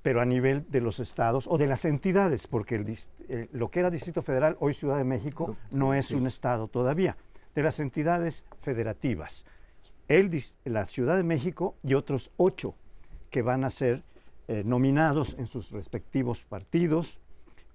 pero 0.00 0.22
a 0.22 0.24
nivel 0.24 0.64
de 0.70 0.80
los 0.80 1.00
estados 1.00 1.46
o 1.48 1.58
de 1.58 1.66
las 1.66 1.84
entidades, 1.84 2.46
porque 2.46 2.82
lo 3.52 3.70
que 3.70 3.80
era 3.80 3.90
Distrito 3.90 4.22
Federal, 4.22 4.56
hoy 4.58 4.72
Ciudad 4.72 4.96
de 4.96 5.04
México, 5.04 5.54
no 5.70 5.92
es 5.92 6.12
un 6.12 6.26
estado 6.26 6.66
todavía, 6.66 7.18
de 7.54 7.62
las 7.62 7.78
entidades 7.78 8.46
federativas. 8.62 9.44
la 10.64 10.86
Ciudad 10.86 11.18
de 11.18 11.24
México 11.24 11.74
y 11.82 11.92
otros 11.92 12.30
ocho 12.38 12.74
que 13.28 13.42
van 13.42 13.64
a 13.64 13.70
ser 13.70 14.04
eh, 14.48 14.62
nominados 14.64 15.36
en 15.38 15.46
sus 15.46 15.72
respectivos 15.72 16.46
partidos 16.46 17.20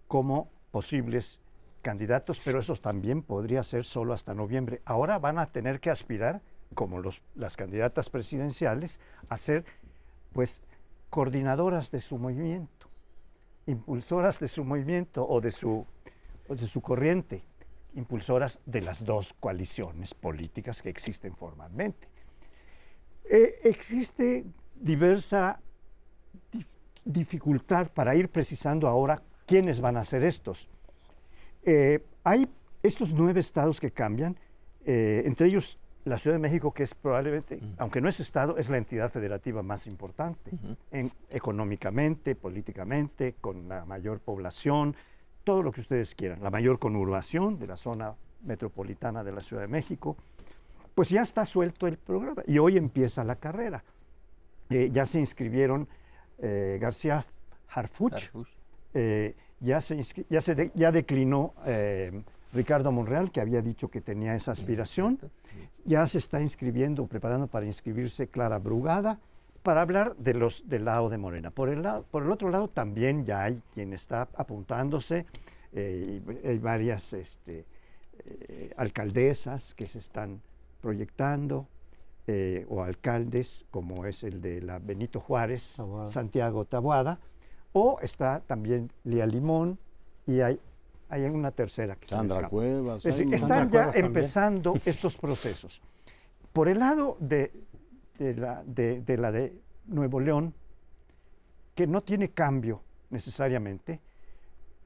como 0.07 0.49
posibles 0.71 1.39
candidatos, 1.83 2.41
pero 2.43 2.57
esos 2.57 2.81
también 2.81 3.21
podría 3.21 3.63
ser 3.63 3.85
solo 3.85 4.13
hasta 4.13 4.33
noviembre. 4.33 4.81
Ahora 4.85 5.19
van 5.19 5.37
a 5.37 5.45
tener 5.51 5.79
que 5.79 5.91
aspirar 5.91 6.41
como 6.73 6.99
los, 6.99 7.21
las 7.35 7.55
candidatas 7.55 8.09
presidenciales, 8.09 8.99
a 9.29 9.37
ser 9.37 9.65
pues 10.33 10.61
coordinadoras 11.09 11.91
de 11.91 11.99
su 11.99 12.17
movimiento, 12.17 12.87
impulsoras 13.65 14.39
de 14.39 14.47
su 14.47 14.63
movimiento 14.63 15.27
o 15.27 15.41
de 15.41 15.51
su, 15.51 15.85
de 16.49 16.67
su 16.67 16.81
corriente, 16.81 17.43
impulsoras 17.95 18.59
de 18.65 18.81
las 18.81 19.03
dos 19.03 19.33
coaliciones 19.39 20.13
políticas 20.13 20.81
que 20.81 20.89
existen 20.89 21.35
formalmente. 21.35 22.07
Eh, 23.29 23.59
existe 23.63 24.45
diversa 24.75 25.59
dificultad 27.03 27.91
para 27.91 28.15
ir 28.15 28.29
precisando 28.29 28.87
ahora 28.87 29.21
quiénes 29.45 29.81
van 29.81 29.97
a 29.97 30.03
ser 30.03 30.23
estos. 30.23 30.69
Eh, 31.63 32.03
hay 32.23 32.47
estos 32.83 33.13
nueve 33.13 33.39
estados 33.39 33.79
que 33.79 33.91
cambian, 33.91 34.37
eh, 34.85 35.23
entre 35.25 35.47
ellos 35.47 35.79
la 36.07 36.17
Ciudad 36.17 36.35
de 36.35 36.39
México, 36.39 36.73
que 36.73 36.83
es 36.83 36.95
probablemente, 36.95 37.59
aunque 37.77 38.01
no 38.01 38.09
es 38.09 38.19
Estado, 38.19 38.57
es 38.57 38.69
la 38.69 38.77
entidad 38.77 39.11
federativa 39.11 39.61
más 39.61 39.87
importante, 39.87 40.51
en, 40.91 41.11
económicamente, 41.29 42.35
políticamente, 42.35 43.35
con 43.39 43.67
la 43.67 43.85
mayor 43.85 44.19
población, 44.19 44.95
todo 45.43 45.63
lo 45.63 45.71
que 45.71 45.81
ustedes 45.81 46.15
quieran, 46.15 46.41
la 46.41 46.49
mayor 46.49 46.79
conurbación 46.79 47.59
de 47.59 47.67
la 47.67 47.77
zona 47.77 48.15
metropolitana 48.43 49.23
de 49.23 49.31
la 49.31 49.41
Ciudad 49.41 49.63
de 49.63 49.67
México, 49.67 50.17
pues 50.95 51.09
ya 51.09 51.21
está 51.21 51.45
suelto 51.45 51.87
el 51.87 51.97
programa 51.97 52.43
y 52.47 52.57
hoy 52.57 52.77
empieza 52.77 53.23
la 53.23 53.35
carrera. 53.35 53.83
Eh, 54.69 54.89
ya 54.91 55.05
se 55.05 55.19
inscribieron 55.19 55.87
eh, 56.39 56.77
García 56.81 57.23
Harfuch, 57.69 58.31
eh, 58.93 59.35
ya, 59.59 59.79
se 59.79 60.01
ya, 60.29 60.41
se 60.41 60.71
ya 60.73 60.91
declinó 60.91 61.53
Ricardo 62.53 62.91
Monreal, 62.91 63.31
que 63.31 63.41
había 63.41 63.61
dicho 63.61 63.89
que 63.89 64.01
tenía 64.01 64.35
esa 64.35 64.51
aspiración. 64.51 65.19
Ya 65.85 66.07
se 66.07 66.17
está 66.17 66.41
inscribiendo, 66.41 67.05
preparando 67.07 67.47
para 67.47 67.65
inscribirse 67.65 68.27
Clara 68.27 68.59
Brugada, 68.59 69.19
para 69.63 69.81
hablar 69.81 70.15
de 70.15 70.33
los 70.33 70.67
del 70.67 70.85
lado 70.85 71.09
de 71.09 71.17
Morena. 71.17 71.51
Por 71.51 71.69
el, 71.69 71.83
lado, 71.83 72.05
por 72.09 72.23
el 72.23 72.31
otro 72.31 72.49
lado 72.49 72.67
también 72.67 73.25
ya 73.25 73.43
hay 73.43 73.61
quien 73.73 73.93
está 73.93 74.27
apuntándose, 74.35 75.25
eh, 75.73 76.21
hay 76.45 76.57
varias 76.57 77.13
este, 77.13 77.65
eh, 78.25 78.73
alcaldesas 78.77 79.73
que 79.73 79.87
se 79.87 79.99
están 79.99 80.41
proyectando, 80.81 81.67
eh, 82.29 82.65
o 82.67 82.83
alcaldes, 82.83 83.65
como 83.71 84.05
es 84.05 84.23
el 84.23 84.41
de 84.41 84.61
la 84.61 84.79
Benito 84.79 85.21
Juárez, 85.21 85.77
Santiago 86.07 86.65
Tabuada, 86.65 87.19
o 87.71 87.99
está 88.01 88.41
también 88.41 88.91
Lía 89.05 89.25
Limón, 89.25 89.79
y 90.25 90.41
hay 90.41 90.59
hay 91.09 91.23
una 91.23 91.51
tercera 91.51 91.95
que 91.95 92.07
Sandra 92.07 92.49
Cuevas. 92.49 93.05
están 93.05 93.69
ya 93.69 93.91
empezando 93.93 94.75
estos 94.85 95.17
procesos. 95.17 95.81
Por 96.53 96.67
el 96.67 96.79
lado 96.79 97.17
de, 97.19 97.51
la, 98.19 98.63
de, 98.65 99.17
la 99.17 99.31
de 99.31 99.53
Nuevo 99.85 100.19
León, 100.19 100.53
que 101.75 101.87
no 101.87 102.01
tiene 102.01 102.29
cambio 102.29 102.81
necesariamente, 103.09 103.99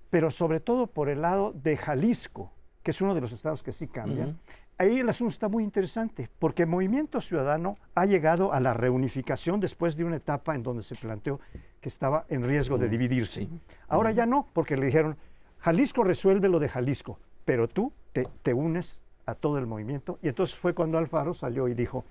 pero 0.09 0.29
sobre 0.29 0.59
todo 0.59 0.87
por 0.87 1.09
el 1.09 1.21
lado 1.21 1.53
de 1.53 1.77
Jalisco, 1.77 2.51
que 2.83 2.91
es 2.91 3.01
uno 3.01 3.15
de 3.15 3.21
los 3.21 3.31
estados 3.31 3.63
que 3.63 3.71
sí 3.71 3.87
cambian, 3.87 4.37
ahí 4.77 4.99
el 4.99 5.09
asunto 5.09 5.31
está 5.31 5.47
muy 5.47 5.63
interesante, 5.63 6.29
porque 6.39 6.63
el 6.63 6.69
Movimiento 6.69 7.21
Ciudadano 7.21 7.77
ha 7.95 8.05
llegado 8.05 8.51
a 8.51 8.59
la 8.59 8.73
reunificación 8.73 9.59
después 9.59 9.95
de 9.95 10.03
una 10.03 10.17
etapa 10.17 10.55
en 10.55 10.63
donde 10.63 10.83
se 10.83 10.95
planteó 10.95 11.39
que 11.79 11.89
estaba 11.89 12.25
en 12.29 12.43
riesgo 12.43 12.77
de 12.77 12.89
dividirse. 12.89 13.47
Ahora 13.87 14.11
ya 14.11 14.25
no, 14.25 14.47
porque 14.53 14.75
le 14.75 14.87
dijeron, 14.87 15.17
Jalisco 15.61 16.03
resuelve 16.03 16.49
lo 16.49 16.59
de 16.59 16.69
Jalisco, 16.69 17.19
pero 17.45 17.67
tú 17.67 17.93
te, 18.11 18.53
unes 18.53 18.99
a 19.25 19.35
todo 19.35 19.57
el 19.57 19.67
movimiento. 19.67 20.19
Y 20.21 20.27
entonces 20.27 20.55
fue 20.55 20.73
cuando 20.73 20.97
Alfaro 20.97 21.33
salió 21.33 21.67
y 21.67 21.73
dijo, 21.73 22.03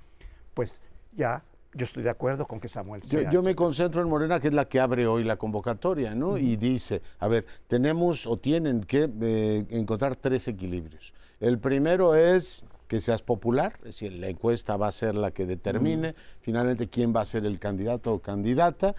pues 0.54 0.80
ya 1.16 1.42
yo 1.74 1.84
estoy 1.84 2.02
de 2.02 2.10
acuerdo 2.10 2.46
con 2.46 2.60
que 2.60 2.68
Samuel 2.68 3.02
sea. 3.02 3.30
Yo, 3.30 3.42
me 3.42 3.54
concentro 3.54 4.02
en 4.02 4.08
Morena, 4.08 4.40
que 4.40 4.48
es 4.48 4.54
la 4.54 4.66
que 4.66 4.80
abre 4.80 5.06
hoy 5.06 5.24
la 5.24 5.36
convocatoria, 5.36 6.14
¿no? 6.14 6.36
Y 6.36 6.56
dice, 6.56 7.02
a 7.18 7.28
ver, 7.28 7.46
tenemos 7.68 8.26
o 8.26 8.36
tienen 8.36 8.82
que 8.82 9.08
eh, 9.20 9.66
encontrar 9.70 10.16
tres 10.16 10.48
equilibrios. 10.48 11.12
El 11.38 11.58
primero 11.58 12.14
es 12.14 12.64
que 12.88 12.98
seas 12.98 13.22
popular, 13.22 13.74
es 13.78 13.84
decir, 13.84 14.12
la 14.14 14.28
encuesta 14.28 14.76
va 14.76 14.88
a 14.88 14.92
ser 14.92 15.14
la 15.14 15.30
que 15.30 15.46
determine 15.46 16.16
finalmente 16.40 16.88
quién 16.88 17.14
va 17.14 17.20
a 17.20 17.24
ser 17.24 17.46
el 17.46 17.60
candidato 17.60 18.12
o 18.14 18.18
candidata. 18.18 18.96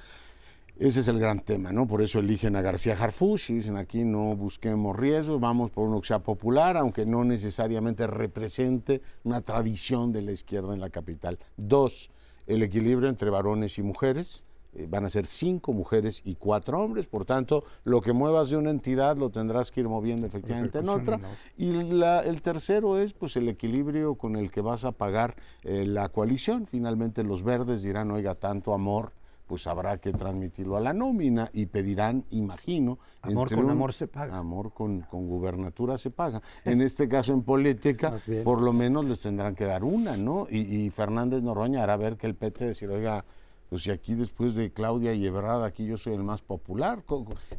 Ese 0.81 1.01
es 1.01 1.07
el 1.09 1.19
gran 1.19 1.41
tema, 1.41 1.71
¿no? 1.71 1.85
Por 1.85 2.01
eso 2.01 2.17
eligen 2.17 2.55
a 2.55 2.63
García 2.63 2.97
Harfuch 2.99 3.51
y 3.51 3.53
dicen 3.53 3.77
aquí 3.77 4.03
no 4.03 4.35
busquemos 4.35 4.95
riesgos, 4.95 5.39
vamos 5.39 5.69
por 5.69 5.87
uno 5.87 6.01
que 6.01 6.07
sea 6.07 6.23
popular, 6.23 6.75
aunque 6.75 7.05
no 7.05 7.23
necesariamente 7.23 8.07
represente 8.07 9.03
una 9.23 9.41
tradición 9.41 10.11
de 10.11 10.23
la 10.23 10.31
izquierda 10.31 10.73
en 10.73 10.79
la 10.79 10.89
capital. 10.89 11.37
Dos, 11.55 12.09
el 12.47 12.63
equilibrio 12.63 13.09
entre 13.09 13.29
varones 13.29 13.77
y 13.77 13.83
mujeres. 13.83 14.43
Eh, 14.73 14.87
van 14.89 15.05
a 15.05 15.09
ser 15.11 15.27
cinco 15.27 15.71
mujeres 15.71 16.23
y 16.25 16.33
cuatro 16.33 16.81
hombres, 16.81 17.05
por 17.05 17.25
tanto, 17.25 17.63
lo 17.83 18.01
que 18.01 18.13
muevas 18.13 18.49
de 18.49 18.57
una 18.57 18.71
entidad 18.71 19.17
lo 19.17 19.29
tendrás 19.29 19.69
que 19.69 19.81
ir 19.81 19.87
moviendo 19.87 20.25
efectivamente 20.25 20.79
en 20.79 20.89
otra. 20.89 21.19
Y 21.57 21.69
el 21.69 22.41
tercero 22.41 22.97
es 22.97 23.13
pues 23.13 23.35
el 23.35 23.49
equilibrio 23.49 24.15
con 24.15 24.35
el 24.35 24.49
que 24.49 24.61
vas 24.61 24.83
a 24.83 24.93
pagar 24.93 25.35
eh, 25.63 25.85
la 25.85 26.09
coalición. 26.09 26.65
Finalmente 26.65 27.23
los 27.23 27.43
verdes 27.43 27.83
dirán, 27.83 28.09
oiga, 28.09 28.33
tanto 28.33 28.73
amor 28.73 29.11
pues 29.51 29.67
habrá 29.67 29.97
que 29.97 30.13
transmitirlo 30.13 30.77
a 30.77 30.79
la 30.79 30.93
nómina 30.93 31.49
y 31.51 31.65
pedirán, 31.65 32.23
imagino. 32.29 32.99
Amor 33.21 33.53
con 33.53 33.69
amor 33.69 33.91
se 33.91 34.07
paga. 34.07 34.37
Amor 34.37 34.73
con, 34.73 35.01
con 35.01 35.27
gubernatura 35.27 35.97
se 35.97 36.09
paga. 36.09 36.41
En 36.63 36.79
este 36.81 37.09
caso, 37.09 37.33
en 37.33 37.43
política, 37.43 38.15
por 38.45 38.61
lo 38.61 38.71
menos 38.71 39.03
les 39.03 39.19
tendrán 39.19 39.53
que 39.53 39.65
dar 39.65 39.83
una, 39.83 40.15
¿no? 40.15 40.47
Y, 40.49 40.89
Fernández 40.91 41.43
Noroña 41.43 41.83
hará 41.83 41.97
ver 41.97 42.15
que 42.15 42.27
el 42.27 42.35
PT 42.35 42.63
decir, 42.63 42.89
oiga, 42.89 43.25
pues 43.67 43.83
si 43.83 43.91
aquí 43.91 44.15
después 44.15 44.55
de 44.55 44.71
Claudia 44.71 45.13
y 45.13 45.25
Ebrard, 45.25 45.65
aquí 45.65 45.85
yo 45.85 45.97
soy 45.97 46.13
el 46.13 46.23
más 46.23 46.41
popular. 46.41 47.03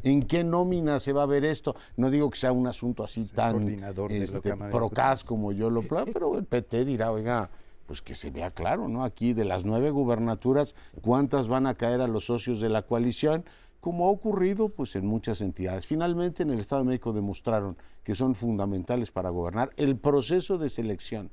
¿En 0.01 0.23
qué 0.23 0.43
nómina 0.43 0.99
se 0.99 1.13
va 1.13 1.21
a 1.21 1.27
ver 1.27 1.45
esto? 1.45 1.75
No 1.95 2.09
digo 2.09 2.27
que 2.31 2.39
sea 2.39 2.53
un 2.53 2.65
asunto 2.65 3.03
así 3.03 3.27
tan 3.27 3.69
este, 4.09 4.55
procas 4.71 5.23
como 5.23 5.51
yo 5.51 5.69
lo 5.69 5.83
pero 5.87 6.39
el 6.39 6.45
PT 6.45 6.85
dirá, 6.85 7.11
oiga, 7.11 7.51
pues 7.85 8.01
que 8.01 8.15
se 8.15 8.31
vea 8.31 8.51
claro, 8.51 8.87
¿no? 8.87 9.03
Aquí 9.03 9.33
de 9.33 9.45
las 9.45 9.65
nueve 9.65 9.91
gubernaturas, 9.91 10.75
¿cuántas 11.01 11.47
van 11.47 11.67
a 11.67 11.75
caer 11.75 12.01
a 12.01 12.07
los 12.07 12.25
socios 12.25 12.59
de 12.59 12.69
la 12.69 12.83
coalición? 12.83 13.45
Como 13.79 14.07
ha 14.07 14.11
ocurrido 14.11 14.69
pues 14.69 14.95
en 14.95 15.05
muchas 15.05 15.41
entidades. 15.41 15.85
Finalmente 15.85 16.43
en 16.43 16.49
el 16.49 16.59
Estado 16.59 16.83
de 16.83 16.87
México 16.87 17.13
demostraron 17.13 17.77
que 18.03 18.15
son 18.15 18.35
fundamentales 18.35 19.11
para 19.11 19.29
gobernar 19.29 19.71
el 19.75 19.97
proceso 19.97 20.57
de 20.57 20.69
selección 20.69 21.31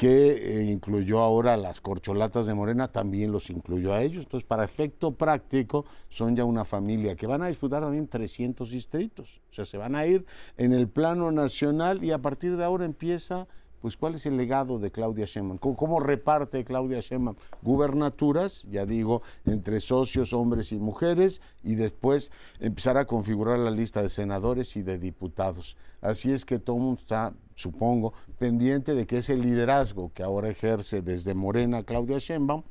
que 0.00 0.60
eh, 0.60 0.70
incluyó 0.70 1.18
ahora 1.18 1.58
las 1.58 1.82
corcholatas 1.82 2.46
de 2.46 2.54
Morena, 2.54 2.88
también 2.88 3.32
los 3.32 3.50
incluyó 3.50 3.92
a 3.92 4.00
ellos. 4.00 4.24
Entonces, 4.24 4.46
para 4.46 4.64
efecto 4.64 5.12
práctico, 5.12 5.84
son 6.08 6.34
ya 6.34 6.46
una 6.46 6.64
familia 6.64 7.14
que 7.16 7.26
van 7.26 7.42
a 7.42 7.48
disputar 7.48 7.82
también 7.82 8.08
300 8.08 8.70
distritos. 8.70 9.42
O 9.50 9.52
sea, 9.52 9.66
se 9.66 9.76
van 9.76 9.94
a 9.94 10.06
ir 10.06 10.24
en 10.56 10.72
el 10.72 10.88
plano 10.88 11.30
nacional 11.32 12.02
y 12.02 12.12
a 12.12 12.18
partir 12.18 12.56
de 12.56 12.64
ahora 12.64 12.86
empieza 12.86 13.46
pues 13.80 13.96
cuál 13.96 14.14
es 14.14 14.26
el 14.26 14.36
legado 14.36 14.78
de 14.78 14.90
Claudia 14.90 15.24
Sheinbaum, 15.24 15.58
cómo, 15.58 16.00
reparte 16.00 16.64
Claudia 16.64 17.00
Sheinbaum 17.00 17.36
gubernaturas, 17.62 18.64
ya 18.70 18.86
digo, 18.86 19.22
entre 19.44 19.80
socios, 19.80 20.32
hombres 20.32 20.72
y 20.72 20.78
mujeres, 20.78 21.40
y 21.62 21.74
después 21.74 22.30
empezar 22.58 22.96
a 22.96 23.06
configurar 23.06 23.58
la 23.58 23.70
lista 23.70 24.02
de 24.02 24.08
senadores 24.08 24.76
y 24.76 24.82
de 24.82 24.98
diputados. 24.98 25.76
Así 26.00 26.32
es 26.32 26.44
que 26.44 26.58
todo 26.58 26.76
mundo 26.76 27.00
está, 27.00 27.34
supongo, 27.54 28.12
pendiente 28.38 28.94
de 28.94 29.06
que 29.06 29.18
ese 29.18 29.36
liderazgo 29.36 30.12
que 30.14 30.22
ahora 30.22 30.48
ejerce 30.48 31.02
desde 31.02 31.34
Morena 31.34 31.82
Claudia 31.82 32.18
Sheinbaum, 32.18 32.62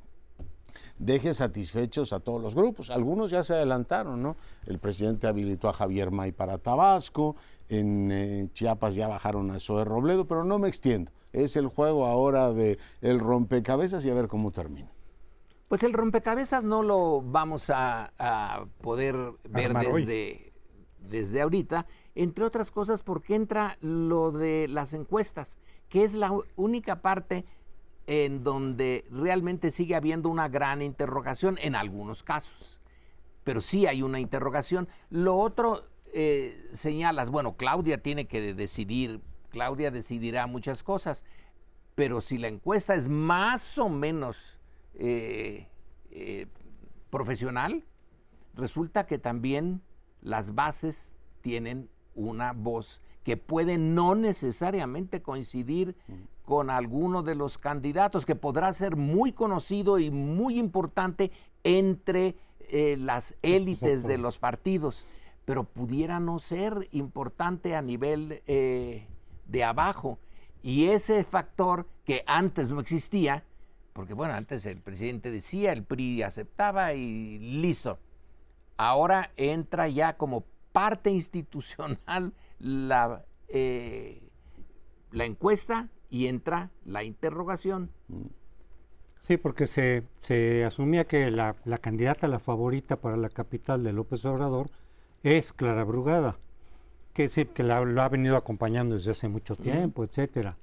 deje 0.99 1.33
satisfechos 1.33 2.13
a 2.13 2.19
todos 2.19 2.41
los 2.41 2.53
grupos. 2.53 2.89
Algunos 2.89 3.31
ya 3.31 3.43
se 3.43 3.53
adelantaron, 3.53 4.21
¿no? 4.21 4.35
El 4.67 4.77
presidente 4.79 5.27
habilitó 5.27 5.69
a 5.69 5.73
Javier 5.73 6.11
May 6.11 6.31
para 6.31 6.57
Tabasco, 6.57 7.35
en 7.69 8.11
eh, 8.11 8.49
Chiapas 8.53 8.95
ya 8.95 9.07
bajaron 9.07 9.49
a 9.51 9.59
Zoe 9.59 9.85
Robledo, 9.85 10.27
pero 10.27 10.43
no 10.43 10.59
me 10.59 10.67
extiendo. 10.67 11.11
Es 11.31 11.55
el 11.55 11.67
juego 11.67 12.05
ahora 12.05 12.51
de 12.51 12.77
el 13.01 13.19
rompecabezas 13.19 14.05
y 14.05 14.09
a 14.09 14.13
ver 14.13 14.27
cómo 14.27 14.51
termina. 14.51 14.91
Pues 15.67 15.83
el 15.83 15.93
rompecabezas 15.93 16.63
no 16.63 16.83
lo 16.83 17.21
vamos 17.21 17.69
a, 17.69 18.11
poder 18.81 19.15
ver 19.47 19.73
desde, 19.73 20.51
desde 20.97 21.41
ahorita, 21.41 21.85
entre 22.15 22.43
otras 22.43 22.71
cosas 22.71 23.03
porque 23.03 23.35
entra 23.35 23.77
lo 23.79 24.31
de 24.31 24.67
las 24.67 24.93
encuestas, 24.93 25.59
que 25.87 26.03
es 26.03 26.15
la 26.15 26.35
única 26.55 27.03
parte 27.03 27.45
en 28.11 28.43
donde 28.43 29.05
realmente 29.11 29.69
sigue 29.69 29.93
habiendo 29.93 30.29
una 30.29 30.49
gran 30.49 30.81
interrogación 30.81 31.59
en 31.61 31.75
algunos 31.75 32.23
casos. 32.23 32.79
Pero 33.43 33.61
sí 33.61 33.85
hay 33.85 34.01
una 34.01 34.19
interrogación. 34.19 34.89
Lo 35.11 35.37
otro 35.37 35.83
eh, 36.11 36.69
señalas, 36.71 37.29
bueno, 37.29 37.55
Claudia 37.55 38.01
tiene 38.01 38.25
que 38.25 38.55
decidir, 38.55 39.21
Claudia 39.49 39.91
decidirá 39.91 40.47
muchas 40.47 40.81
cosas, 40.81 41.23
pero 41.93 42.19
si 42.19 42.39
la 42.39 42.47
encuesta 42.47 42.95
es 42.95 43.07
más 43.07 43.77
o 43.77 43.89
menos 43.89 44.57
eh, 44.95 45.67
eh, 46.09 46.47
profesional, 47.11 47.85
resulta 48.55 49.05
que 49.05 49.19
también 49.19 49.83
las 50.21 50.55
bases 50.55 51.13
tienen 51.41 51.91
una 52.15 52.53
voz 52.53 53.01
que 53.23 53.37
puede 53.37 53.77
no 53.77 54.15
necesariamente 54.15 55.21
coincidir 55.21 55.95
con 56.49 56.71
alguno 56.71 57.21
de 57.21 57.35
los 57.35 57.59
candidatos, 57.59 58.25
que 58.25 58.33
podrá 58.33 58.73
ser 58.73 58.95
muy 58.95 59.33
conocido 59.33 59.99
y 59.99 60.09
muy 60.09 60.57
importante 60.57 61.31
entre 61.63 62.37
eh, 62.71 62.97
las 62.97 63.35
élites 63.43 64.01
de 64.01 64.17
los 64.17 64.39
partidos, 64.39 65.05
pero 65.45 65.63
pudiera 65.63 66.19
no 66.19 66.39
ser 66.39 66.87
importante 66.91 67.75
a 67.75 67.83
nivel 67.83 68.41
eh, 68.47 69.05
de 69.45 69.63
abajo. 69.63 70.17
Y 70.63 70.87
ese 70.87 71.23
factor 71.23 71.87
que 72.03 72.23
antes 72.25 72.71
no 72.71 72.79
existía, 72.79 73.43
porque 73.93 74.15
bueno, 74.15 74.33
antes 74.33 74.65
el 74.65 74.81
presidente 74.81 75.29
decía, 75.29 75.71
el 75.71 75.83
PRI 75.83 76.23
aceptaba 76.23 76.95
y 76.95 77.37
listo. 77.37 77.99
Ahora 78.75 79.33
entra 79.37 79.87
ya 79.87 80.17
como 80.17 80.45
parte 80.71 81.11
institucional 81.11 82.33
la, 82.57 83.23
eh, 83.49 84.23
la 85.11 85.25
encuesta 85.25 85.89
y 86.09 86.27
entra 86.27 86.71
la 86.85 87.03
interrogación. 87.03 87.89
Sí, 89.21 89.37
porque 89.37 89.67
se, 89.67 90.03
se 90.15 90.65
asumía 90.65 91.05
que 91.05 91.29
la, 91.29 91.55
la, 91.65 91.77
candidata, 91.77 92.27
la 92.27 92.39
favorita 92.39 92.95
para 92.95 93.17
la 93.17 93.29
capital 93.29 93.83
de 93.83 93.93
López 93.93 94.25
Obrador 94.25 94.69
es 95.23 95.53
Clara 95.53 95.83
Brugada, 95.83 96.37
que 97.13 97.27
que 97.27 97.63
la, 97.63 97.81
lo 97.81 98.01
ha 98.01 98.09
venido 98.09 98.37
acompañando 98.37 98.95
desde 98.95 99.11
hace 99.11 99.27
mucho 99.27 99.55
tiempo, 99.55 100.03
etcétera. 100.03 100.57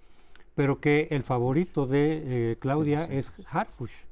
Pero 0.55 0.81
que 0.81 1.09
el 1.11 1.23
favorito 1.23 1.87
de 1.87 2.53
eh, 2.53 2.57
Claudia 2.59 3.05
es 3.05 3.33
Harfush. 3.51 4.07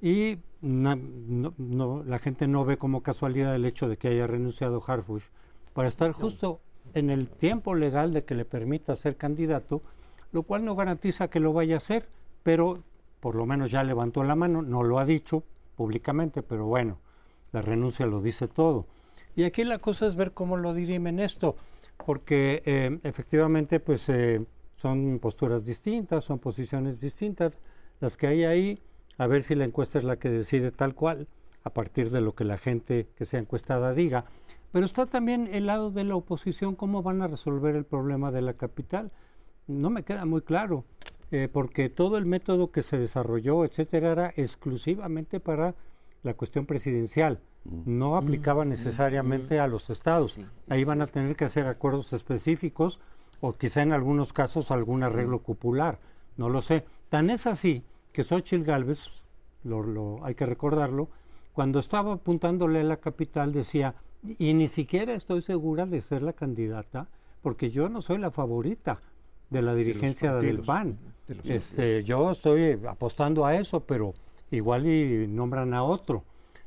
Y 0.00 0.38
no, 0.60 2.04
la 2.04 2.18
gente 2.20 2.46
no 2.46 2.64
ve 2.64 2.78
como 2.78 3.02
casualidad 3.02 3.54
el 3.56 3.64
hecho 3.64 3.88
de 3.88 3.96
que 3.96 4.08
haya 4.08 4.26
renunciado 4.26 4.82
Harfush 4.86 5.24
para 5.72 5.88
estar 5.88 6.12
justo 6.12 6.60
en 6.94 7.10
el 7.10 7.28
tiempo 7.28 7.74
legal 7.74 8.12
de 8.12 8.24
que 8.24 8.34
le 8.34 8.44
permita 8.44 8.94
ser 8.94 9.16
candidato 9.16 9.82
lo 10.32 10.42
cual 10.42 10.64
no 10.64 10.74
garantiza 10.74 11.28
que 11.28 11.40
lo 11.40 11.52
vaya 11.52 11.74
a 11.74 11.78
hacer, 11.78 12.08
pero 12.42 12.82
por 13.20 13.34
lo 13.34 13.46
menos 13.46 13.70
ya 13.70 13.82
levantó 13.82 14.22
la 14.24 14.36
mano, 14.36 14.62
no 14.62 14.82
lo 14.82 14.98
ha 14.98 15.04
dicho 15.04 15.42
públicamente, 15.76 16.42
pero 16.42 16.66
bueno, 16.66 16.98
la 17.52 17.62
renuncia 17.62 18.06
lo 18.06 18.20
dice 18.20 18.48
todo. 18.48 18.86
Y 19.36 19.44
aquí 19.44 19.64
la 19.64 19.78
cosa 19.78 20.06
es 20.06 20.16
ver 20.16 20.32
cómo 20.32 20.56
lo 20.56 20.74
dirimen 20.74 21.20
esto, 21.20 21.56
porque 22.04 22.62
eh, 22.64 22.98
efectivamente 23.02 23.80
pues 23.80 24.08
eh, 24.08 24.44
son 24.76 25.18
posturas 25.20 25.64
distintas, 25.64 26.24
son 26.24 26.38
posiciones 26.38 27.00
distintas 27.00 27.58
las 28.00 28.16
que 28.16 28.28
hay 28.28 28.44
ahí, 28.44 28.82
a 29.16 29.26
ver 29.26 29.42
si 29.42 29.54
la 29.54 29.64
encuesta 29.64 29.98
es 29.98 30.04
la 30.04 30.18
que 30.18 30.30
decide 30.30 30.70
tal 30.70 30.94
cual, 30.94 31.26
a 31.64 31.70
partir 31.70 32.10
de 32.10 32.20
lo 32.20 32.34
que 32.34 32.44
la 32.44 32.56
gente 32.56 33.08
que 33.16 33.24
sea 33.24 33.40
encuestada 33.40 33.92
diga. 33.92 34.24
Pero 34.72 34.84
está 34.84 35.06
también 35.06 35.48
el 35.52 35.66
lado 35.66 35.90
de 35.90 36.04
la 36.04 36.14
oposición, 36.14 36.76
cómo 36.76 37.02
van 37.02 37.22
a 37.22 37.26
resolver 37.26 37.74
el 37.74 37.84
problema 37.84 38.30
de 38.30 38.42
la 38.42 38.54
capital 38.54 39.10
no 39.68 39.90
me 39.90 40.02
queda 40.02 40.24
muy 40.24 40.42
claro, 40.42 40.84
eh, 41.30 41.48
porque 41.52 41.90
todo 41.90 42.18
el 42.18 42.26
método 42.26 42.70
que 42.70 42.82
se 42.82 42.98
desarrolló, 42.98 43.64
etcétera, 43.64 44.12
era 44.12 44.32
exclusivamente 44.36 45.40
para 45.40 45.74
la 46.22 46.34
cuestión 46.34 46.66
presidencial. 46.66 47.40
Mm. 47.64 47.98
No 47.98 48.16
aplicaba 48.16 48.64
mm. 48.64 48.68
necesariamente 48.68 49.58
mm. 49.58 49.60
a 49.60 49.66
los 49.68 49.90
estados. 49.90 50.38
Ahí 50.68 50.84
van 50.84 51.02
a 51.02 51.06
tener 51.06 51.36
que 51.36 51.44
hacer 51.44 51.66
acuerdos 51.66 52.12
específicos 52.12 53.00
o 53.40 53.52
quizá 53.52 53.82
en 53.82 53.92
algunos 53.92 54.32
casos 54.32 54.70
algún 54.70 55.02
arreglo 55.02 55.40
cupular. 55.40 55.98
No 56.36 56.48
lo 56.48 56.62
sé. 56.62 56.84
Tan 57.08 57.30
es 57.30 57.46
así 57.46 57.84
que 58.12 58.24
Xochitl 58.24 58.64
Galvez, 58.64 59.04
lo, 59.64 60.24
hay 60.24 60.34
que 60.34 60.46
recordarlo, 60.46 61.08
cuando 61.52 61.78
estaba 61.78 62.14
apuntándole 62.14 62.80
a 62.80 62.84
la 62.84 62.98
capital 62.98 63.52
decía, 63.52 63.94
y 64.38 64.54
ni 64.54 64.68
siquiera 64.68 65.14
estoy 65.14 65.42
segura 65.42 65.86
de 65.86 66.00
ser 66.00 66.22
la 66.22 66.32
candidata, 66.32 67.08
porque 67.42 67.70
yo 67.70 67.88
no 67.88 68.02
soy 68.02 68.18
la 68.18 68.30
favorita 68.30 68.98
de 69.50 69.62
la 69.62 69.74
dirigencia 69.74 70.34
del 70.34 70.60
PAN. 70.60 70.98
este, 71.44 72.04
yo 72.04 72.30
estoy 72.30 72.78
apostando 72.86 73.44
a 73.44 73.56
eso, 73.56 73.80
pero 73.80 74.14
igual 74.50 74.86
y 74.86 75.26
nombran 75.26 75.74
a 75.74 75.82
otro. 75.82 76.24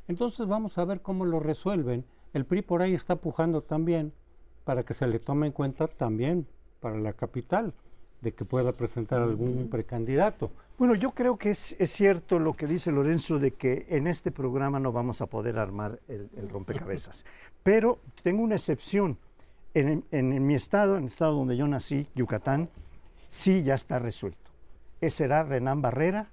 Entonces 0.08 0.48
vamos 0.48 0.78
a 0.78 0.86
ver 0.86 1.02
cómo 1.02 1.26
lo 1.26 1.40
resuelven. 1.40 2.06
El 2.34 2.46
PRI 2.46 2.62
por 2.62 2.82
ahí 2.82 2.94
está 2.94 3.16
pujando 3.16 3.62
también 3.62 4.14
para 4.64 4.84
que 4.84 4.94
se 4.94 5.08
le 5.08 5.20
tome 5.20 5.48
en 5.48 5.54
cuenta 5.54 5.88
también 5.88 6.48
para 6.80 6.98
la 6.98 7.14
capital, 7.14 7.74
de 8.22 8.34
que 8.34 8.46
pueda 8.46 8.72
presentar 8.74 9.22
algún 9.22 9.70
precandidato. 9.70 10.52
Bueno, 10.78 10.96
yo 10.96 11.12
creo 11.12 11.38
que 11.38 11.52
es, 11.52 11.76
cierto 11.86 12.40
lo 12.40 12.54
que 12.54 12.68
dice 12.68 12.92
Lorenzo 12.92 13.38
de 13.38 13.52
que 13.52 13.86
en 13.90 14.08
este 14.08 14.32
programa 14.32 14.80
no 14.80 14.92
vamos 14.92 15.22
a 15.22 15.28
poder 15.28 15.58
armar 15.60 16.00
el, 16.08 16.30
el 16.36 16.50
rompecabezas. 16.50 17.26
Pero 17.64 18.00
tengo 18.24 18.42
una 18.42 18.56
excepción 18.56 19.18
en, 19.74 20.46
mi 20.46 20.56
estado, 20.56 20.98
en 20.98 21.04
el 21.04 21.08
estado 21.08 21.36
donde 21.36 21.58
yo 21.58 21.68
nací, 21.68 22.08
Yucatán, 22.16 22.70
sí 23.28 23.64
ya 23.64 23.76
está 23.76 24.00
resuelto. 24.00 24.52
Ese 25.00 25.18
será 25.18 25.44
Renán 25.44 25.82
Barrera, 25.82 26.30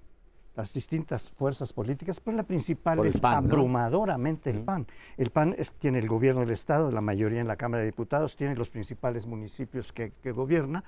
las 0.57 0.75
distintas 0.75 1.31
fuerzas 1.31 1.73
políticas, 1.73 2.19
pero 2.21 2.37
la 2.37 2.43
principal 2.43 3.07
es 3.07 3.23
abrumadoramente 3.23 4.51
el 4.51 4.65
PAN. 4.65 4.87
El 5.17 5.31
PAN 5.31 5.57
tiene 5.79 6.01
el 6.01 6.09
gobierno 6.09 6.41
del 6.41 6.51
Estado, 6.51 6.91
la 6.91 7.01
mayoría 7.01 7.41
en 7.41 7.47
la 7.47 7.57
Cámara 7.57 7.83
de 7.83 7.91
Diputados, 7.91 8.37
tiene 8.37 8.57
los 8.57 8.69
principales 8.69 9.27
municipios 9.27 9.93
que, 9.93 10.13
gobierna, 10.33 10.83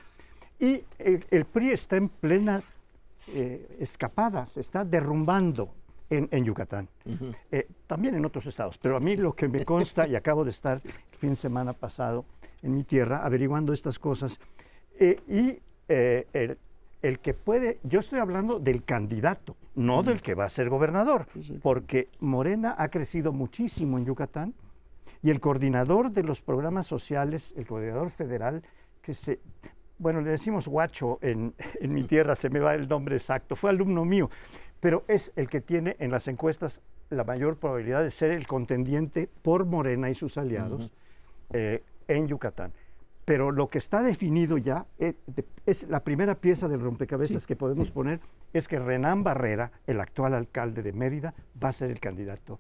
y 0.59 0.82
el, 0.98 1.44
PRI 1.46 1.70
está 1.70 1.96
en 1.96 2.09
plena 2.09 2.62
eh, 3.28 3.76
escapada, 3.78 4.44
se 4.44 4.61
está 4.61 4.84
derrumbando 4.84 5.72
en, 6.11 6.44
Yucatán, 6.44 6.88
eh, 7.52 7.68
también 7.86 8.16
en 8.16 8.24
otros 8.24 8.44
estados, 8.46 8.78
pero 8.78 8.96
a 8.96 9.00
mí 9.00 9.16
lo 9.16 9.32
que 9.32 9.48
me 9.48 9.64
consta, 9.64 10.08
y 10.08 10.16
acabo 10.16 10.44
de 10.44 10.50
estar 10.50 10.80
el 10.84 11.18
fin 11.18 11.30
de 11.30 11.36
semana 11.36 11.72
pasado 11.72 12.24
en 12.62 12.74
mi 12.74 12.84
tierra 12.84 13.24
averiguando 13.24 13.72
estas 13.72 13.98
cosas. 13.98 14.40
Eh, 14.98 15.16
y 15.28 15.58
eh, 15.88 16.56
el, 17.02 17.18
que 17.20 17.32
puede, 17.32 17.78
yo 17.84 18.00
estoy 18.00 18.18
hablando 18.18 18.58
del 18.58 18.84
candidato, 18.84 19.56
no 19.76 20.02
del 20.02 20.20
que 20.20 20.34
va 20.34 20.44
a 20.44 20.48
ser 20.48 20.68
gobernador, 20.68 21.26
porque 21.62 22.08
Morena 22.18 22.74
ha 22.76 22.88
crecido 22.88 23.32
muchísimo 23.32 23.96
en 23.96 24.04
Yucatán 24.04 24.54
y 25.22 25.30
el 25.30 25.40
coordinador 25.40 26.11
de 26.11 26.24
los 26.24 26.42
programas 26.42 26.86
sociales, 26.86 27.54
el 27.56 27.66
coordinador 27.66 28.11
federal, 28.11 28.62
que 29.00 29.14
se, 29.14 29.38
bueno, 29.98 30.20
le 30.20 30.30
decimos 30.30 30.66
guacho 30.66 31.18
en, 31.22 31.54
en 31.80 31.94
mi 31.94 32.02
tierra, 32.02 32.34
se 32.34 32.50
me 32.50 32.58
va 32.58 32.74
el 32.74 32.88
nombre 32.88 33.16
exacto, 33.16 33.54
fue 33.54 33.70
alumno 33.70 34.04
mío, 34.04 34.28
pero 34.81 35.05
es 35.09 35.33
el 35.37 35.49
que 35.49 35.61
tiene 35.61 35.97
en 35.99 36.11
las 36.11 36.26
encuestas 36.28 36.81
la 37.11 37.24
mayor 37.24 37.57
probabilidad 37.57 38.03
de 38.03 38.11
ser 38.11 38.31
el 38.31 38.47
contendiente 38.47 39.28
por 39.43 39.64
Morena 39.64 40.11
y 40.11 40.14
sus 40.14 40.39
aliados 40.39 40.93
en 41.51 42.28
Yucatán. 42.28 42.72
Pero 43.31 43.53
lo 43.53 43.68
que 43.68 43.78
está 43.78 44.03
definido 44.03 44.59
ya 44.59 44.87
eh, 44.99 45.14
es, 45.64 45.89
la 45.89 46.03
primera 46.03 46.35
pieza 46.35 46.66
del 46.66 46.81
rompecabezas 46.81 47.47
que 47.47 47.55
podemos 47.55 47.93
poner 47.93 48.18
es 48.53 48.66
que 48.66 48.81
Renán 48.81 49.22
Barrera, 49.22 49.70
el 49.87 50.01
actual 50.01 50.35
alcalde 50.35 50.83
de 50.83 50.93
Mérida, 50.93 51.35
va 51.62 51.68
a 51.68 51.72
ser 51.72 51.93
el 51.93 52.01
candidato 52.01 52.59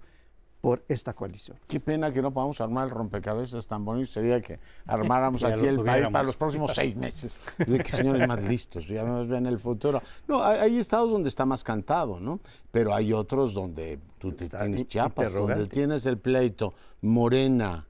por 0.60 0.84
esta 0.88 1.14
coalición. 1.14 1.58
Qué 1.66 1.80
pena 1.80 2.12
que 2.12 2.20
no 2.20 2.32
podamos 2.32 2.60
armar 2.60 2.84
el 2.84 2.90
rompecabezas 2.90 3.66
tan 3.66 3.84
bonito. 3.84 4.06
Sería 4.06 4.40
que 4.40 4.58
armáramos 4.86 5.42
aquí 5.44 5.66
el 5.66 5.82
país 5.82 6.06
para 6.08 6.24
los 6.24 6.36
próximos 6.36 6.72
seis 6.74 6.96
meses. 6.96 7.40
De 7.58 7.78
que 7.78 7.88
señores 7.88 8.26
más 8.28 8.42
listos, 8.44 8.86
ya 8.86 9.04
nos 9.04 9.28
ven 9.28 9.46
el 9.46 9.58
futuro. 9.58 10.02
No, 10.28 10.42
hay, 10.42 10.78
estados 10.78 11.10
donde 11.10 11.28
está 11.28 11.46
más 11.46 11.64
cantado, 11.64 12.20
¿no? 12.20 12.40
Pero 12.70 12.94
hay 12.94 13.12
otros 13.12 13.54
donde 13.54 13.98
tú 14.18 14.32
tienes 14.32 14.86
Chiapas, 14.86 15.32
donde 15.32 15.66
tienes 15.66 16.04
el 16.06 16.18
pleito 16.18 16.74
Morena 17.00 17.86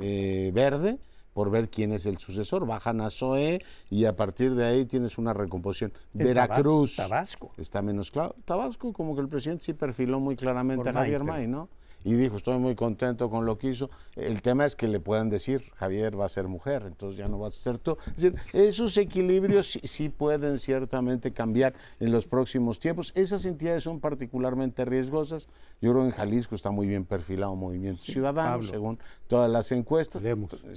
eh, 0.00 0.50
Verde 0.52 0.98
por 1.38 1.50
ver 1.50 1.70
quién 1.70 1.92
es 1.92 2.04
el 2.04 2.18
sucesor. 2.18 2.66
Bajan 2.66 3.00
a 3.00 3.10
Zoe 3.10 3.62
y 3.90 4.06
a 4.06 4.16
partir 4.16 4.56
de 4.56 4.66
ahí 4.66 4.86
tienes 4.86 5.18
una 5.18 5.32
recomposición. 5.32 5.92
Veracruz. 6.12 6.96
Tabasco. 6.96 7.52
Está 7.56 7.80
menos 7.80 8.10
claro. 8.10 8.34
Tabasco, 8.44 8.92
como 8.92 9.14
que 9.14 9.20
el 9.20 9.28
presidente 9.28 9.62
sí 9.66 9.72
perfiló 9.72 10.18
muy 10.18 10.34
claramente 10.34 10.88
a 10.88 10.92
Javier 10.92 11.22
May, 11.22 11.46
¿no? 11.46 11.68
Y 12.04 12.14
dijo, 12.14 12.36
estoy 12.36 12.58
muy 12.58 12.74
contento 12.74 13.30
con 13.30 13.46
lo 13.46 13.58
que 13.58 13.68
hizo. 13.68 13.90
El 14.16 14.42
tema 14.42 14.64
es 14.64 14.76
que 14.76 14.88
le 14.88 15.00
puedan 15.00 15.30
decir, 15.30 15.62
Javier 15.76 16.18
va 16.18 16.26
a 16.26 16.28
ser 16.28 16.48
mujer, 16.48 16.84
entonces 16.86 17.18
ya 17.18 17.28
no 17.28 17.38
vas 17.38 17.56
a 17.56 17.60
ser 17.60 17.78
tú. 17.78 17.96
Es 18.06 18.22
decir, 18.22 18.34
esos 18.52 18.96
equilibrios 18.96 19.78
sí, 19.82 20.08
pueden 20.08 20.58
ciertamente 20.58 21.32
cambiar 21.32 21.74
en 22.00 22.12
los 22.12 22.26
próximos 22.26 22.80
tiempos. 22.80 23.12
Esas 23.14 23.44
entidades 23.44 23.82
son 23.82 24.00
particularmente 24.00 24.84
riesgosas. 24.84 25.48
Yo 25.80 25.92
creo 25.92 26.02
que 26.02 26.08
en 26.08 26.14
Jalisco 26.14 26.54
está 26.54 26.70
muy 26.70 26.86
bien 26.86 27.04
perfilado 27.04 27.54
Movimiento 27.54 28.02
Ciudadano, 28.02 28.62
según 28.62 28.98
todas 29.26 29.50
las 29.50 29.70
encuestas. 29.72 30.22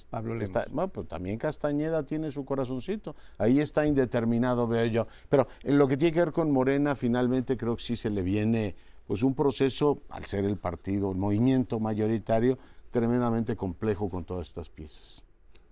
Pablo 0.10 0.36
bueno, 0.72 0.88
pues 0.92 1.08
también 1.08 1.38
Castañeda 1.38 2.06
tiene 2.06 2.32
su 2.32 2.46
corazoncito. 2.46 3.16
Ahí 3.38 3.60
está 3.60 3.86
indeterminado, 3.86 4.68
veo 4.68 4.86
yo. 4.86 5.08
Pero 5.30 5.48
en 5.64 5.78
lo 5.78 5.88
que 5.88 5.98
tiene 5.98 6.14
que 6.14 6.20
ver 6.20 6.32
con 6.32 6.52
Morena, 6.52 6.96
finalmente 6.96 7.58
creo 7.58 7.76
que 7.76 7.84
sí 7.84 7.96
se 7.96 8.10
le 8.10 8.22
viene 8.22 8.76
pues 9.12 9.24
un 9.24 9.36
proceso, 9.36 10.04
al 10.08 10.24
ser 10.24 10.46
el 10.46 10.56
partido, 10.56 11.12
el 11.12 11.18
movimiento 11.18 11.82
mayoritario, 11.82 12.58
tremendamente 12.92 13.58
complejo 13.58 14.10
con 14.10 14.24
todas 14.24 14.48
estas 14.48 14.70
piezas. 14.70 15.26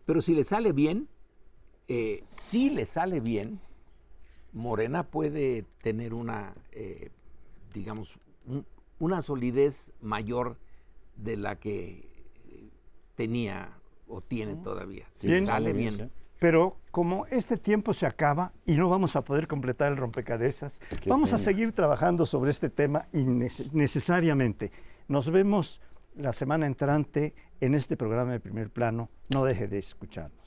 Pero 0.06 0.22
si 0.22 0.36
le 0.36 0.44
sale 0.44 0.74
bien, 0.74 1.08
eh, 1.88 2.26
si 2.36 2.70
le 2.70 2.86
sale 2.86 3.22
bien, 3.22 3.62
Morena 4.52 5.10
puede 5.10 5.64
tener 5.82 6.14
una, 6.14 6.54
eh, 6.74 7.12
digamos, 7.74 8.20
una 9.00 9.22
solidez 9.22 9.94
mayor 10.02 10.58
de 11.16 11.38
la 11.38 11.56
que 11.58 12.10
tenía 13.16 13.70
o 14.10 14.20
tiene 14.20 14.58
todavía. 14.58 15.08
Si 15.14 15.30
le 15.30 15.46
sale 15.46 15.72
bien. 15.72 16.12
Pero 16.40 16.78
como 16.92 17.26
este 17.28 17.58
tiempo 17.58 17.94
se 17.94 18.06
acaba 18.06 18.54
y 18.66 18.76
no 18.76 18.90
vamos 18.90 19.16
a 19.16 19.24
poder 19.24 19.48
completar 19.48 19.92
el 19.92 19.98
rompecabezas, 19.98 20.82
vamos 21.06 21.34
a 21.34 21.38
seguir 21.38 21.74
trabajando 21.74 22.26
sobre 22.26 22.52
este 22.52 22.70
tema 22.70 23.08
innecesariamente. 23.14 24.72
Nos 25.08 25.30
vemos 25.30 25.82
la 26.16 26.32
semana 26.32 26.66
entrante 26.66 27.34
en 27.60 27.76
este 27.76 27.98
programa 27.98 28.32
de 28.32 28.40
primer 28.40 28.70
plano. 28.70 29.10
No 29.34 29.44
deje 29.44 29.68
de 29.68 29.80
escucharnos. 29.80 30.39